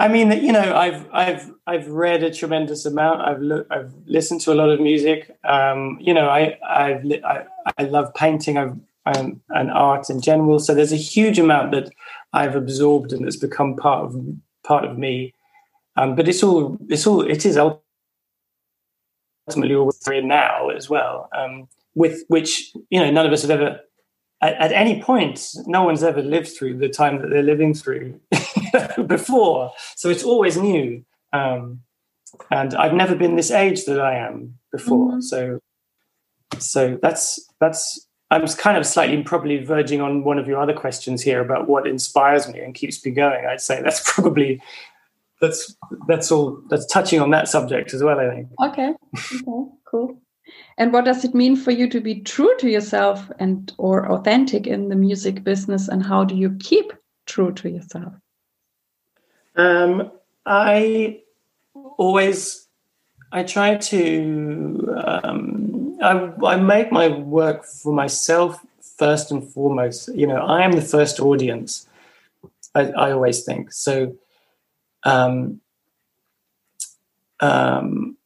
I 0.00 0.08
mean, 0.08 0.28
that 0.30 0.42
you 0.42 0.50
know, 0.50 0.74
I've 0.74 1.06
I've 1.12 1.52
I've 1.68 1.86
read 1.86 2.24
a 2.24 2.34
tremendous 2.34 2.84
amount. 2.84 3.20
I've 3.20 3.40
looked, 3.40 3.70
I've 3.70 3.94
listened 4.06 4.40
to 4.42 4.52
a 4.52 4.56
lot 4.56 4.70
of 4.70 4.80
music. 4.80 5.30
Um, 5.44 5.98
you 6.00 6.12
know, 6.12 6.28
I 6.28 6.58
I've 6.68 7.06
I, 7.24 7.44
I 7.78 7.84
love 7.84 8.12
painting. 8.14 8.58
I've 8.58 8.76
um, 9.06 9.40
and 9.50 9.70
art 9.70 10.10
in 10.10 10.20
general. 10.20 10.58
So 10.58 10.74
there's 10.74 10.92
a 10.92 10.96
huge 10.96 11.38
amount 11.38 11.72
that 11.72 11.92
I've 12.32 12.56
absorbed 12.56 13.12
and 13.12 13.24
that's 13.24 13.36
become 13.36 13.76
part 13.76 14.06
of 14.06 14.16
part 14.64 14.84
of 14.84 14.98
me. 14.98 15.32
Um, 15.96 16.16
but 16.16 16.26
it's 16.26 16.42
all 16.42 16.76
it's 16.88 17.06
all 17.06 17.20
it 17.20 17.46
is 17.46 17.56
ultimately 17.56 17.83
all 19.48 19.92
we're 20.06 20.12
in 20.14 20.28
now 20.28 20.68
as 20.70 20.88
well. 20.88 21.28
Um, 21.36 21.68
with 21.94 22.24
which 22.28 22.72
you 22.90 23.00
know 23.00 23.10
none 23.10 23.26
of 23.26 23.32
us 23.32 23.42
have 23.42 23.50
ever 23.50 23.80
at, 24.40 24.54
at, 24.54 24.72
any 24.72 25.00
point 25.00 25.54
no 25.66 25.84
one's 25.84 26.02
ever 26.02 26.22
lived 26.22 26.48
through 26.48 26.76
the 26.76 26.88
time 26.88 27.20
that 27.20 27.30
they're 27.30 27.42
living 27.42 27.74
through 27.74 28.20
before. 29.06 29.72
So 29.96 30.08
it's 30.08 30.24
always 30.24 30.56
new. 30.56 31.04
Um, 31.32 31.80
and 32.50 32.74
I've 32.74 32.94
never 32.94 33.14
been 33.14 33.36
this 33.36 33.50
age 33.50 33.84
that 33.84 34.00
I 34.00 34.16
am 34.16 34.58
before. 34.72 35.12
Mm-hmm. 35.12 35.20
So 35.20 35.60
so 36.58 36.98
that's 37.00 37.40
that's 37.60 38.06
I'm 38.30 38.46
kind 38.48 38.76
of 38.76 38.86
slightly 38.86 39.22
probably 39.22 39.62
verging 39.64 40.00
on 40.00 40.24
one 40.24 40.38
of 40.38 40.48
your 40.48 40.60
other 40.60 40.72
questions 40.72 41.22
here 41.22 41.40
about 41.40 41.68
what 41.68 41.86
inspires 41.86 42.48
me 42.48 42.58
and 42.60 42.74
keeps 42.74 43.04
me 43.04 43.12
going. 43.12 43.46
I'd 43.46 43.60
say 43.60 43.82
that's 43.82 44.02
probably 44.12 44.60
that's 45.46 45.76
that's 46.08 46.32
all 46.32 46.60
that's 46.70 46.86
touching 46.86 47.20
on 47.20 47.30
that 47.30 47.48
subject 47.48 47.94
as 47.94 48.02
well 48.02 48.18
i 48.18 48.28
think. 48.30 48.48
Okay 48.62 48.84
okay 48.84 48.94
cool. 49.94 50.20
And 50.76 50.92
what 50.92 51.04
does 51.04 51.24
it 51.24 51.34
mean 51.34 51.56
for 51.56 51.70
you 51.70 51.88
to 51.88 52.00
be 52.00 52.20
true 52.20 52.52
to 52.58 52.68
yourself 52.68 53.30
and 53.38 53.72
or 53.78 54.10
authentic 54.10 54.66
in 54.66 54.88
the 54.88 54.96
music 54.96 55.44
business 55.44 55.88
and 55.88 56.04
how 56.04 56.24
do 56.24 56.34
you 56.34 56.56
keep 56.58 56.92
true 57.26 57.52
to 57.52 57.70
yourself? 57.70 58.12
Um, 59.56 60.10
i 60.46 61.20
always 61.96 62.66
i 63.32 63.42
try 63.42 63.76
to 63.76 64.94
um, 65.06 65.96
I, 66.02 66.32
I 66.44 66.56
make 66.56 66.92
my 66.92 67.08
work 67.08 67.64
for 67.64 67.92
myself 67.94 68.60
first 68.98 69.30
and 69.30 69.42
foremost. 69.52 70.08
You 70.14 70.26
know 70.26 70.40
i 70.56 70.62
am 70.62 70.72
the 70.72 70.82
first 70.96 71.20
audience 71.20 71.86
I, 72.74 72.82
I 72.90 73.12
always 73.12 73.44
think. 73.44 73.72
So 73.72 74.16
um, 75.04 75.60
um, 77.40 78.16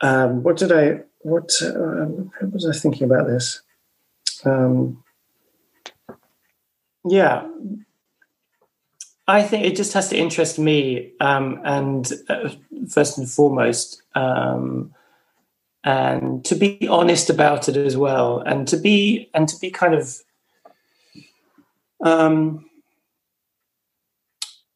um, 0.00 0.42
what 0.42 0.56
did 0.56 0.72
I 0.72 1.00
what 1.20 1.52
what 1.60 2.52
was 2.52 2.66
I 2.66 2.78
thinking 2.78 3.04
about 3.04 3.26
this? 3.26 3.60
Um, 4.44 5.02
yeah, 7.04 7.46
I 9.26 9.42
think 9.42 9.64
it 9.64 9.76
just 9.76 9.92
has 9.92 10.08
to 10.10 10.16
interest 10.16 10.58
me, 10.58 11.12
um, 11.20 11.60
and 11.64 12.10
uh, 12.28 12.50
first 12.88 13.18
and 13.18 13.30
foremost, 13.30 14.02
um, 14.14 14.94
and 15.84 16.44
to 16.44 16.54
be 16.54 16.88
honest 16.88 17.30
about 17.30 17.68
it 17.68 17.76
as 17.76 17.96
well, 17.96 18.40
and 18.40 18.66
to 18.68 18.76
be 18.76 19.30
and 19.34 19.48
to 19.48 19.58
be 19.58 19.70
kind 19.70 19.94
of 19.94 20.18
um, 22.00 22.68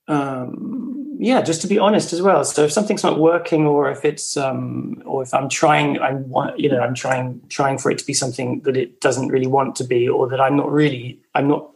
um, 0.09 0.86
yeah, 1.19 1.41
just 1.43 1.61
to 1.63 1.67
be 1.67 1.79
honest 1.79 2.13
as 2.13 2.21
well. 2.21 2.45
So 2.45 2.65
if 2.65 2.73
something's 2.73 3.03
not 3.03 3.19
working, 3.19 3.67
or 3.67 3.91
if 3.91 4.05
it's, 4.05 4.37
um, 4.37 5.03
or 5.05 5.23
if 5.23 5.33
I'm 5.33 5.49
trying, 5.49 5.99
I 5.99 6.13
want, 6.13 6.59
you 6.59 6.69
know, 6.69 6.81
I'm 6.81 6.95
trying, 6.95 7.41
trying 7.49 7.79
for 7.79 7.91
it 7.91 7.99
to 7.99 8.07
be 8.07 8.13
something 8.13 8.61
that 8.61 8.77
it 8.77 9.01
doesn't 9.01 9.29
really 9.29 9.47
want 9.47 9.77
to 9.77 9.85
be, 9.85 10.09
or 10.09 10.29
that 10.29 10.41
I'm 10.41 10.57
not 10.57 10.71
really, 10.71 11.21
I'm 11.35 11.49
not 11.49 11.71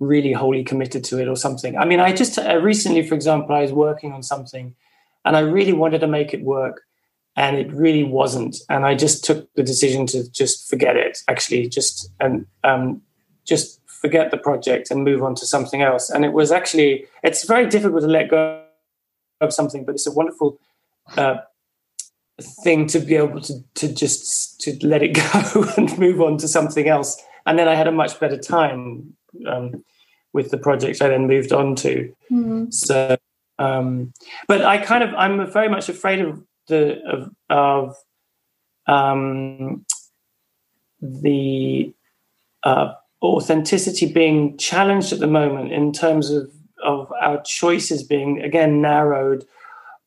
really 0.00 0.32
wholly 0.32 0.64
committed 0.64 1.04
to 1.04 1.18
it, 1.18 1.28
or 1.28 1.36
something. 1.36 1.76
I 1.76 1.84
mean, 1.84 2.00
I 2.00 2.12
just 2.12 2.38
uh, 2.38 2.58
recently, 2.58 3.06
for 3.06 3.14
example, 3.14 3.54
I 3.54 3.62
was 3.62 3.72
working 3.72 4.12
on 4.12 4.22
something, 4.22 4.74
and 5.24 5.36
I 5.36 5.40
really 5.40 5.72
wanted 5.72 6.00
to 6.00 6.06
make 6.06 6.32
it 6.32 6.42
work, 6.42 6.82
and 7.36 7.56
it 7.56 7.72
really 7.72 8.04
wasn't, 8.04 8.56
and 8.68 8.84
I 8.84 8.94
just 8.94 9.24
took 9.24 9.52
the 9.54 9.62
decision 9.62 10.06
to 10.08 10.30
just 10.30 10.68
forget 10.68 10.96
it. 10.96 11.18
Actually, 11.28 11.68
just 11.68 12.10
and 12.20 12.46
um, 12.64 13.02
just 13.44 13.80
forget 13.86 14.32
the 14.32 14.36
project 14.36 14.90
and 14.90 15.04
move 15.04 15.22
on 15.22 15.34
to 15.36 15.46
something 15.46 15.80
else. 15.80 16.10
And 16.10 16.24
it 16.24 16.32
was 16.32 16.50
actually, 16.50 17.04
it's 17.22 17.44
very 17.46 17.68
difficult 17.68 18.02
to 18.02 18.08
let 18.08 18.28
go 18.28 18.61
of 19.42 19.52
something, 19.52 19.84
but 19.84 19.94
it's 19.94 20.06
a 20.06 20.12
wonderful 20.12 20.58
uh, 21.16 21.36
thing 22.62 22.86
to 22.86 22.98
be 22.98 23.16
able 23.16 23.40
to, 23.40 23.54
to 23.74 23.92
just 23.92 24.60
to 24.62 24.78
let 24.86 25.02
it 25.02 25.14
go 25.52 25.64
and 25.76 25.96
move 25.98 26.20
on 26.20 26.38
to 26.38 26.48
something 26.48 26.88
else. 26.88 27.20
And 27.46 27.58
then 27.58 27.68
I 27.68 27.74
had 27.74 27.88
a 27.88 27.92
much 27.92 28.18
better 28.20 28.38
time 28.38 29.16
um, 29.46 29.84
with 30.32 30.50
the 30.50 30.58
project 30.58 31.02
I 31.02 31.08
then 31.08 31.26
moved 31.26 31.52
on 31.52 31.74
to. 31.76 32.14
Mm-hmm. 32.30 32.70
So, 32.70 33.16
um, 33.58 34.12
but 34.48 34.64
I 34.64 34.78
kind 34.78 35.02
of, 35.02 35.14
I'm 35.14 35.50
very 35.50 35.68
much 35.68 35.88
afraid 35.88 36.20
of 36.20 36.42
the 36.68 37.02
of, 37.04 37.30
of 37.50 37.96
um, 38.86 39.84
the 41.00 41.92
uh, 42.62 42.92
authenticity 43.22 44.12
being 44.12 44.56
challenged 44.56 45.12
at 45.12 45.18
the 45.18 45.26
moment 45.26 45.72
in 45.72 45.92
terms 45.92 46.30
of 46.30 46.50
of 46.82 47.12
our 47.20 47.42
choices 47.42 48.02
being 48.02 48.40
again 48.42 48.80
narrowed, 48.80 49.44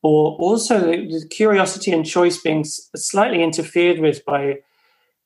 or 0.01 0.35
also 0.37 0.79
the 0.79 1.27
curiosity 1.29 1.91
and 1.91 2.05
choice 2.05 2.41
being 2.41 2.63
slightly 2.63 3.43
interfered 3.43 3.99
with 3.99 4.23
by 4.25 4.59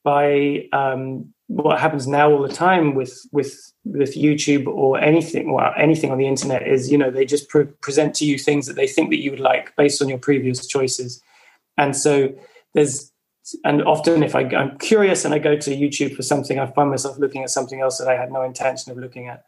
by 0.04 0.68
um, 0.72 1.34
what 1.48 1.80
happens 1.80 2.08
now 2.08 2.32
all 2.32 2.42
the 2.42 2.48
time 2.48 2.96
with 2.96 3.20
with 3.32 3.74
with 3.84 4.16
YouTube 4.16 4.68
or 4.68 5.00
anything, 5.00 5.52
well, 5.52 5.74
anything 5.76 6.12
on 6.12 6.18
the 6.20 6.28
internet 6.28 6.68
is, 6.68 6.92
you 6.92 6.98
know, 6.98 7.10
they 7.10 7.26
just 7.26 7.50
pre- 7.50 7.66
present 7.66 8.14
to 8.16 8.26
you 8.26 8.38
things 8.38 8.68
that 8.68 8.76
they 8.76 8.88
think 8.88 9.10
that 9.10 9.22
you 9.22 9.32
would 9.32 9.40
like 9.40 9.76
based 9.76 10.02
on 10.02 10.10
your 10.10 10.20
previous 10.20 10.68
choices, 10.68 11.22
and 11.78 11.96
so 11.96 12.34
there's 12.74 13.12
and 13.64 13.82
often 13.84 14.22
if 14.22 14.36
I, 14.36 14.42
I'm 14.42 14.78
curious 14.78 15.26
and 15.26 15.34
I 15.34 15.40
go 15.40 15.58
to 15.58 15.76
YouTube 15.76 16.16
for 16.16 16.22
something, 16.22 16.60
I 16.60 16.68
find 16.68 16.92
myself 16.92 17.18
looking 17.18 17.44
at 17.44 17.50
something 17.50 17.82
else 17.82 17.98
that 17.98 18.08
I 18.08 18.16
had 18.16 18.32
no 18.32 18.44
intention 18.44 18.92
of 18.92 19.00
looking 19.00 19.28
at 19.28 19.44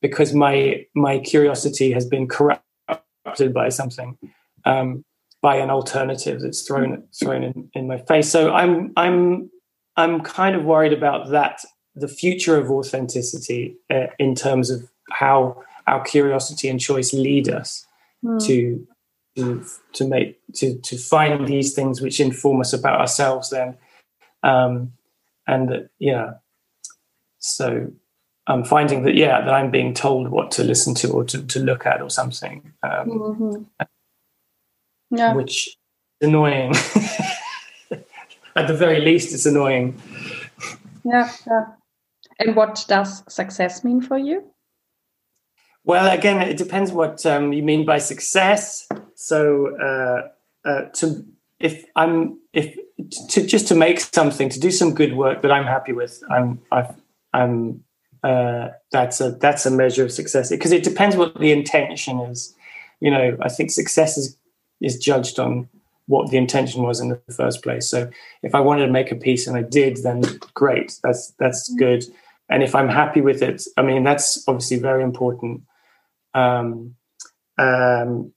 because 0.00 0.34
my 0.34 0.84
my 0.94 1.18
curiosity 1.18 1.92
has 1.92 2.06
been 2.06 2.28
corrupted 2.28 3.52
by 3.52 3.68
something, 3.68 4.16
um, 4.64 5.04
by 5.42 5.56
an 5.56 5.70
alternative 5.70 6.40
that's 6.40 6.62
thrown 6.62 7.02
thrown 7.18 7.42
in, 7.42 7.70
in 7.74 7.86
my 7.86 7.98
face. 7.98 8.30
So 8.30 8.52
I'm 8.52 8.92
I'm 8.96 9.50
I'm 9.96 10.20
kind 10.20 10.54
of 10.54 10.64
worried 10.64 10.92
about 10.92 11.30
that, 11.30 11.64
the 11.94 12.08
future 12.08 12.56
of 12.56 12.70
authenticity 12.70 13.76
uh, 13.90 14.06
in 14.18 14.34
terms 14.36 14.70
of 14.70 14.88
how 15.10 15.62
our 15.88 16.04
curiosity 16.04 16.68
and 16.68 16.78
choice 16.78 17.12
lead 17.12 17.48
us 17.48 17.84
mm. 18.24 18.40
to, 18.46 18.86
to 19.36 19.64
to 19.94 20.06
make 20.06 20.38
to 20.54 20.78
to 20.78 20.96
find 20.96 21.48
these 21.48 21.74
things 21.74 22.00
which 22.00 22.20
inform 22.20 22.60
us 22.60 22.72
about 22.72 23.00
ourselves. 23.00 23.50
Then, 23.50 23.76
um, 24.44 24.92
and 25.48 25.68
that 25.68 25.90
yeah, 25.98 26.34
so 27.38 27.90
I'm 28.48 28.64
finding 28.64 29.02
that 29.04 29.14
yeah 29.14 29.40
that 29.42 29.52
I'm 29.52 29.70
being 29.70 29.94
told 29.94 30.28
what 30.28 30.50
to 30.52 30.64
listen 30.64 30.94
to 30.96 31.12
or 31.12 31.24
to, 31.24 31.46
to 31.46 31.60
look 31.60 31.86
at 31.86 32.00
or 32.00 32.10
something, 32.10 32.72
um, 32.82 33.08
mm-hmm. 33.08 33.86
yeah, 35.10 35.34
which 35.34 35.68
is 35.68 36.28
annoying. 36.28 36.74
at 38.56 38.66
the 38.66 38.74
very 38.74 39.00
least, 39.00 39.34
it's 39.34 39.46
annoying. 39.46 40.00
Yeah, 41.04 41.30
yeah. 41.46 41.64
And 42.40 42.56
what 42.56 42.84
does 42.88 43.22
success 43.32 43.84
mean 43.84 44.00
for 44.00 44.16
you? 44.18 44.44
Well, 45.84 46.10
again, 46.10 46.40
it 46.42 46.56
depends 46.56 46.90
what 46.92 47.24
um, 47.26 47.52
you 47.52 47.62
mean 47.62 47.84
by 47.84 47.98
success. 47.98 48.88
So, 49.14 49.76
uh, 49.76 50.68
uh, 50.68 50.84
to 50.94 51.24
if 51.60 51.84
I'm 51.96 52.38
if 52.52 52.76
to 53.30 53.46
just 53.46 53.68
to 53.68 53.74
make 53.74 54.00
something 54.00 54.48
to 54.48 54.60
do 54.60 54.70
some 54.70 54.94
good 54.94 55.14
work 55.14 55.42
that 55.42 55.50
I'm 55.50 55.64
happy 55.64 55.92
with, 55.92 56.22
I'm 56.30 56.60
i 56.72 56.86
am 57.34 57.84
uh, 58.22 58.68
that's 58.92 59.20
a 59.20 59.32
that's 59.32 59.66
a 59.66 59.70
measure 59.70 60.04
of 60.04 60.12
success 60.12 60.50
because 60.50 60.72
it 60.72 60.84
depends 60.84 61.16
what 61.16 61.38
the 61.38 61.52
intention 61.52 62.20
is. 62.20 62.54
You 63.00 63.10
know, 63.10 63.36
I 63.40 63.48
think 63.48 63.70
success 63.70 64.16
is 64.18 64.36
is 64.80 64.98
judged 64.98 65.38
on 65.38 65.68
what 66.06 66.30
the 66.30 66.38
intention 66.38 66.82
was 66.82 67.00
in 67.00 67.10
the 67.10 67.20
first 67.32 67.62
place. 67.62 67.88
So 67.88 68.10
if 68.42 68.54
I 68.54 68.60
wanted 68.60 68.86
to 68.86 68.92
make 68.92 69.12
a 69.12 69.16
piece 69.16 69.46
and 69.46 69.56
I 69.56 69.62
did, 69.62 69.98
then 70.02 70.22
great. 70.54 70.98
That's 71.02 71.32
that's 71.38 71.72
mm. 71.72 71.78
good. 71.78 72.04
And 72.50 72.62
if 72.62 72.74
I'm 72.74 72.88
happy 72.88 73.20
with 73.20 73.42
it, 73.42 73.62
I 73.76 73.82
mean 73.82 74.04
that's 74.04 74.46
obviously 74.48 74.78
very 74.78 75.02
important. 75.02 75.62
Um, 76.34 76.96
um, 77.58 78.32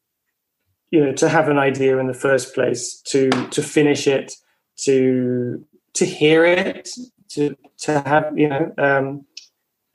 you 0.92 1.06
know, 1.06 1.14
to 1.14 1.30
have 1.30 1.48
an 1.48 1.58
idea 1.58 1.98
in 1.98 2.08
the 2.08 2.14
first 2.14 2.54
place, 2.54 3.02
to 3.08 3.30
to 3.30 3.64
finish 3.64 4.08
it, 4.08 4.34
to 4.82 5.66
to 5.94 6.06
hear 6.06 6.46
it, 6.46 6.90
to 7.30 7.56
to 7.80 8.02
have 8.02 8.38
you 8.38 8.50
know, 8.50 8.74
um, 8.78 9.26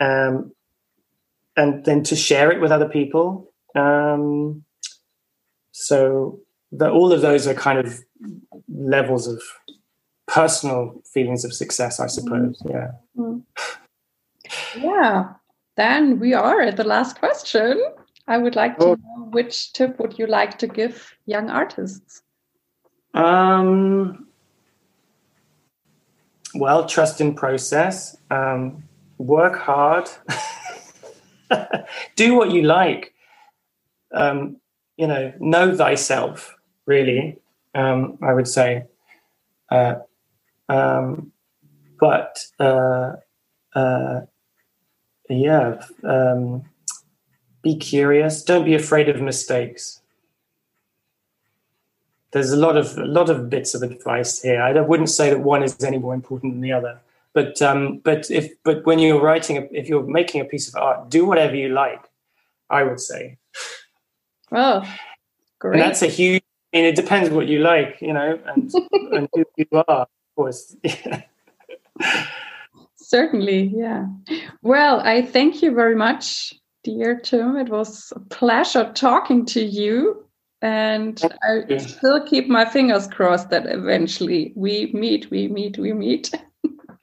um, 0.01 0.53
and 1.57 1.85
then 1.85 2.03
to 2.05 2.17
share 2.17 2.51
it 2.51 2.61
with 2.61 2.73
other 2.73 2.89
people. 2.89 3.53
Um, 3.75 4.65
so 5.73 6.41
that 6.73 6.91
all 6.91 7.13
of 7.13 7.21
those 7.21 7.47
are 7.47 7.55
kind 7.55 7.79
of 7.79 8.01
levels 8.69 9.27
of 9.27 9.43
personal 10.27 11.03
feelings 11.13 11.45
of 11.45 11.53
success, 11.53 12.01
I 12.01 12.07
suppose. 12.07 12.61
Mm. 12.63 12.71
Yeah. 12.71 12.91
Mm. 13.17 13.43
Yeah. 14.77 15.33
Then 15.77 16.19
we 16.19 16.35
are 16.35 16.61
at 16.63 16.77
the 16.77 16.85
last 16.85 17.19
question. 17.19 17.83
I 18.29 18.39
would 18.39 18.57
like 18.57 18.79
to 18.79 18.87
oh. 18.87 18.95
know 18.95 19.25
which 19.31 19.73
tip 19.73 19.99
would 20.01 20.19
you 20.19 20.27
like 20.27 20.59
to 20.59 20.67
give 20.67 21.15
young 21.27 21.51
artists? 21.51 22.23
Um, 23.15 24.27
well, 26.55 26.87
trust 26.87 27.21
in 27.21 27.35
process. 27.35 28.17
Um, 28.31 28.86
work 29.19 29.57
hard. 29.59 30.09
Do 32.17 32.35
what 32.35 32.51
you 32.51 32.63
like. 32.63 33.13
Um, 34.13 34.57
you 34.97 35.07
know, 35.07 35.33
know 35.39 35.77
thyself 35.77 36.55
really. 36.87 37.39
Um, 37.75 38.19
I 38.23 38.33
would 38.33 38.49
say, 38.49 38.85
uh, 39.71 39.97
um, 40.69 41.33
but 42.01 42.47
uh, 42.59 43.13
uh, 43.75 44.21
yeah, 45.29 45.83
um, 46.03 46.65
be 47.63 47.77
curious. 47.77 48.43
Don't 48.43 48.65
be 48.65 48.75
afraid 48.75 49.09
of 49.09 49.21
mistakes. 49.21 50.01
There's 52.31 52.53
a 52.53 52.57
lot 52.57 52.77
of 52.77 52.97
a 52.97 53.05
lot 53.05 53.29
of 53.29 53.51
bits 53.51 53.75
of 53.75 53.83
advice 53.83 54.43
here. 54.43 54.63
I 54.63 54.79
wouldn't 54.81 55.11
say 55.11 55.31
that 55.31 55.41
one 55.41 55.63
is 55.63 55.83
any 55.85 55.99
more 55.99 56.15
important 56.15 56.55
than 56.55 56.61
the 56.61 56.73
other. 56.73 57.01
But 57.37 57.61
um, 57.61 58.01
but 58.03 58.31
if 58.31 58.51
but 58.65 58.87
when 58.87 58.99
you're 58.99 59.21
writing, 59.21 59.59
a, 59.59 59.69
if 59.71 59.89
you're 59.91 60.07
making 60.07 60.41
a 60.41 60.45
piece 60.47 60.69
of 60.69 60.75
art, 60.75 61.11
do 61.11 61.27
whatever 61.27 61.55
you 61.55 61.69
like. 61.69 62.03
I 62.71 62.83
would 62.83 62.99
say. 62.99 63.37
Oh, 64.51 64.83
great! 65.61 65.75
And 65.75 65.83
that's 65.83 66.01
a 66.01 66.07
huge 66.07 66.43
I 66.73 66.79
mean, 66.79 66.87
it 66.87 66.97
depends 66.97 67.31
what 67.31 67.49
you 67.49 67.61
like, 67.61 67.99
you 68.01 68.13
know, 68.13 68.39
and, 68.47 68.73
and 69.13 69.29
who 69.33 69.45
you 69.57 69.67
are, 69.73 70.03
of 70.03 70.09
course. 70.35 70.77
Certainly, 72.97 73.73
yeah. 73.75 74.07
Well, 74.63 75.01
I 75.01 75.23
thank 75.23 75.63
you 75.63 75.75
very 75.75 75.95
much, 75.95 76.53
dear 76.85 77.19
Tim. 77.21 77.57
It 77.57 77.69
was 77.69 78.13
a 78.17 78.21
pleasure 78.21 78.91
talking 78.95 79.47
to 79.47 79.63
you. 79.63 80.25
And 80.61 81.23
I 81.43 81.77
still 81.79 82.27
keep 82.27 82.49
my 82.49 82.65
fingers 82.65 83.07
crossed 83.07 83.51
that 83.51 83.67
eventually 83.67 84.53
we 84.57 84.91
meet, 84.93 85.31
we 85.31 85.49
meet, 85.49 85.79
we 85.79 85.93
meet. 85.93 86.33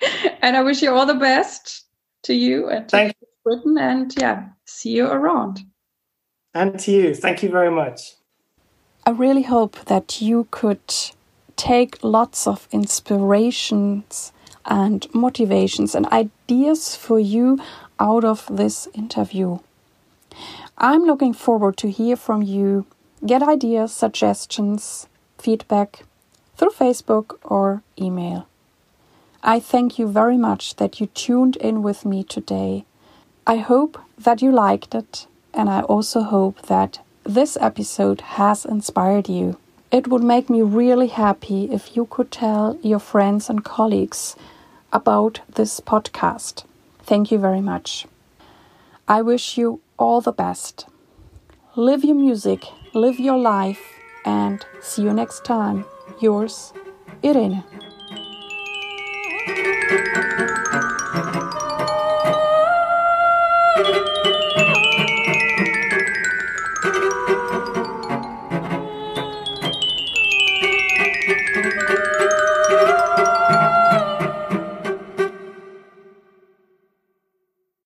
and 0.41 0.57
I 0.57 0.61
wish 0.61 0.81
you 0.81 0.91
all 0.91 1.05
the 1.05 1.13
best 1.13 1.85
to 2.23 2.33
you 2.33 2.69
and 2.69 2.87
to 2.89 3.13
Britain. 3.43 3.77
And 3.77 4.13
yeah, 4.17 4.49
see 4.65 4.91
you 4.91 5.07
around. 5.07 5.61
And 6.53 6.79
to 6.79 6.91
you. 6.91 7.15
Thank 7.15 7.43
you 7.43 7.49
very 7.49 7.71
much. 7.71 8.15
I 9.05 9.11
really 9.11 9.43
hope 9.43 9.85
that 9.85 10.21
you 10.21 10.47
could 10.51 10.93
take 11.55 12.03
lots 12.03 12.47
of 12.47 12.67
inspirations 12.71 14.31
and 14.65 15.07
motivations 15.13 15.93
and 15.93 16.05
ideas 16.07 16.95
for 16.95 17.19
you 17.19 17.59
out 17.99 18.23
of 18.23 18.47
this 18.49 18.87
interview. 18.93 19.59
I'm 20.77 21.03
looking 21.03 21.33
forward 21.33 21.77
to 21.77 21.91
hear 21.91 22.15
from 22.15 22.41
you. 22.41 22.85
Get 23.25 23.43
ideas, 23.43 23.93
suggestions, 23.93 25.07
feedback 25.37 26.03
through 26.55 26.71
Facebook 26.71 27.37
or 27.43 27.83
email. 27.99 28.47
I 29.45 29.59
thank 29.59 29.99
you 29.99 30.07
very 30.07 30.37
much 30.37 30.77
that 30.77 31.01
you 31.01 31.07
tuned 31.07 31.57
in 31.57 31.83
with 31.83 32.05
me 32.05 32.23
today. 32.23 32.85
I 33.45 33.57
hope 33.57 33.99
that 34.17 34.41
you 34.41 34.53
liked 34.53 34.95
it, 34.95 35.27
and 35.53 35.69
I 35.69 35.81
also 35.81 36.21
hope 36.21 36.61
that 36.67 37.01
this 37.25 37.57
episode 37.59 38.21
has 38.39 38.63
inspired 38.63 39.27
you. 39.27 39.57
It 39.91 40.07
would 40.07 40.23
make 40.23 40.49
me 40.49 40.61
really 40.61 41.07
happy 41.07 41.69
if 41.69 41.93
you 41.93 42.05
could 42.05 42.31
tell 42.31 42.79
your 42.81 42.99
friends 42.99 43.49
and 43.49 43.65
colleagues 43.65 44.37
about 44.93 45.41
this 45.53 45.81
podcast. 45.81 46.63
Thank 46.99 47.29
you 47.29 47.37
very 47.37 47.61
much. 47.61 48.07
I 49.09 49.21
wish 49.21 49.57
you 49.57 49.81
all 49.99 50.21
the 50.21 50.31
best. 50.31 50.85
Live 51.75 52.05
your 52.05 52.15
music, 52.15 52.63
live 52.93 53.19
your 53.19 53.37
life, 53.37 53.99
and 54.23 54.65
see 54.81 55.01
you 55.01 55.11
next 55.11 55.43
time. 55.43 55.83
Yours, 56.21 56.71
Irene. 57.25 57.65